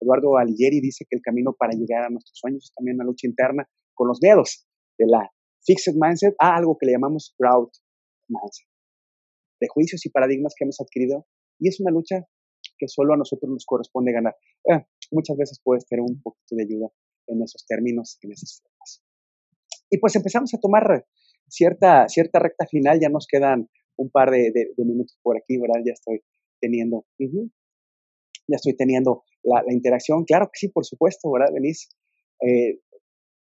Eduardo 0.00 0.36
Alighieri 0.38 0.80
dice 0.80 1.04
que 1.08 1.16
el 1.16 1.22
camino 1.22 1.54
para 1.56 1.72
llegar 1.72 2.04
a 2.04 2.10
nuestros 2.10 2.38
sueños 2.38 2.64
es 2.64 2.74
también 2.74 2.96
una 2.96 3.04
lucha 3.04 3.26
interna 3.26 3.68
con 3.94 4.08
los 4.08 4.18
miedos 4.22 4.66
de 4.96 5.06
la 5.06 5.30
fixed 5.64 5.94
mindset 5.94 6.34
a 6.38 6.56
algo 6.56 6.76
que 6.78 6.86
le 6.86 6.92
llamamos 6.92 7.34
growth 7.38 7.72
mindset 8.28 8.66
de 9.60 9.68
juicios 9.68 10.04
y 10.06 10.10
paradigmas 10.10 10.54
que 10.56 10.64
hemos 10.64 10.80
adquirido 10.80 11.26
y 11.58 11.68
es 11.68 11.80
una 11.80 11.90
lucha 11.90 12.24
que 12.78 12.86
solo 12.86 13.14
a 13.14 13.16
nosotros 13.16 13.50
nos 13.50 13.66
corresponde 13.66 14.12
ganar. 14.12 14.36
Eh, 14.64 14.86
muchas 15.10 15.36
veces 15.36 15.60
puedes 15.62 15.86
tener 15.86 16.02
un 16.02 16.22
poquito 16.22 16.54
de 16.54 16.62
ayuda 16.62 16.88
en 17.26 17.42
esos 17.42 17.66
términos, 17.66 18.18
en 18.22 18.32
esas 18.32 18.62
formas. 18.62 19.02
Y 19.90 19.98
pues 19.98 20.14
empezamos 20.16 20.52
a 20.54 20.58
tomar 20.58 21.04
cierta, 21.48 22.08
cierta 22.08 22.38
recta 22.38 22.66
final, 22.66 22.98
ya 23.00 23.08
nos 23.08 23.26
quedan 23.26 23.68
un 23.96 24.10
par 24.10 24.30
de, 24.30 24.52
minutos 24.76 25.18
por 25.22 25.36
aquí, 25.36 25.58
¿verdad? 25.58 25.82
Ya 25.84 25.92
estoy 25.92 26.20
teniendo, 26.60 27.04
ya 27.18 28.56
estoy 28.56 28.76
teniendo 28.76 29.24
la, 29.42 29.62
interacción, 29.70 30.24
claro 30.24 30.46
que 30.46 30.58
sí, 30.58 30.68
por 30.68 30.84
supuesto, 30.84 31.30
¿verdad, 31.30 31.52
Denise? 31.52 31.88
Eh, 32.40 32.80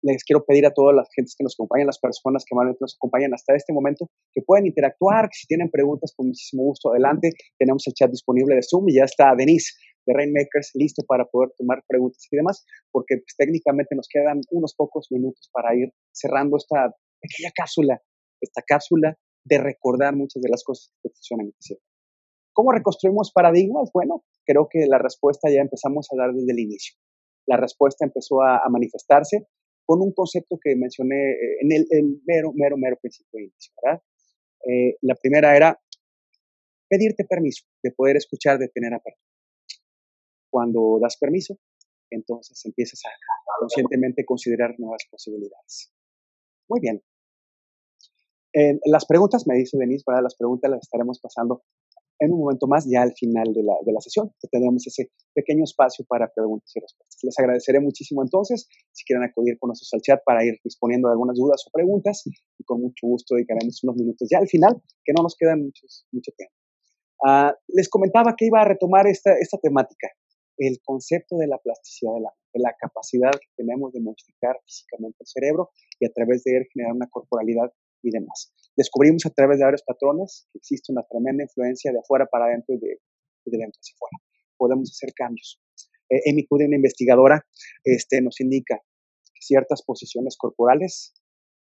les 0.04 0.24
quiero 0.24 0.44
pedir 0.46 0.66
a 0.66 0.74
todas 0.74 0.96
las 0.96 1.08
gentes 1.16 1.36
que 1.38 1.44
nos 1.44 1.56
acompañan, 1.56 1.86
las 1.86 2.00
personas 2.00 2.44
que 2.46 2.56
nos 2.80 2.96
acompañan 2.96 3.34
hasta 3.34 3.56
este 3.56 3.72
momento, 3.72 4.10
que 4.34 4.42
pueden 4.42 4.66
interactuar, 4.66 5.26
que 5.26 5.38
si 5.38 5.48
tienen 5.48 5.70
preguntas, 5.70 6.14
con 6.16 6.28
muchísimo 6.28 6.64
gusto, 6.64 6.90
adelante. 6.90 7.32
Tenemos 7.58 7.86
el 7.88 7.94
chat 7.94 8.10
disponible 8.10 8.56
de 8.56 8.62
Zoom 8.64 8.90
y 8.90 8.96
ya 8.96 9.04
está 9.04 9.36
Denise 9.38 9.74
de 10.06 10.14
Rainmakers 10.14 10.72
listo 10.74 11.04
para 11.08 11.26
poder 11.26 11.52
tomar 11.58 11.84
preguntas 11.88 12.28
y 12.32 12.36
demás, 12.36 12.66
porque 12.92 13.18
pues, 13.18 13.36
técnicamente 13.38 13.96
nos 13.96 14.08
quedan 14.08 14.42
unos 14.50 14.74
pocos 14.76 15.08
minutos 15.12 15.50
para 15.54 15.76
ir 15.76 15.94
cerrando 16.12 16.58
esta 16.58 16.96
pequeña 17.22 17.52
cápsula, 17.56 18.02
esta 18.42 18.62
cápsula 18.62 19.18
de 19.44 19.58
recordar 19.58 20.16
muchas 20.16 20.42
de 20.42 20.50
las 20.50 20.64
cosas 20.64 20.94
que 21.02 21.10
funcionan. 21.10 21.54
¿Cómo 22.54 22.72
reconstruimos 22.72 23.32
paradigmas? 23.32 23.90
Bueno, 23.94 24.26
creo 24.46 24.68
que 24.70 24.86
la 24.88 24.98
respuesta 24.98 25.50
ya 25.50 25.62
empezamos 25.62 26.08
a 26.12 26.18
dar 26.18 26.34
desde 26.34 26.52
el 26.52 26.60
inicio. 26.60 26.96
La 27.48 27.58
respuesta 27.58 28.06
empezó 28.06 28.42
a 28.42 28.68
manifestarse 28.70 29.48
con 29.92 30.02
un 30.02 30.14
concepto 30.14 30.58
que 30.62 30.76
mencioné 30.76 31.32
eh, 31.32 31.58
en 31.60 31.72
el, 31.74 32.22
mero, 32.26 32.54
mero, 32.56 32.78
mero 32.78 32.98
principio 33.02 33.40
de 33.40 33.44
inicio, 33.44 33.74
¿verdad? 33.84 34.02
Eh, 34.66 34.96
la 35.02 35.16
primera 35.16 35.56
era 35.56 35.78
pedirte 36.88 37.26
permiso 37.26 37.66
de 37.84 37.92
poder 37.92 38.16
escuchar, 38.16 38.58
de 38.58 38.70
tener 38.70 38.94
apertura. 38.94 39.28
Cuando 40.50 40.98
das 41.02 41.18
permiso, 41.18 41.58
entonces 42.10 42.64
empiezas 42.66 43.02
a 43.06 43.10
conscientemente 43.60 44.24
considerar 44.24 44.76
nuevas 44.78 45.04
posibilidades. 45.10 45.92
Muy 46.70 46.80
bien. 46.80 47.02
Las 48.86 49.06
preguntas, 49.06 49.48
me 49.48 49.56
dice 49.56 49.78
Denise, 49.78 50.04
¿verdad? 50.06 50.24
las 50.24 50.36
preguntas 50.36 50.70
las 50.70 50.82
estaremos 50.82 51.20
pasando 51.20 51.64
en 52.22 52.32
un 52.32 52.40
momento 52.40 52.68
más, 52.68 52.86
ya 52.88 53.02
al 53.02 53.14
final 53.14 53.52
de 53.52 53.64
la, 53.64 53.74
de 53.84 53.92
la 53.92 54.00
sesión, 54.00 54.30
que 54.40 54.48
tendremos 54.48 54.86
ese 54.86 55.10
pequeño 55.34 55.64
espacio 55.64 56.06
para 56.08 56.32
preguntas 56.32 56.72
y 56.76 56.80
respuestas. 56.80 57.20
Les 57.24 57.40
agradeceré 57.40 57.80
muchísimo 57.80 58.22
entonces, 58.22 58.70
si 58.92 59.04
quieren 59.06 59.28
acudir 59.28 59.58
con 59.58 59.70
nosotros 59.70 59.90
al 59.94 60.02
chat 60.02 60.22
para 60.24 60.46
ir 60.46 60.60
disponiendo 60.64 61.08
de 61.08 61.14
algunas 61.14 61.36
dudas 61.36 61.66
o 61.66 61.72
preguntas, 61.72 62.22
y 62.28 62.64
con 62.64 62.80
mucho 62.80 63.08
gusto 63.08 63.34
dedicaremos 63.34 63.84
unos 63.84 63.96
minutos 63.96 64.28
ya 64.30 64.38
al 64.38 64.48
final, 64.48 64.80
que 65.04 65.14
no 65.18 65.24
nos 65.24 65.36
muchos, 65.58 66.06
mucho 66.12 66.32
tiempo. 66.38 66.54
Uh, 67.26 67.54
les 67.70 67.90
comentaba 67.90 68.36
que 68.38 68.46
iba 68.46 68.62
a 68.62 68.66
retomar 68.66 69.08
esta, 69.08 69.34
esta 69.34 69.58
temática, 69.58 70.10
el 70.58 70.78
concepto 70.86 71.38
de 71.38 71.48
la 71.48 71.58
plasticidad 71.58 72.14
de 72.14 72.22
la, 72.22 72.34
de 72.54 72.60
la 72.62 72.76
capacidad 72.80 73.32
que 73.32 73.50
tenemos 73.58 73.94
de 73.94 74.00
modificar 74.00 74.58
físicamente 74.64 75.18
el 75.22 75.28
cerebro 75.28 75.72
y 76.00 76.06
a 76.06 76.12
través 76.14 76.44
de 76.44 76.58
él 76.58 76.68
generar 76.72 76.94
una 76.94 77.08
corporalidad 77.08 77.72
y 78.04 78.12
demás. 78.12 78.54
Descubrimos 78.76 79.26
a 79.26 79.30
través 79.30 79.60
de 79.60 79.66
varios 79.66 79.84
patrones 79.84 80.48
que 80.52 80.60
existe 80.60 80.92
una 80.92 81.04
tremenda 81.10 81.44
influencia 81.44 81.92
de 81.92 82.00
afuera 82.00 82.26
para 82.26 82.46
adentro 82.46 82.76
y 82.76 82.80
de, 82.80 83.00
de 83.46 83.58
dentro 83.58 83.80
hacia 83.80 83.96
afuera. 83.96 84.18
Podemos 84.58 84.92
hacer 84.92 85.14
cambios. 85.14 85.62
Eh, 86.10 86.32
Amy 86.32 86.46
Cuddy, 86.46 86.66
una 86.66 86.76
investigadora, 86.76 87.46
este, 87.84 88.22
nos 88.22 88.40
indica 88.42 88.78
que 89.26 89.42
ciertas 89.42 89.82
posiciones 89.84 90.38
corporales, 90.38 91.14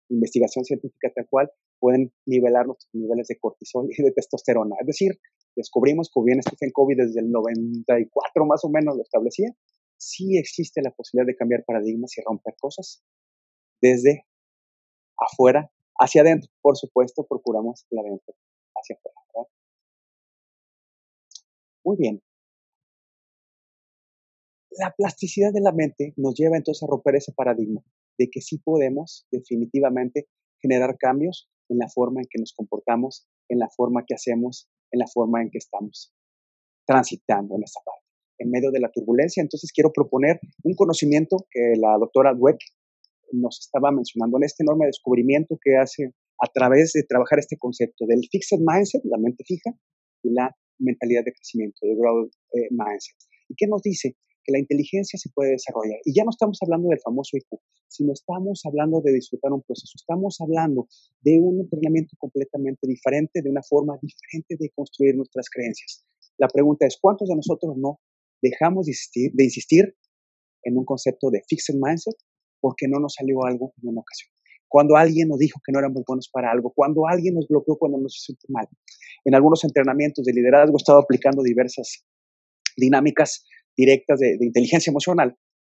investigación 0.09 0.65
científica 0.65 1.11
tal 1.15 1.27
cual, 1.29 1.51
pueden 1.81 2.13
nivelar 2.27 2.67
nuestros 2.67 2.95
niveles 2.95 3.29
de 3.29 3.39
cortisol 3.39 3.89
y 3.91 4.03
de 4.03 4.13
testosterona. 4.13 4.77
Es 4.81 4.87
decir, 4.87 5.19
descubrimos, 5.57 6.11
como 6.11 6.27
bien 6.27 6.43
Stephen 6.43 6.71
Covey 6.73 6.97
desde 6.97 7.21
el 7.21 7.31
94 7.31 8.47
más 8.47 8.65
o 8.65 8.71
menos 8.71 8.97
lo 8.97 9.03
establecía, 9.03 9.51
sí 9.97 10.39
existe 10.39 10.83
la 10.83 10.91
posibilidad 10.91 11.27
de 11.27 11.37
cambiar 11.37 11.65
paradigmas 11.65 12.17
y 12.17 12.23
romper 12.23 12.55
cosas 12.59 13.03
desde 13.81 14.27
afuera 15.19 15.71
hacia 15.99 16.23
adentro. 16.23 16.51
Por 16.61 16.77
supuesto, 16.77 17.27
procuramos 17.27 17.87
la 17.91 18.03
adentro 18.03 18.35
hacia 18.75 18.97
afuera. 18.97 19.49
Muy 21.85 21.97
bien. 21.99 22.23
La 24.79 24.91
plasticidad 24.91 25.53
de 25.53 25.61
la 25.61 25.73
mente 25.73 26.15
nos 26.17 26.35
lleva 26.35 26.57
entonces 26.57 26.83
a 26.83 26.91
romper 26.91 27.17
ese 27.17 27.33
paradigma 27.33 27.83
de 28.19 28.29
que 28.31 28.41
sí 28.41 28.59
podemos 28.59 29.27
definitivamente 29.31 30.27
generar 30.61 30.97
cambios 30.99 31.49
en 31.69 31.79
la 31.79 31.89
forma 31.89 32.21
en 32.21 32.27
que 32.31 32.41
nos 32.41 32.53
comportamos, 32.55 33.29
en 33.49 33.59
la 33.59 33.69
forma 33.69 34.05
que 34.07 34.15
hacemos, 34.15 34.69
en 34.91 34.99
la 35.01 35.07
forma 35.07 35.43
en 35.43 35.51
que 35.51 35.59
estamos 35.59 36.13
transitando 36.87 37.57
en 37.57 37.63
esta 37.63 37.81
parte. 37.85 38.05
En 38.39 38.51
medio 38.51 38.71
de 38.71 38.81
la 38.81 38.91
turbulencia, 38.91 39.43
entonces 39.43 39.71
quiero 39.73 39.93
proponer 39.93 40.41
un 40.65 40.75
conocimiento 40.75 41.47
que 41.51 41.75
la 41.77 41.97
doctora 41.99 42.35
Dweck 42.35 42.59
nos 43.33 43.61
estaba 43.61 43.91
mencionando, 43.91 44.39
en 44.39 44.45
este 44.45 44.63
enorme 44.63 44.87
descubrimiento 44.87 45.59
que 45.63 45.77
hace 45.77 46.13
a 46.43 46.51
través 46.53 46.93
de 46.93 47.03
trabajar 47.05 47.39
este 47.39 47.57
concepto 47.57 48.07
del 48.07 48.21
fixed 48.31 48.59
mindset, 48.59 49.03
la 49.05 49.19
mente 49.19 49.45
fija, 49.45 49.71
y 50.23 50.33
la 50.33 50.51
mentalidad 50.79 51.25
de 51.25 51.33
crecimiento, 51.33 51.87
de 51.87 51.95
growth 51.95 52.33
eh, 52.53 52.69
mindset. 52.71 53.17
¿Y 53.49 53.55
qué 53.57 53.67
nos 53.67 53.83
dice? 53.83 54.17
Que 54.43 54.53
la 54.53 54.59
inteligencia 54.59 55.19
se 55.19 55.31
puede 55.31 55.53
desarrollar. 55.53 55.99
Y 56.05 56.15
ya 56.15 56.25
no 56.25 56.31
estamos 56.31 56.59
hablando 56.63 56.89
del 56.89 57.01
famoso 57.01 57.37
IQ, 57.37 57.61
sino 57.89 58.13
estamos 58.13 58.63
hablando 58.65 59.01
de 59.01 59.13
disfrutar 59.13 59.53
un 59.53 59.63
proceso. 59.63 59.93
Estamos 59.95 60.41
hablando 60.41 60.89
de 61.21 61.39
un 61.41 61.61
entrenamiento 61.61 62.17
completamente 62.19 62.87
diferente, 62.87 63.41
de 63.43 63.51
una 63.51 63.63
forma 63.63 63.97
diferente 64.03 64.57
de 64.59 64.71
construir 64.75 65.15
nuestras 65.15 65.49
creencias. 65.49 66.05
La 66.37 66.49
pregunta 66.49 66.87
es, 66.87 66.99
¿cuántos 67.01 67.29
de 67.29 67.37
nosotros 67.37 67.77
no 67.77 68.01
dejamos 68.43 68.87
de 68.87 68.93
insistir, 68.93 69.33
de 69.33 69.45
insistir 69.45 69.97
en 70.65 70.77
un 70.77 70.85
concepto 70.85 71.31
de 71.31 71.43
fixed 71.49 71.77
mindset 71.77 72.17
porque 72.65 72.89
no 72.89 72.99
nos 72.99 73.13
salió 73.13 73.45
algo 73.45 73.75
en 73.83 73.91
una 73.91 74.01
ocasión? 74.01 74.33
Cuando 74.67 74.97
alguien 74.97 75.29
nos 75.29 75.39
dijo 75.39 75.61
que 75.63 75.71
no 75.71 75.81
éramos 75.81 76.03
buenos 76.07 76.31
para 76.33 76.51
algo, 76.51 76.73
cuando 76.75 77.07
alguien 77.07 77.35
nos 77.35 77.47
bloqueó 77.47 77.77
cuando 77.77 77.99
nos 77.99 78.17
hizo 78.17 78.39
mal. 78.49 78.67
En 79.27 79.35
algunos 79.35 79.63
entrenamientos 79.65 80.25
de 80.25 80.33
liderazgo 80.33 80.75
he 80.75 80.81
estado 80.81 81.01
aplicando 81.01 81.43
diversas 81.43 82.07
dinámicas 82.75 83.45
directas 83.77 84.19
de, 84.19 84.39
inteligencia 84.41 84.91
emocional 84.91 85.37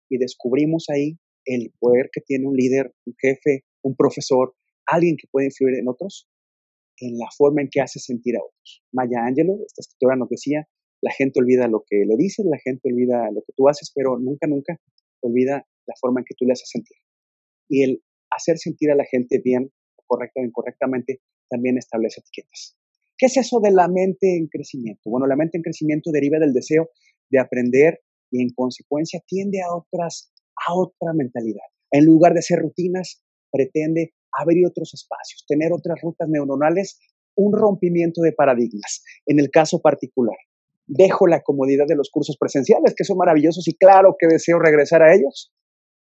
y 0.09 0.19
descubrimos 0.19 0.87
ahí 0.89 1.19
el 1.45 1.73
poder 1.81 2.09
que 2.13 2.21
tiene 2.21 2.47
un 2.47 2.55
líder, 2.55 2.95
un 3.05 3.17
jefe, 3.21 3.65
un 3.83 3.97
profesor, 3.97 4.55
alguien 4.87 5.17
que 5.17 5.27
puede 5.29 5.47
influir 5.47 5.81
en 5.81 5.89
otros, 5.89 6.29
en 6.99 7.19
la 7.19 7.27
forma 7.37 7.63
en 7.63 7.69
que 7.69 7.81
hace 7.81 7.99
sentir 7.99 8.37
a 8.37 8.45
otros. 8.45 8.85
Maya 8.93 9.27
Angelou, 9.27 9.61
esta 9.67 9.81
escritora, 9.81 10.15
nos 10.15 10.29
decía, 10.29 10.69
la 11.03 11.11
gente 11.11 11.41
olvida 11.41 11.67
lo 11.67 11.85
que 11.85 12.05
le 12.07 12.17
dices, 12.17 12.47
la 12.47 12.59
gente 12.59 12.89
olvida 12.93 13.29
lo 13.33 13.43
que 13.43 13.53
tú 13.57 13.69
haces, 13.69 13.91
pero 13.93 14.21
nunca, 14.21 14.47
nunca 14.47 14.79
olvida 15.21 15.67
la 15.87 15.95
forma 16.01 16.21
en 16.21 16.25
que 16.25 16.35
tú 16.37 16.45
le 16.45 16.53
haces 16.53 16.69
sentir. 16.69 16.97
Y 17.69 17.83
el 17.83 18.03
hacer 18.31 18.59
sentir 18.59 18.91
a 18.91 18.95
la 18.95 19.05
gente 19.05 19.41
bien, 19.45 19.73
correcta 20.07 20.41
o 20.41 20.45
incorrectamente, 20.45 21.21
también 21.49 21.79
establece 21.79 22.21
etiquetas. 22.21 22.77
¿Qué 23.19 23.27
es 23.27 23.37
eso 23.37 23.61
de 23.61 23.71
la 23.71 23.89
mente 23.89 24.37
en 24.37 24.49
crecimiento? 24.49 25.11
Bueno, 25.11 25.27
la 25.27 25.37
mente 25.37 25.57
en 25.57 25.63
crecimiento 25.63 26.11
deriva 26.11 26.39
del 26.39 26.53
deseo 26.53 26.91
de 27.31 27.39
aprender 27.39 28.01
y 28.31 28.43
en 28.43 28.51
consecuencia 28.51 29.23
tiende 29.27 29.63
a 29.63 29.75
otras 29.75 30.33
a 30.67 30.75
otra 30.75 31.13
mentalidad. 31.15 31.65
En 31.91 32.05
lugar 32.05 32.33
de 32.33 32.41
hacer 32.41 32.59
rutinas, 32.59 33.23
pretende 33.53 34.15
abrir 34.33 34.67
otros 34.67 34.93
espacios, 34.95 35.45
tener 35.47 35.73
otras 35.73 36.01
rutas 36.03 36.29
neuronales, 36.29 36.99
un 37.37 37.53
rompimiento 37.53 38.23
de 38.23 38.33
paradigmas. 38.33 39.03
En 39.27 39.39
el 39.39 39.51
caso 39.51 39.81
particular, 39.81 40.37
dejo 40.87 41.27
la 41.27 41.43
comodidad 41.43 41.87
de 41.87 41.97
los 41.97 42.11
cursos 42.11 42.37
presenciales, 42.39 42.95
que 42.97 43.05
son 43.05 43.19
maravillosos 43.19 43.67
y 43.69 43.75
claro 43.75 44.17
que 44.19 44.27
deseo 44.27 44.59
regresar 44.59 45.03
a 45.03 45.15
ellos, 45.15 45.53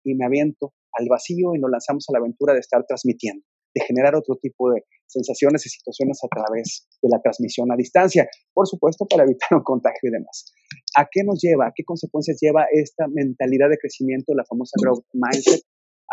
y 0.03 0.15
me 0.15 0.25
aviento 0.25 0.73
al 0.93 1.07
vacío 1.09 1.55
y 1.55 1.59
nos 1.59 1.71
lanzamos 1.71 2.05
a 2.09 2.13
la 2.13 2.19
aventura 2.19 2.53
de 2.53 2.59
estar 2.59 2.85
transmitiendo, 2.85 3.45
de 3.73 3.81
generar 3.85 4.15
otro 4.15 4.37
tipo 4.41 4.71
de 4.71 4.83
sensaciones 5.07 5.65
y 5.65 5.69
situaciones 5.69 6.19
a 6.23 6.27
través 6.27 6.87
de 7.01 7.09
la 7.09 7.21
transmisión 7.21 7.71
a 7.71 7.75
distancia, 7.75 8.27
por 8.53 8.67
supuesto 8.67 9.05
para 9.09 9.23
evitar 9.23 9.49
un 9.57 9.63
contagio 9.63 10.09
y 10.09 10.11
demás. 10.11 10.51
¿A 10.97 11.07
qué 11.09 11.23
nos 11.23 11.39
lleva? 11.41 11.67
¿A 11.67 11.71
qué 11.75 11.83
consecuencias 11.83 12.37
lleva 12.41 12.65
esta 12.71 13.07
mentalidad 13.07 13.69
de 13.69 13.77
crecimiento, 13.77 14.33
la 14.33 14.45
famosa 14.45 14.73
growth 14.81 15.05
mindset? 15.13 15.61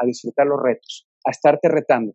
A 0.00 0.06
disfrutar 0.06 0.46
los 0.46 0.60
retos, 0.62 1.08
a 1.24 1.30
estarte 1.30 1.68
retando, 1.68 2.14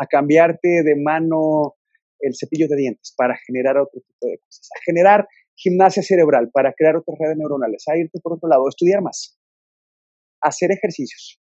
a 0.00 0.06
cambiarte 0.06 0.82
de 0.82 0.96
mano 0.96 1.74
el 2.20 2.34
cepillo 2.34 2.68
de 2.68 2.76
dientes 2.76 3.12
para 3.16 3.36
generar 3.46 3.76
otro 3.76 4.00
tipo 4.00 4.26
de 4.26 4.38
cosas, 4.38 4.68
a 4.74 4.80
generar 4.84 5.28
gimnasia 5.54 6.02
cerebral 6.02 6.50
para 6.52 6.72
crear 6.72 6.96
otras 6.96 7.18
redes 7.18 7.36
neuronales, 7.36 7.84
a 7.88 7.96
irte 7.96 8.18
por 8.22 8.34
otro 8.34 8.48
lado, 8.48 8.66
a 8.66 8.70
estudiar 8.70 9.02
más, 9.02 9.38
hacer 10.42 10.70
ejercicios, 10.72 11.40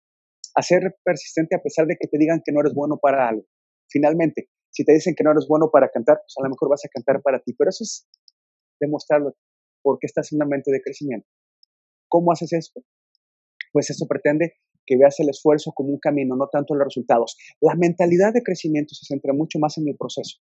a 0.55 0.63
ser 0.63 0.97
persistente 1.05 1.57
a 1.57 1.63
pesar 1.63 1.87
de 1.87 1.97
que 1.99 2.09
te 2.09 2.19
digan 2.19 2.43
que 2.45 2.53
no 2.53 2.61
eres 2.61 2.75
bueno 2.75 2.99
para 3.01 3.29
algo. 3.29 3.45
Finalmente, 3.89 4.49
si 4.71 4.85
te 4.85 4.93
dicen 4.93 5.15
que 5.17 5.25
no 5.25 5.33
eres 5.33 5.47
bueno 5.49 5.71
para 5.71 5.89
cantar, 5.89 6.19
pues 6.19 6.35
a 6.39 6.43
lo 6.43 6.51
mejor 6.51 6.71
vas 6.71 6.85
a 6.85 6.89
cantar 6.89 7.23
para 7.23 7.41
ti, 7.41 7.55
pero 7.55 7.71
eso 7.71 7.85
es 7.85 8.07
demostrarlo 8.81 9.35
porque 9.83 10.07
estás 10.07 10.33
en 10.33 10.37
una 10.37 10.47
mente 10.47 10.71
de 10.71 10.81
crecimiento. 10.81 11.29
¿Cómo 12.09 12.33
haces 12.33 12.53
esto? 12.53 12.83
Pues 13.73 13.91
eso 13.91 14.07
pretende 14.07 14.55
que 14.87 14.97
veas 14.97 15.19
el 15.21 15.29
esfuerzo 15.29 15.73
como 15.73 15.91
un 15.91 15.99
camino, 15.99 16.37
no 16.37 16.49
tanto 16.51 16.75
los 16.75 16.87
resultados. 16.87 17.37
La 17.61 17.75
mentalidad 17.75 18.33
de 18.33 18.43
crecimiento 18.43 18.95
se 18.95 19.07
centra 19.07 19.33
mucho 19.33 19.59
más 19.59 19.79
en 19.79 19.89
el 19.89 19.97
proceso, 19.97 20.39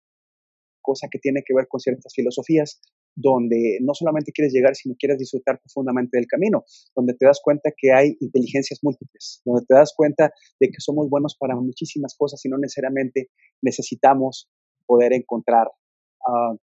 cosa 0.81 1.07
que 1.11 1.19
tiene 1.19 1.41
que 1.45 1.53
ver 1.53 1.67
con 1.67 1.79
ciertas 1.79 2.13
filosofías 2.13 2.81
donde 3.17 3.79
no 3.81 3.93
solamente 3.95 4.31
quieres 4.31 4.53
llegar, 4.53 4.75
sino 4.75 4.95
quieres 4.97 5.17
disfrutar 5.17 5.59
profundamente 5.59 6.17
del 6.17 6.27
camino, 6.27 6.63
donde 6.95 7.15
te 7.15 7.25
das 7.25 7.41
cuenta 7.43 7.71
que 7.75 7.91
hay 7.91 8.15
inteligencias 8.19 8.79
múltiples, 8.83 9.41
donde 9.43 9.65
te 9.67 9.73
das 9.73 9.93
cuenta 9.97 10.31
de 10.59 10.67
que 10.67 10.79
somos 10.79 11.09
buenos 11.09 11.35
para 11.35 11.55
muchísimas 11.55 12.15
cosas 12.15 12.45
y 12.45 12.49
no 12.49 12.59
necesariamente 12.59 13.29
necesitamos 13.61 14.49
poder 14.85 15.13
encontrar 15.13 15.67
uh, 15.67 16.55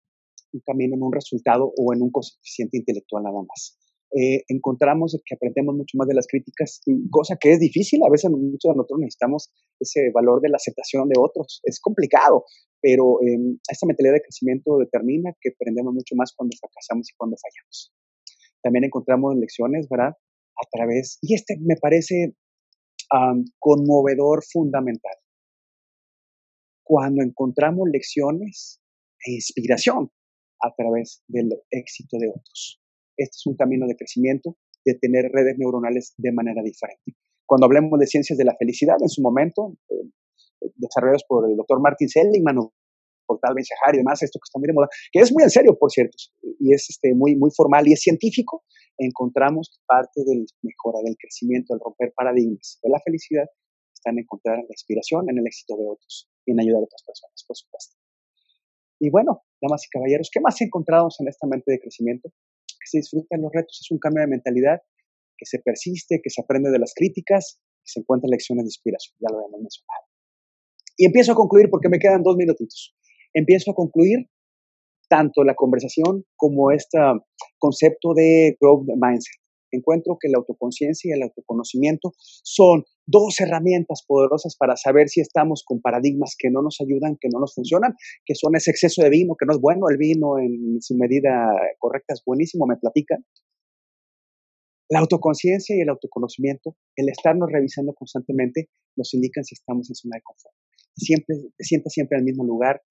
un 0.52 0.61
camino 0.64 0.94
en 0.94 1.02
un 1.02 1.12
resultado 1.12 1.72
o 1.76 1.92
en 1.92 2.02
un 2.02 2.11
coeficiente 2.11 2.78
intelectual 2.78 3.24
nada 3.24 3.42
más. 3.42 3.76
Eh, 4.16 4.44
encontramos 4.46 5.18
que 5.26 5.34
aprendemos 5.34 5.74
mucho 5.74 5.98
más 5.98 6.06
de 6.06 6.14
las 6.14 6.28
críticas, 6.28 6.80
cosa 7.10 7.36
que 7.36 7.50
es 7.50 7.58
difícil, 7.58 8.00
a 8.06 8.10
veces 8.10 8.30
muchos 8.30 8.70
de 8.70 8.76
nosotros 8.76 9.00
necesitamos 9.00 9.50
ese 9.80 10.12
valor 10.14 10.40
de 10.40 10.50
la 10.50 10.56
aceptación 10.56 11.08
de 11.08 11.18
otros, 11.18 11.60
es 11.64 11.80
complicado, 11.80 12.44
pero 12.80 13.20
eh, 13.22 13.58
esta 13.68 13.86
mentalidad 13.86 14.14
de 14.14 14.22
crecimiento 14.22 14.78
determina 14.78 15.34
que 15.40 15.50
aprendemos 15.50 15.94
mucho 15.94 16.14
más 16.14 16.32
cuando 16.36 16.56
fracasamos 16.60 17.10
y 17.10 17.16
cuando 17.16 17.36
fallamos. 17.36 17.92
También 18.62 18.84
encontramos 18.84 19.34
lecciones, 19.36 19.88
¿verdad? 19.88 20.12
A 20.12 20.68
través, 20.70 21.18
y 21.20 21.34
este 21.34 21.58
me 21.60 21.76
parece 21.76 22.36
conmovedor, 23.58 24.44
fundamental. 24.44 25.14
Cuando 26.84 27.22
encontramos 27.22 27.88
lecciones 27.92 28.80
e 29.26 29.32
inspiración 29.32 30.10
a 30.60 30.74
través 30.74 31.22
del 31.28 31.50
éxito 31.70 32.16
de 32.18 32.28
otros. 32.28 32.84
Este 33.16 33.36
es 33.36 33.46
un 33.46 33.56
camino 33.56 33.86
de 33.86 33.96
crecimiento, 33.96 34.56
de 34.84 34.94
tener 34.94 35.30
redes 35.32 35.56
neuronales 35.58 36.14
de 36.16 36.32
manera 36.32 36.62
diferente. 36.62 37.14
Cuando 37.46 37.66
hablemos 37.66 37.98
de 37.98 38.06
ciencias 38.06 38.38
de 38.38 38.44
la 38.44 38.56
felicidad, 38.58 38.96
en 39.00 39.08
su 39.08 39.22
momento, 39.22 39.76
eh, 39.90 40.70
desarrollados 40.76 41.24
por 41.28 41.48
el 41.48 41.56
doctor 41.56 41.80
Martin 41.80 42.08
Seligman 42.08 42.56
por 43.26 43.38
Tal 43.40 43.54
Ben 43.54 43.64
Shahar 43.64 43.94
y 43.94 43.98
demás, 43.98 44.22
esto 44.22 44.38
que 44.38 44.46
está 44.46 44.58
muy 44.58 44.68
de 44.68 44.74
moda, 44.74 44.88
que 45.12 45.20
es 45.20 45.32
muy 45.32 45.42
en 45.42 45.50
serio, 45.50 45.76
por 45.78 45.90
cierto, 45.90 46.16
y 46.60 46.74
es 46.74 46.88
este, 46.90 47.14
muy, 47.14 47.36
formal 47.56 47.88
y 47.88 47.92
es 47.92 48.00
científico, 48.00 48.64
encontramos 48.98 49.80
parte 49.86 50.22
del 50.24 50.44
mejora, 50.62 51.00
del 51.04 51.16
crecimiento, 51.16 51.72
del 51.72 51.80
romper 51.80 52.12
paradigmas 52.14 52.78
de 52.82 52.90
la 52.90 53.00
felicidad, 53.00 53.46
está 53.94 54.10
en 54.10 54.20
encontrar 54.20 54.58
la 54.58 54.68
inspiración 54.68 55.28
en 55.30 55.38
el 55.38 55.46
éxito 55.46 55.76
de 55.76 55.84
otros 55.88 56.28
y 56.44 56.52
en 56.52 56.60
ayudar 56.60 56.80
a 56.80 56.84
otras 56.84 57.02
personas, 57.02 57.44
por 57.46 57.56
supuesto. 57.56 57.96
Y 59.00 59.10
bueno, 59.10 59.42
damas 59.60 59.84
y 59.86 59.88
caballeros, 59.90 60.30
¿qué 60.32 60.40
más 60.40 60.60
encontramos 60.60 61.16
en 61.20 61.28
esta 61.28 61.46
mente 61.46 61.72
de 61.72 61.80
crecimiento? 61.80 62.30
Que 62.85 62.89
se 62.93 62.99
disfrutan 62.99 63.41
los 63.41 63.51
retos, 63.53 63.80
es 63.80 63.91
un 63.91 63.99
cambio 63.99 64.20
de 64.20 64.28
mentalidad, 64.28 64.80
que 65.39 65.47
se 65.47 65.59
persiste, 65.59 66.20
que 66.22 66.28
se 66.28 66.43
aprende 66.43 66.70
de 66.70 66.78
las 66.78 66.93
críticas, 66.95 67.59
que 67.82 67.89
se 67.89 68.01
encuentran 68.01 68.30
lecciones 68.30 68.64
de 68.64 68.68
inspiración, 68.68 69.16
ya 69.20 69.32
lo 69.32 69.41
hemos 69.41 69.61
mencionado. 69.61 70.05
Y 70.97 71.07
empiezo 71.07 71.32
a 71.32 71.35
concluir 71.35 71.70
porque 71.70 71.89
me 71.89 71.99
quedan 71.99 72.22
dos 72.22 72.37
minutitos. 72.37 72.95
Empiezo 73.32 73.72
a 73.72 73.74
concluir 73.74 74.28
tanto 75.09 75.43
la 75.45 75.55
conversación 75.55 76.24
como 76.37 76.70
este 76.70 76.99
concepto 77.59 78.12
de 78.14 78.57
growth 78.61 78.87
mindset. 79.01 79.43
Encuentro 79.75 80.16
que 80.20 80.29
la 80.29 80.39
autoconciencia 80.39 81.11
y 81.11 81.12
el 81.16 81.22
autoconocimiento 81.22 82.12
son 82.18 82.85
dos 83.07 83.41
herramientas 83.41 84.05
poderosas 84.07 84.57
para 84.57 84.77
saber 84.77 85.09
si 85.09 85.20
estamos 85.20 85.62
con 85.64 85.81
paradigmas 85.81 86.37
que 86.39 86.51
no 86.51 86.62
nos 86.62 86.81
ayudan, 86.81 87.16
que 87.20 87.29
no 87.33 87.41
nos 87.41 87.55
funcionan, 87.55 87.95
que 88.25 88.35
son 88.35 88.57
ese 88.57 88.70
exceso 88.70 89.03
de 89.03 89.11
vino, 89.11 89.37
que 89.39 89.47
no 89.47 89.53
es 89.53 89.61
bueno, 89.61 89.89
el 89.91 89.99
vino 89.99 90.39
en 90.39 90.81
su 90.81 90.97
medida 90.97 91.49
correcta 91.79 92.14
es 92.14 92.22
buenísimo, 92.25 92.66
me 92.66 92.77
platican. 92.77 93.25
La 94.91 95.01
autoconciencia 95.01 95.77
y 95.77 95.81
el 95.81 95.89
autoconocimiento, 95.89 96.77
el 96.97 97.09
estarnos 97.09 97.51
revisando 97.51 97.95
constantemente, 97.95 98.68
nos 98.97 99.12
indican 99.14 99.45
si 99.45 99.55
estamos 99.55 99.89
en 99.91 99.95
zona 99.95 100.16
de 100.16 100.22
confort 100.22 100.55
siempre, 100.97 101.37
te 101.57 101.64
sientas 101.64 101.93
siempre 101.93 102.18
el 102.18 102.25
mismo 102.25 102.45
lugar, 102.45 102.83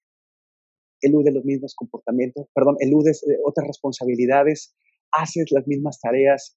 elude 1.00 1.32
los 1.32 1.44
mismos 1.44 1.74
comportamientos, 1.74 2.46
perdón, 2.54 2.76
eludes 2.80 3.22
eh, 3.24 3.38
otras 3.44 3.66
responsabilidades, 3.66 4.74
haces 5.12 5.46
las 5.50 5.66
mismas 5.66 6.00
tareas, 6.00 6.56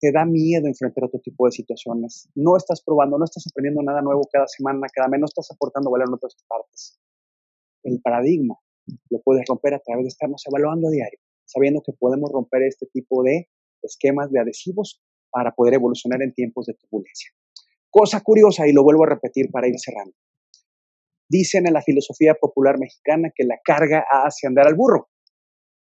te 0.00 0.12
da 0.12 0.24
miedo 0.24 0.66
enfrentar 0.66 1.04
otro 1.04 1.20
tipo 1.20 1.46
de 1.46 1.52
situaciones, 1.52 2.28
no 2.34 2.56
estás 2.56 2.82
probando, 2.82 3.18
no 3.18 3.24
estás 3.24 3.44
aprendiendo 3.50 3.82
nada 3.82 4.02
nuevo 4.02 4.22
cada 4.30 4.46
semana, 4.46 4.86
cada 4.92 5.08
mes, 5.08 5.20
no 5.20 5.26
estás 5.26 5.50
aportando 5.50 5.90
valor 5.90 6.08
en 6.08 6.14
otras 6.14 6.36
partes. 6.46 7.00
El 7.82 8.00
paradigma 8.02 8.58
lo 9.10 9.20
puedes 9.22 9.44
romper 9.48 9.74
a 9.74 9.80
través 9.80 10.04
de 10.04 10.08
estarnos 10.08 10.42
evaluando 10.46 10.88
a 10.88 10.90
diario, 10.90 11.18
sabiendo 11.44 11.82
que 11.82 11.92
podemos 11.92 12.30
romper 12.30 12.62
este 12.62 12.86
tipo 12.86 13.22
de 13.22 13.48
esquemas 13.82 14.30
de 14.30 14.40
adhesivos 14.40 15.02
para 15.30 15.52
poder 15.52 15.74
evolucionar 15.74 16.22
en 16.22 16.32
tiempos 16.32 16.66
de 16.66 16.74
turbulencia. 16.74 17.30
Cosa 17.90 18.20
curiosa, 18.20 18.66
y 18.66 18.72
lo 18.72 18.82
vuelvo 18.82 19.04
a 19.04 19.10
repetir 19.10 19.50
para 19.50 19.68
ir 19.68 19.78
cerrando. 19.78 20.14
Dicen 21.28 21.66
en 21.66 21.72
la 21.72 21.82
filosofía 21.82 22.34
popular 22.34 22.78
mexicana 22.78 23.30
que 23.34 23.44
la 23.44 23.58
carga 23.64 24.04
hace 24.24 24.46
andar 24.46 24.66
al 24.66 24.74
burro. 24.74 25.08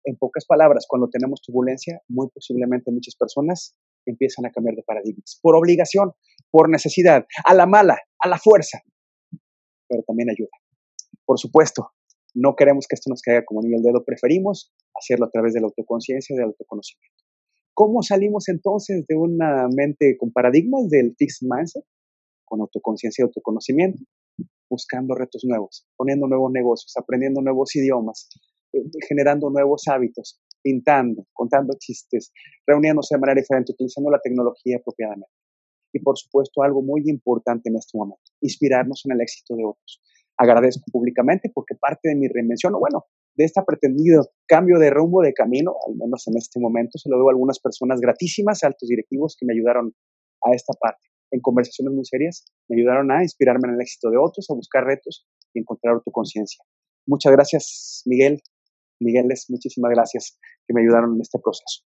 En 0.03 0.17
pocas 0.17 0.45
palabras, 0.45 0.85
cuando 0.87 1.09
tenemos 1.09 1.41
turbulencia, 1.41 2.01
muy 2.07 2.27
posiblemente 2.29 2.91
muchas 2.91 3.15
personas 3.15 3.75
empiezan 4.05 4.45
a 4.45 4.51
cambiar 4.51 4.75
de 4.75 4.83
paradigmas, 4.83 5.39
por 5.41 5.55
obligación, 5.55 6.11
por 6.49 6.69
necesidad, 6.69 7.25
a 7.45 7.53
la 7.53 7.65
mala, 7.65 7.97
a 8.19 8.27
la 8.27 8.37
fuerza, 8.37 8.81
pero 9.87 10.03
también 10.03 10.29
ayuda. 10.29 10.51
Por 11.25 11.39
supuesto, 11.39 11.91
no 12.33 12.55
queremos 12.55 12.87
que 12.87 12.95
esto 12.95 13.09
nos 13.09 13.21
caiga 13.21 13.43
como 13.45 13.61
niño 13.61 13.77
el 13.77 13.83
dedo, 13.83 14.03
preferimos 14.05 14.73
hacerlo 14.95 15.25
a 15.25 15.29
través 15.29 15.53
de 15.53 15.61
la 15.61 15.67
autoconciencia 15.67 16.35
del 16.35 16.45
autoconocimiento. 16.45 17.23
¿Cómo 17.73 18.03
salimos 18.03 18.47
entonces 18.49 19.05
de 19.07 19.15
una 19.15 19.67
mente 19.73 20.17
con 20.17 20.31
paradigmas 20.31 20.89
del 20.89 21.15
fixed 21.17 21.47
mindset? 21.49 21.83
Con 22.45 22.61
autoconciencia 22.61 23.23
y 23.23 23.25
autoconocimiento, 23.25 24.03
buscando 24.69 25.15
retos 25.15 25.43
nuevos, 25.45 25.87
poniendo 25.95 26.27
nuevos 26.27 26.51
negocios, 26.51 26.93
aprendiendo 26.97 27.41
nuevos 27.41 27.73
idiomas, 27.75 28.27
eh, 28.73 28.83
generando 29.07 29.49
nuevos 29.49 29.83
hábitos, 29.87 30.41
pintando, 30.61 31.25
contando 31.33 31.73
chistes, 31.79 32.31
reuniéndose 32.65 33.15
de 33.15 33.19
manera 33.19 33.41
diferente, 33.41 33.73
utilizando 33.73 34.09
la 34.09 34.19
tecnología 34.19 34.77
apropiadamente. 34.77 35.33
Y 35.93 35.99
por 35.99 36.17
supuesto, 36.17 36.63
algo 36.63 36.81
muy 36.81 37.03
importante 37.05 37.69
en 37.69 37.75
este 37.75 37.97
momento, 37.97 38.23
inspirarnos 38.41 39.01
en 39.05 39.13
el 39.13 39.21
éxito 39.21 39.55
de 39.55 39.65
otros. 39.65 40.01
Agradezco 40.37 40.83
públicamente 40.91 41.51
porque 41.53 41.75
parte 41.75 42.09
de 42.09 42.15
mi 42.15 42.27
reinvención, 42.27 42.73
o 42.75 42.79
bueno, 42.79 43.05
de 43.35 43.45
este 43.45 43.61
pretendido 43.65 44.29
cambio 44.47 44.79
de 44.79 44.89
rumbo 44.89 45.21
de 45.21 45.33
camino, 45.33 45.75
al 45.87 45.95
menos 45.95 46.27
en 46.27 46.37
este 46.37 46.59
momento, 46.59 46.97
se 46.97 47.09
lo 47.09 47.17
debo 47.17 47.29
a 47.29 47.31
algunas 47.33 47.59
personas 47.59 47.99
gratísimas, 47.99 48.63
altos 48.63 48.89
directivos 48.89 49.35
que 49.39 49.45
me 49.45 49.53
ayudaron 49.53 49.93
a 50.43 50.55
esta 50.55 50.73
parte. 50.79 51.07
En 51.31 51.39
conversaciones 51.39 51.93
muy 51.93 52.05
serias, 52.05 52.45
me 52.67 52.77
ayudaron 52.77 53.11
a 53.11 53.21
inspirarme 53.21 53.69
en 53.69 53.75
el 53.75 53.81
éxito 53.81 54.09
de 54.09 54.17
otros, 54.17 54.49
a 54.49 54.53
buscar 54.53 54.83
retos 54.83 55.25
y 55.53 55.59
encontrar 55.59 55.95
autoconciencia. 55.95 56.63
Muchas 57.07 57.31
gracias, 57.31 58.03
Miguel. 58.05 58.41
Migueles, 59.01 59.45
muchísimas 59.49 59.91
gracias 59.91 60.37
que 60.67 60.73
me 60.73 60.81
ayudaron 60.81 61.15
en 61.15 61.21
este 61.21 61.39
proceso. 61.39 61.83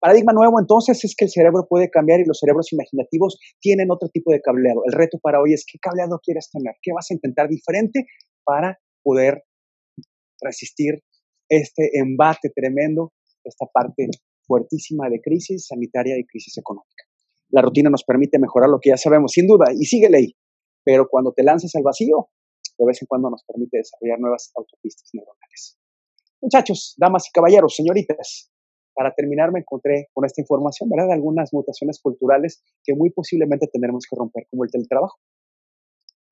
Paradigma 0.00 0.32
nuevo 0.32 0.60
entonces 0.60 1.02
es 1.04 1.14
que 1.16 1.24
el 1.24 1.30
cerebro 1.30 1.66
puede 1.68 1.90
cambiar 1.90 2.20
y 2.20 2.24
los 2.24 2.38
cerebros 2.38 2.72
imaginativos 2.72 3.38
tienen 3.60 3.90
otro 3.90 4.08
tipo 4.08 4.30
de 4.30 4.40
cableado. 4.40 4.82
El 4.86 4.92
reto 4.92 5.18
para 5.20 5.40
hoy 5.40 5.52
es 5.54 5.64
qué 5.70 5.78
cableado 5.80 6.20
quieres 6.22 6.50
tener, 6.52 6.74
qué 6.82 6.92
vas 6.92 7.10
a 7.10 7.14
intentar 7.14 7.48
diferente 7.48 8.06
para 8.44 8.78
poder 9.02 9.42
resistir 10.40 11.02
este 11.48 11.98
embate 11.98 12.50
tremendo, 12.54 13.12
esta 13.42 13.66
parte 13.66 14.06
fuertísima 14.46 15.08
de 15.10 15.20
crisis 15.20 15.66
sanitaria 15.66 16.16
y 16.16 16.24
crisis 16.24 16.56
económica. 16.58 17.04
La 17.50 17.62
rutina 17.62 17.90
nos 17.90 18.04
permite 18.04 18.38
mejorar 18.38 18.68
lo 18.70 18.78
que 18.78 18.90
ya 18.90 18.96
sabemos, 18.96 19.32
sin 19.32 19.46
duda, 19.46 19.66
y 19.72 19.84
sigue 19.84 20.08
ahí. 20.14 20.36
Pero 20.84 21.08
cuando 21.08 21.32
te 21.32 21.42
lanzas 21.42 21.74
al 21.74 21.82
vacío, 21.82 22.28
de 22.78 22.86
vez 22.86 23.02
en 23.02 23.06
cuando 23.06 23.30
nos 23.30 23.42
permite 23.44 23.78
desarrollar 23.78 24.20
nuevas 24.20 24.52
autopistas 24.54 25.10
neuronales. 25.12 25.78
Muchachos, 26.40 26.94
damas 26.96 27.26
y 27.28 27.32
caballeros, 27.32 27.74
señoritas, 27.74 28.50
para 28.94 29.12
terminar 29.12 29.50
me 29.52 29.60
encontré 29.60 30.08
con 30.12 30.24
esta 30.24 30.40
información, 30.40 30.88
¿verdad? 30.88 31.08
De 31.08 31.14
algunas 31.14 31.52
mutaciones 31.52 32.00
culturales 32.00 32.62
que 32.84 32.94
muy 32.94 33.10
posiblemente 33.10 33.66
tendremos 33.66 34.04
que 34.08 34.16
romper, 34.16 34.46
como 34.50 34.64
el 34.64 34.70
teletrabajo. 34.70 35.18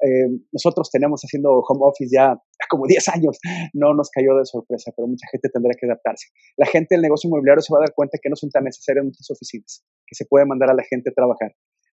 Eh, 0.02 0.28
nosotros 0.52 0.90
tenemos 0.90 1.22
haciendo 1.22 1.58
home 1.60 1.80
office 1.82 2.14
ya 2.14 2.36
como 2.70 2.86
10 2.86 3.08
años, 3.08 3.38
no 3.72 3.94
nos 3.94 4.10
cayó 4.10 4.36
de 4.36 4.44
sorpresa, 4.44 4.92
pero 4.94 5.08
mucha 5.08 5.26
gente 5.32 5.48
tendrá 5.48 5.72
que 5.78 5.86
adaptarse. 5.86 6.28
La 6.56 6.66
gente 6.66 6.94
del 6.94 7.02
negocio 7.02 7.28
inmobiliario 7.28 7.62
se 7.62 7.72
va 7.72 7.80
a 7.80 7.86
dar 7.86 7.94
cuenta 7.94 8.18
que 8.22 8.28
no 8.28 8.36
son 8.36 8.50
tan 8.50 8.64
necesarias 8.64 9.04
muchas 9.04 9.28
oficinas, 9.30 9.84
que 10.06 10.14
se 10.14 10.26
puede 10.26 10.44
mandar 10.44 10.70
a 10.70 10.74
la 10.74 10.84
gente 10.84 11.10
a 11.10 11.14
trabajar. 11.14 11.54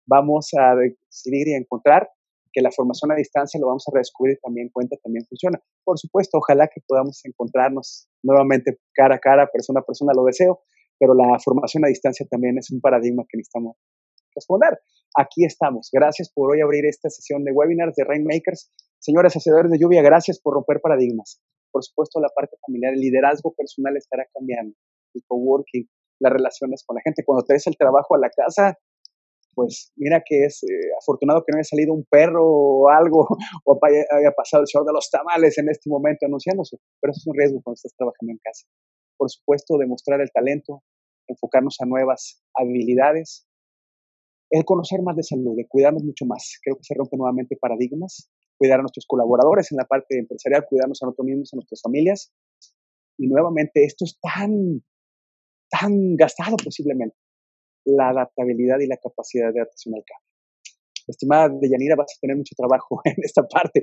Vamos 0.06 0.48
a 0.56 0.74
decidir 0.76 1.48
y 1.48 1.54
encontrar 1.54 2.08
que 2.58 2.62
la 2.62 2.72
formación 2.72 3.12
a 3.12 3.14
distancia 3.14 3.60
lo 3.60 3.68
vamos 3.68 3.86
a 3.86 3.92
redescubrir 3.94 4.36
también 4.42 4.68
cuenta, 4.72 4.96
también 5.00 5.24
funciona. 5.28 5.62
Por 5.84 5.96
supuesto, 5.96 6.38
ojalá 6.38 6.66
que 6.66 6.80
podamos 6.84 7.24
encontrarnos 7.24 8.08
nuevamente 8.24 8.78
cara 8.92 9.14
a 9.14 9.18
cara, 9.20 9.46
persona 9.46 9.78
a 9.78 9.84
persona, 9.84 10.12
lo 10.12 10.24
deseo, 10.24 10.62
pero 10.98 11.14
la 11.14 11.38
formación 11.38 11.84
a 11.84 11.88
distancia 11.88 12.26
también 12.28 12.58
es 12.58 12.72
un 12.72 12.80
paradigma 12.80 13.22
que 13.28 13.38
necesitamos 13.38 13.76
responder. 14.34 14.76
Aquí 15.16 15.44
estamos. 15.44 15.88
Gracias 15.92 16.32
por 16.34 16.50
hoy 16.50 16.60
abrir 16.60 16.84
esta 16.84 17.08
sesión 17.08 17.44
de 17.44 17.52
webinars 17.52 17.94
de 17.94 18.02
Rainmakers. 18.02 18.72
Señores 18.98 19.36
hacedores 19.36 19.70
de 19.70 19.78
lluvia, 19.78 20.02
gracias 20.02 20.40
por 20.40 20.54
romper 20.54 20.80
paradigmas. 20.80 21.40
Por 21.70 21.84
supuesto, 21.84 22.20
la 22.20 22.30
parte 22.34 22.56
familiar, 22.66 22.94
el 22.94 23.00
liderazgo 23.00 23.54
personal 23.54 23.96
estará 23.96 24.26
cambiando. 24.34 24.74
El 25.14 25.22
coworking, 25.28 25.88
las 26.18 26.32
relaciones 26.32 26.82
con 26.84 26.96
la 26.96 27.02
gente. 27.04 27.22
Cuando 27.24 27.44
traes 27.44 27.68
el 27.68 27.76
trabajo 27.76 28.16
a 28.16 28.18
la 28.18 28.30
casa, 28.30 28.76
pues 29.58 29.90
mira 29.96 30.22
que 30.24 30.44
es 30.44 30.62
eh, 30.62 30.68
afortunado 31.00 31.42
que 31.42 31.50
no 31.50 31.58
haya 31.58 31.64
salido 31.64 31.92
un 31.92 32.04
perro 32.08 32.46
o 32.46 32.88
algo, 32.88 33.26
o 33.64 33.78
haya 33.82 34.30
pasado 34.36 34.62
el 34.62 34.68
show 34.68 34.84
de 34.84 34.92
los 34.92 35.10
tamales 35.10 35.58
en 35.58 35.68
este 35.68 35.90
momento 35.90 36.26
anunciándose. 36.26 36.76
Pero 37.00 37.10
eso 37.10 37.18
es 37.18 37.26
un 37.26 37.34
riesgo 37.34 37.60
cuando 37.60 37.74
estás 37.74 37.92
trabajando 37.96 38.30
en 38.30 38.38
casa. 38.38 38.68
Por 39.16 39.28
supuesto, 39.28 39.76
demostrar 39.76 40.20
el 40.20 40.30
talento, 40.30 40.84
enfocarnos 41.26 41.76
a 41.80 41.86
nuevas 41.86 42.40
habilidades 42.54 43.48
el 44.50 44.64
conocer 44.64 45.02
más 45.02 45.16
de 45.16 45.24
salud, 45.24 45.56
cuidarnos 45.68 46.04
mucho 46.04 46.24
más. 46.24 46.56
Creo 46.62 46.76
que 46.76 46.84
se 46.84 46.94
rompen 46.94 47.18
nuevamente 47.18 47.56
paradigmas, 47.60 48.30
cuidar 48.56 48.78
a 48.78 48.82
nuestros 48.82 49.06
colaboradores 49.08 49.72
en 49.72 49.78
la 49.78 49.86
parte 49.86 50.20
empresarial, 50.20 50.66
cuidarnos 50.68 51.02
a 51.02 51.06
nosotros 51.06 51.26
mismos, 51.26 51.52
a 51.52 51.56
nuestras 51.56 51.82
familias. 51.82 52.32
Y 53.18 53.26
nuevamente, 53.26 53.84
esto 53.84 54.04
es 54.04 54.18
tan, 54.20 54.84
tan 55.68 56.14
gastado 56.14 56.56
posiblemente, 56.62 57.16
la 57.96 58.10
adaptabilidad 58.10 58.78
y 58.80 58.86
la 58.86 58.96
capacidad 58.96 59.52
de 59.52 59.60
adaptación 59.60 59.94
al 59.94 60.04
cambio. 60.04 60.28
Estimada 61.08 61.48
Deyanira, 61.48 61.96
vas 61.96 62.12
a 62.16 62.20
tener 62.20 62.36
mucho 62.36 62.54
trabajo 62.54 63.00
en 63.04 63.16
esta 63.18 63.42
parte. 63.42 63.80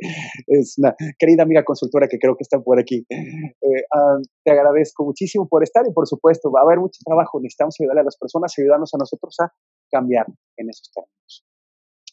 Es 0.47 0.78
una 0.78 0.95
querida 1.18 1.43
amiga 1.43 1.64
consultora 1.64 2.08
que 2.08 2.20
creo 2.20 2.36
que 2.36 2.43
está 2.43 2.60
por 2.60 2.80
aquí. 2.80 3.06
Eh, 3.10 3.84
ah, 3.93 4.18
te 4.43 4.51
agradezco 4.51 5.03
muchísimo 5.03 5.47
por 5.47 5.64
estar 5.64 5.84
y 5.89 5.93
por 5.93 6.08
supuesto 6.08 6.51
va 6.51 6.62
a 6.62 6.64
haber 6.64 6.80
mucho 6.80 6.99
trabajo. 7.03 7.39
Necesitamos 7.41 7.76
ayudarle 7.80 8.01
a 8.01 8.06
las 8.06 8.18
personas, 8.18 8.53
ayudarnos 8.58 8.93
a 8.93 8.97
nosotros 8.97 9.36
a 9.41 9.51
cambiar 9.89 10.28
en 10.58 10.70
esos 10.70 10.91
términos. 10.93 11.45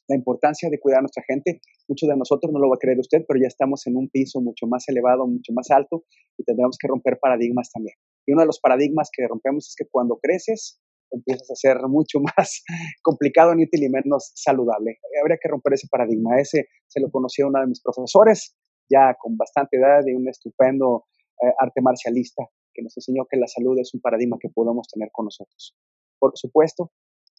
La 0.09 0.16
importancia 0.16 0.68
de 0.68 0.80
cuidar 0.80 0.99
a 0.99 1.03
nuestra 1.03 1.22
gente, 1.26 1.61
muchos 1.88 2.09
de 2.09 2.16
nosotros 2.16 2.53
no 2.53 2.59
lo 2.59 2.68
va 2.68 2.74
a 2.74 2.78
creer 2.78 2.99
usted, 2.99 3.24
pero 3.26 3.38
ya 3.40 3.47
estamos 3.47 3.86
en 3.86 3.97
un 3.97 4.09
piso 4.09 4.40
mucho 4.40 4.66
más 4.66 4.88
elevado, 4.88 5.26
mucho 5.26 5.53
más 5.53 5.70
alto 5.70 6.05
y 6.36 6.45
tendremos 6.45 6.76
que 6.76 6.88
romper 6.88 7.18
paradigmas 7.20 7.70
también. 7.70 7.95
Y 8.26 8.32
uno 8.32 8.43
de 8.43 8.47
los 8.47 8.61
paradigmas 8.61 9.11
que 9.12 9.26
rompemos 9.28 9.68
es 9.68 9.74
que 9.76 9.88
cuando 9.90 10.18
creces 10.20 10.82
empiezas 11.13 11.51
a 11.51 11.55
ser 11.55 11.77
mucho 11.89 12.19
más 12.37 12.63
complicado, 13.03 13.53
inútil 13.53 13.85
y 13.85 13.89
menos 13.89 14.33
saludable. 14.35 14.99
Habría 15.21 15.39
que 15.41 15.49
romper 15.49 15.75
ese 15.75 15.89
paradigma. 15.89 16.41
Ese 16.41 16.69
se 16.89 17.01
lo 17.01 17.11
conocí 17.11 17.43
a 17.43 17.47
uno 17.47 17.61
de 17.61 17.67
mis 17.67 17.83
profesores, 17.83 18.57
ya 18.91 19.15
con 19.19 19.37
bastante 19.37 19.77
edad 19.77 20.03
y 20.07 20.15
un 20.15 20.29
estupendo 20.29 21.05
eh, 21.43 21.53
arte 21.59 21.81
marcialista 21.81 22.45
que 22.75 22.83
nos 22.83 22.97
enseñó 22.97 23.27
que 23.31 23.39
la 23.39 23.47
salud 23.47 23.79
es 23.79 23.93
un 23.95 24.01
paradigma 24.01 24.39
que 24.41 24.49
podemos 24.49 24.89
tener 24.89 25.11
con 25.13 25.27
nosotros. 25.27 25.77
Por 26.19 26.33
supuesto, 26.35 26.91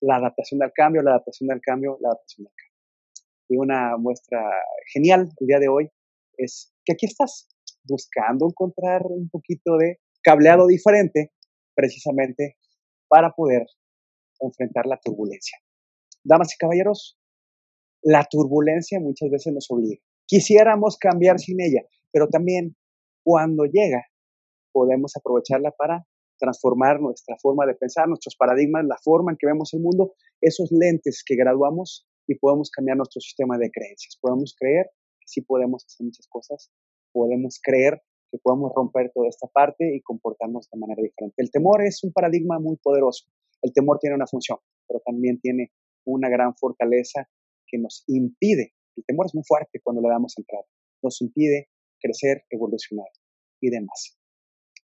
la 0.01 0.17
adaptación 0.17 0.61
al 0.61 0.71
cambio, 0.73 1.01
la 1.01 1.11
adaptación 1.11 1.51
al 1.51 1.61
cambio, 1.61 1.97
la 2.01 2.09
adaptación 2.09 2.47
al 2.47 2.53
cambio. 2.53 2.73
Y 3.49 3.57
una 3.57 3.97
muestra 3.97 4.43
genial 4.93 5.29
el 5.39 5.47
día 5.47 5.59
de 5.59 5.67
hoy 5.67 5.89
es 6.37 6.73
que 6.85 6.93
aquí 6.93 7.05
estás 7.05 7.47
buscando 7.83 8.47
encontrar 8.47 9.03
un 9.05 9.29
poquito 9.29 9.77
de 9.77 9.99
cableado 10.23 10.67
diferente 10.67 11.31
precisamente 11.75 12.57
para 13.13 13.29
poder 13.29 13.67
enfrentar 14.39 14.87
la 14.87 14.97
turbulencia. 14.97 15.59
Damas 16.23 16.51
y 16.55 16.57
caballeros, 16.57 17.15
la 18.01 18.25
turbulencia 18.27 18.99
muchas 18.99 19.29
veces 19.29 19.53
nos 19.53 19.69
obliga. 19.69 20.01
Quisiéramos 20.25 20.97
cambiar 20.97 21.37
sin 21.37 21.61
ella, 21.61 21.83
pero 22.11 22.27
también 22.27 22.75
cuando 23.23 23.65
llega 23.65 24.03
podemos 24.71 25.15
aprovecharla 25.15 25.69
para 25.77 26.07
transformar 26.39 27.01
nuestra 27.01 27.37
forma 27.39 27.67
de 27.67 27.75
pensar, 27.75 28.07
nuestros 28.07 28.35
paradigmas, 28.35 28.83
la 28.87 28.97
forma 28.97 29.31
en 29.31 29.37
que 29.37 29.45
vemos 29.45 29.71
el 29.75 29.81
mundo, 29.81 30.15
esos 30.41 30.71
lentes 30.71 31.23
que 31.23 31.35
graduamos 31.35 32.07
y 32.25 32.33
podemos 32.39 32.71
cambiar 32.71 32.97
nuestro 32.97 33.21
sistema 33.21 33.59
de 33.59 33.69
creencias. 33.69 34.17
Podemos 34.19 34.55
creer 34.57 34.87
que 35.19 35.27
sí 35.27 35.41
podemos 35.41 35.85
hacer 35.85 36.03
muchas 36.03 36.27
cosas, 36.27 36.71
podemos 37.11 37.59
creer 37.61 38.01
que 38.33 38.39
podemos 38.41 38.71
romper 38.75 39.11
toda 39.13 39.29
esta 39.29 39.45
parte 39.45 39.95
y 39.95 40.01
comportarnos 40.01 40.67
de 40.71 40.79
manera 40.79 41.03
diferente. 41.03 41.35
El 41.37 41.51
temor 41.51 41.83
es 41.83 42.03
un 42.03 42.11
paradigma 42.11 42.57
muy 42.57 42.77
poderoso. 42.77 43.27
El 43.61 43.71
temor 43.73 43.99
tiene 43.99 44.15
una 44.15 44.25
función, 44.25 44.57
pero 44.87 45.01
también 45.05 45.39
tiene 45.39 45.71
una 46.03 46.29
gran 46.29 46.55
fortaleza 46.55 47.29
que 47.67 47.77
nos 47.77 48.03
impide, 48.07 48.73
el 48.97 49.05
temor 49.05 49.27
es 49.27 49.35
muy 49.35 49.43
fuerte 49.47 49.79
cuando 49.83 50.01
le 50.01 50.09
damos 50.09 50.33
entrada, 50.37 50.65
nos 51.03 51.21
impide 51.21 51.69
crecer, 52.01 52.43
evolucionar 52.49 53.07
y 53.61 53.69
demás. 53.69 54.17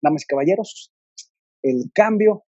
Damas 0.03 0.25
y 0.25 0.27
caballeros, 0.27 0.93
el 1.63 1.91
cambio 1.95 2.45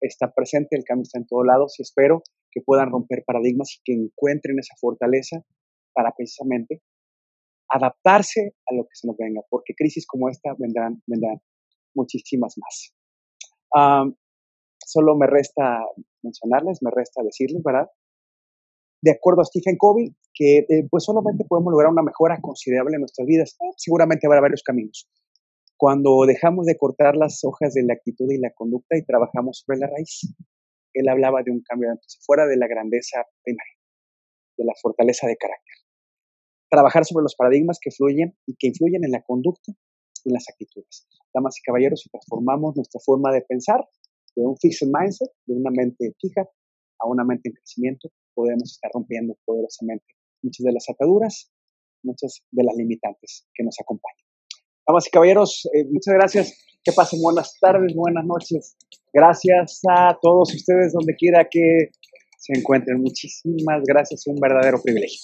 está 0.00 0.34
presente, 0.34 0.76
el 0.76 0.84
cambio 0.84 1.04
está 1.04 1.20
en 1.20 1.26
todos 1.26 1.46
lados 1.46 1.78
y 1.78 1.82
espero 1.82 2.22
que 2.50 2.62
puedan 2.62 2.90
romper 2.90 3.22
paradigmas 3.24 3.76
y 3.76 3.80
que 3.84 3.92
encuentren 3.94 4.58
esa 4.58 4.74
fortaleza 4.80 5.44
para 5.94 6.12
precisamente 6.16 6.82
adaptarse 7.72 8.54
a 8.66 8.74
lo 8.74 8.84
que 8.84 8.94
se 8.94 9.06
nos 9.06 9.16
venga, 9.16 9.40
porque 9.48 9.74
crisis 9.74 10.06
como 10.06 10.28
esta 10.28 10.54
vendrán, 10.58 11.02
vendrán 11.06 11.40
muchísimas 11.94 12.54
más. 12.58 12.94
solo 14.84 15.16
me 15.16 15.26
resta 15.26 15.80
mencionarles, 16.22 16.82
me 16.82 16.90
resta 16.90 17.22
decirles, 17.22 17.62
¿verdad? 17.64 17.88
De 19.02 19.12
acuerdo 19.12 19.40
a 19.40 19.44
Stephen 19.44 19.76
Covey, 19.76 20.14
que 20.34 20.58
eh, 20.58 20.86
pues 20.90 21.04
solamente 21.04 21.44
podemos 21.48 21.72
lograr 21.72 21.90
una 21.90 22.02
mejora 22.02 22.38
considerable 22.40 22.94
en 22.94 23.00
nuestras 23.00 23.26
vidas. 23.26 23.56
seguramente 23.76 24.26
habrá 24.26 24.40
varios 24.40 24.62
caminos 24.62 25.08
cuando 25.82 26.24
dejamos 26.28 26.66
de 26.66 26.76
cortar 26.78 27.16
las 27.16 27.42
hojas 27.42 27.74
de 27.74 27.82
la 27.82 27.94
actitud 27.94 28.30
y 28.30 28.38
la 28.38 28.52
conducta 28.54 28.96
y 28.96 29.04
trabajamos 29.04 29.64
sobre 29.66 29.80
la 29.80 29.88
raíz. 29.88 30.32
Él 30.94 31.08
hablaba 31.08 31.42
de 31.42 31.50
un 31.50 31.60
cambio 31.60 31.88
entonces, 31.90 32.22
fuera 32.24 32.46
de 32.46 32.56
la 32.56 32.68
grandeza 32.68 33.26
primaria, 33.42 33.74
de 34.58 34.64
la 34.64 34.74
fortaleza 34.80 35.26
de 35.26 35.36
carácter. 35.36 35.81
Trabajar 36.72 37.04
sobre 37.04 37.24
los 37.24 37.34
paradigmas 37.36 37.78
que 37.78 37.90
fluyen 37.90 38.34
y 38.46 38.56
que 38.58 38.68
influyen 38.68 39.04
en 39.04 39.10
la 39.10 39.20
conducta 39.22 39.72
en 40.24 40.32
las 40.32 40.48
actitudes. 40.48 41.06
Damas 41.34 41.58
y 41.58 41.62
caballeros, 41.62 42.00
si 42.00 42.08
transformamos 42.08 42.76
nuestra 42.76 42.98
forma 43.04 43.30
de 43.30 43.42
pensar 43.42 43.86
de 44.34 44.42
un 44.42 44.56
fixed 44.56 44.88
mindset, 44.88 45.28
de 45.44 45.54
una 45.54 45.70
mente 45.70 46.14
fija, 46.18 46.48
a 46.98 47.06
una 47.06 47.24
mente 47.24 47.50
en 47.50 47.54
crecimiento, 47.56 48.08
podemos 48.34 48.72
estar 48.72 48.90
rompiendo 48.94 49.36
poderosamente 49.44 50.06
muchas 50.42 50.64
de 50.64 50.72
las 50.72 50.88
ataduras, 50.88 51.52
muchas 52.02 52.42
de 52.50 52.64
las 52.64 52.74
limitantes 52.74 53.46
que 53.52 53.64
nos 53.64 53.76
acompañan. 53.78 54.24
Damas 54.86 55.06
y 55.06 55.10
caballeros, 55.10 55.68
eh, 55.74 55.84
muchas 55.84 56.14
gracias. 56.14 56.58
Que 56.82 56.92
pasen 56.92 57.20
buenas 57.20 57.58
tardes, 57.60 57.94
buenas 57.94 58.24
noches. 58.24 58.76
Gracias 59.12 59.82
a 59.88 60.18
todos 60.22 60.54
ustedes 60.54 60.94
donde 60.94 61.14
quiera 61.16 61.46
que 61.50 61.90
se 62.38 62.58
encuentren. 62.58 63.02
Muchísimas 63.02 63.82
gracias, 63.84 64.26
un 64.26 64.36
verdadero 64.40 64.80
privilegio. 64.82 65.20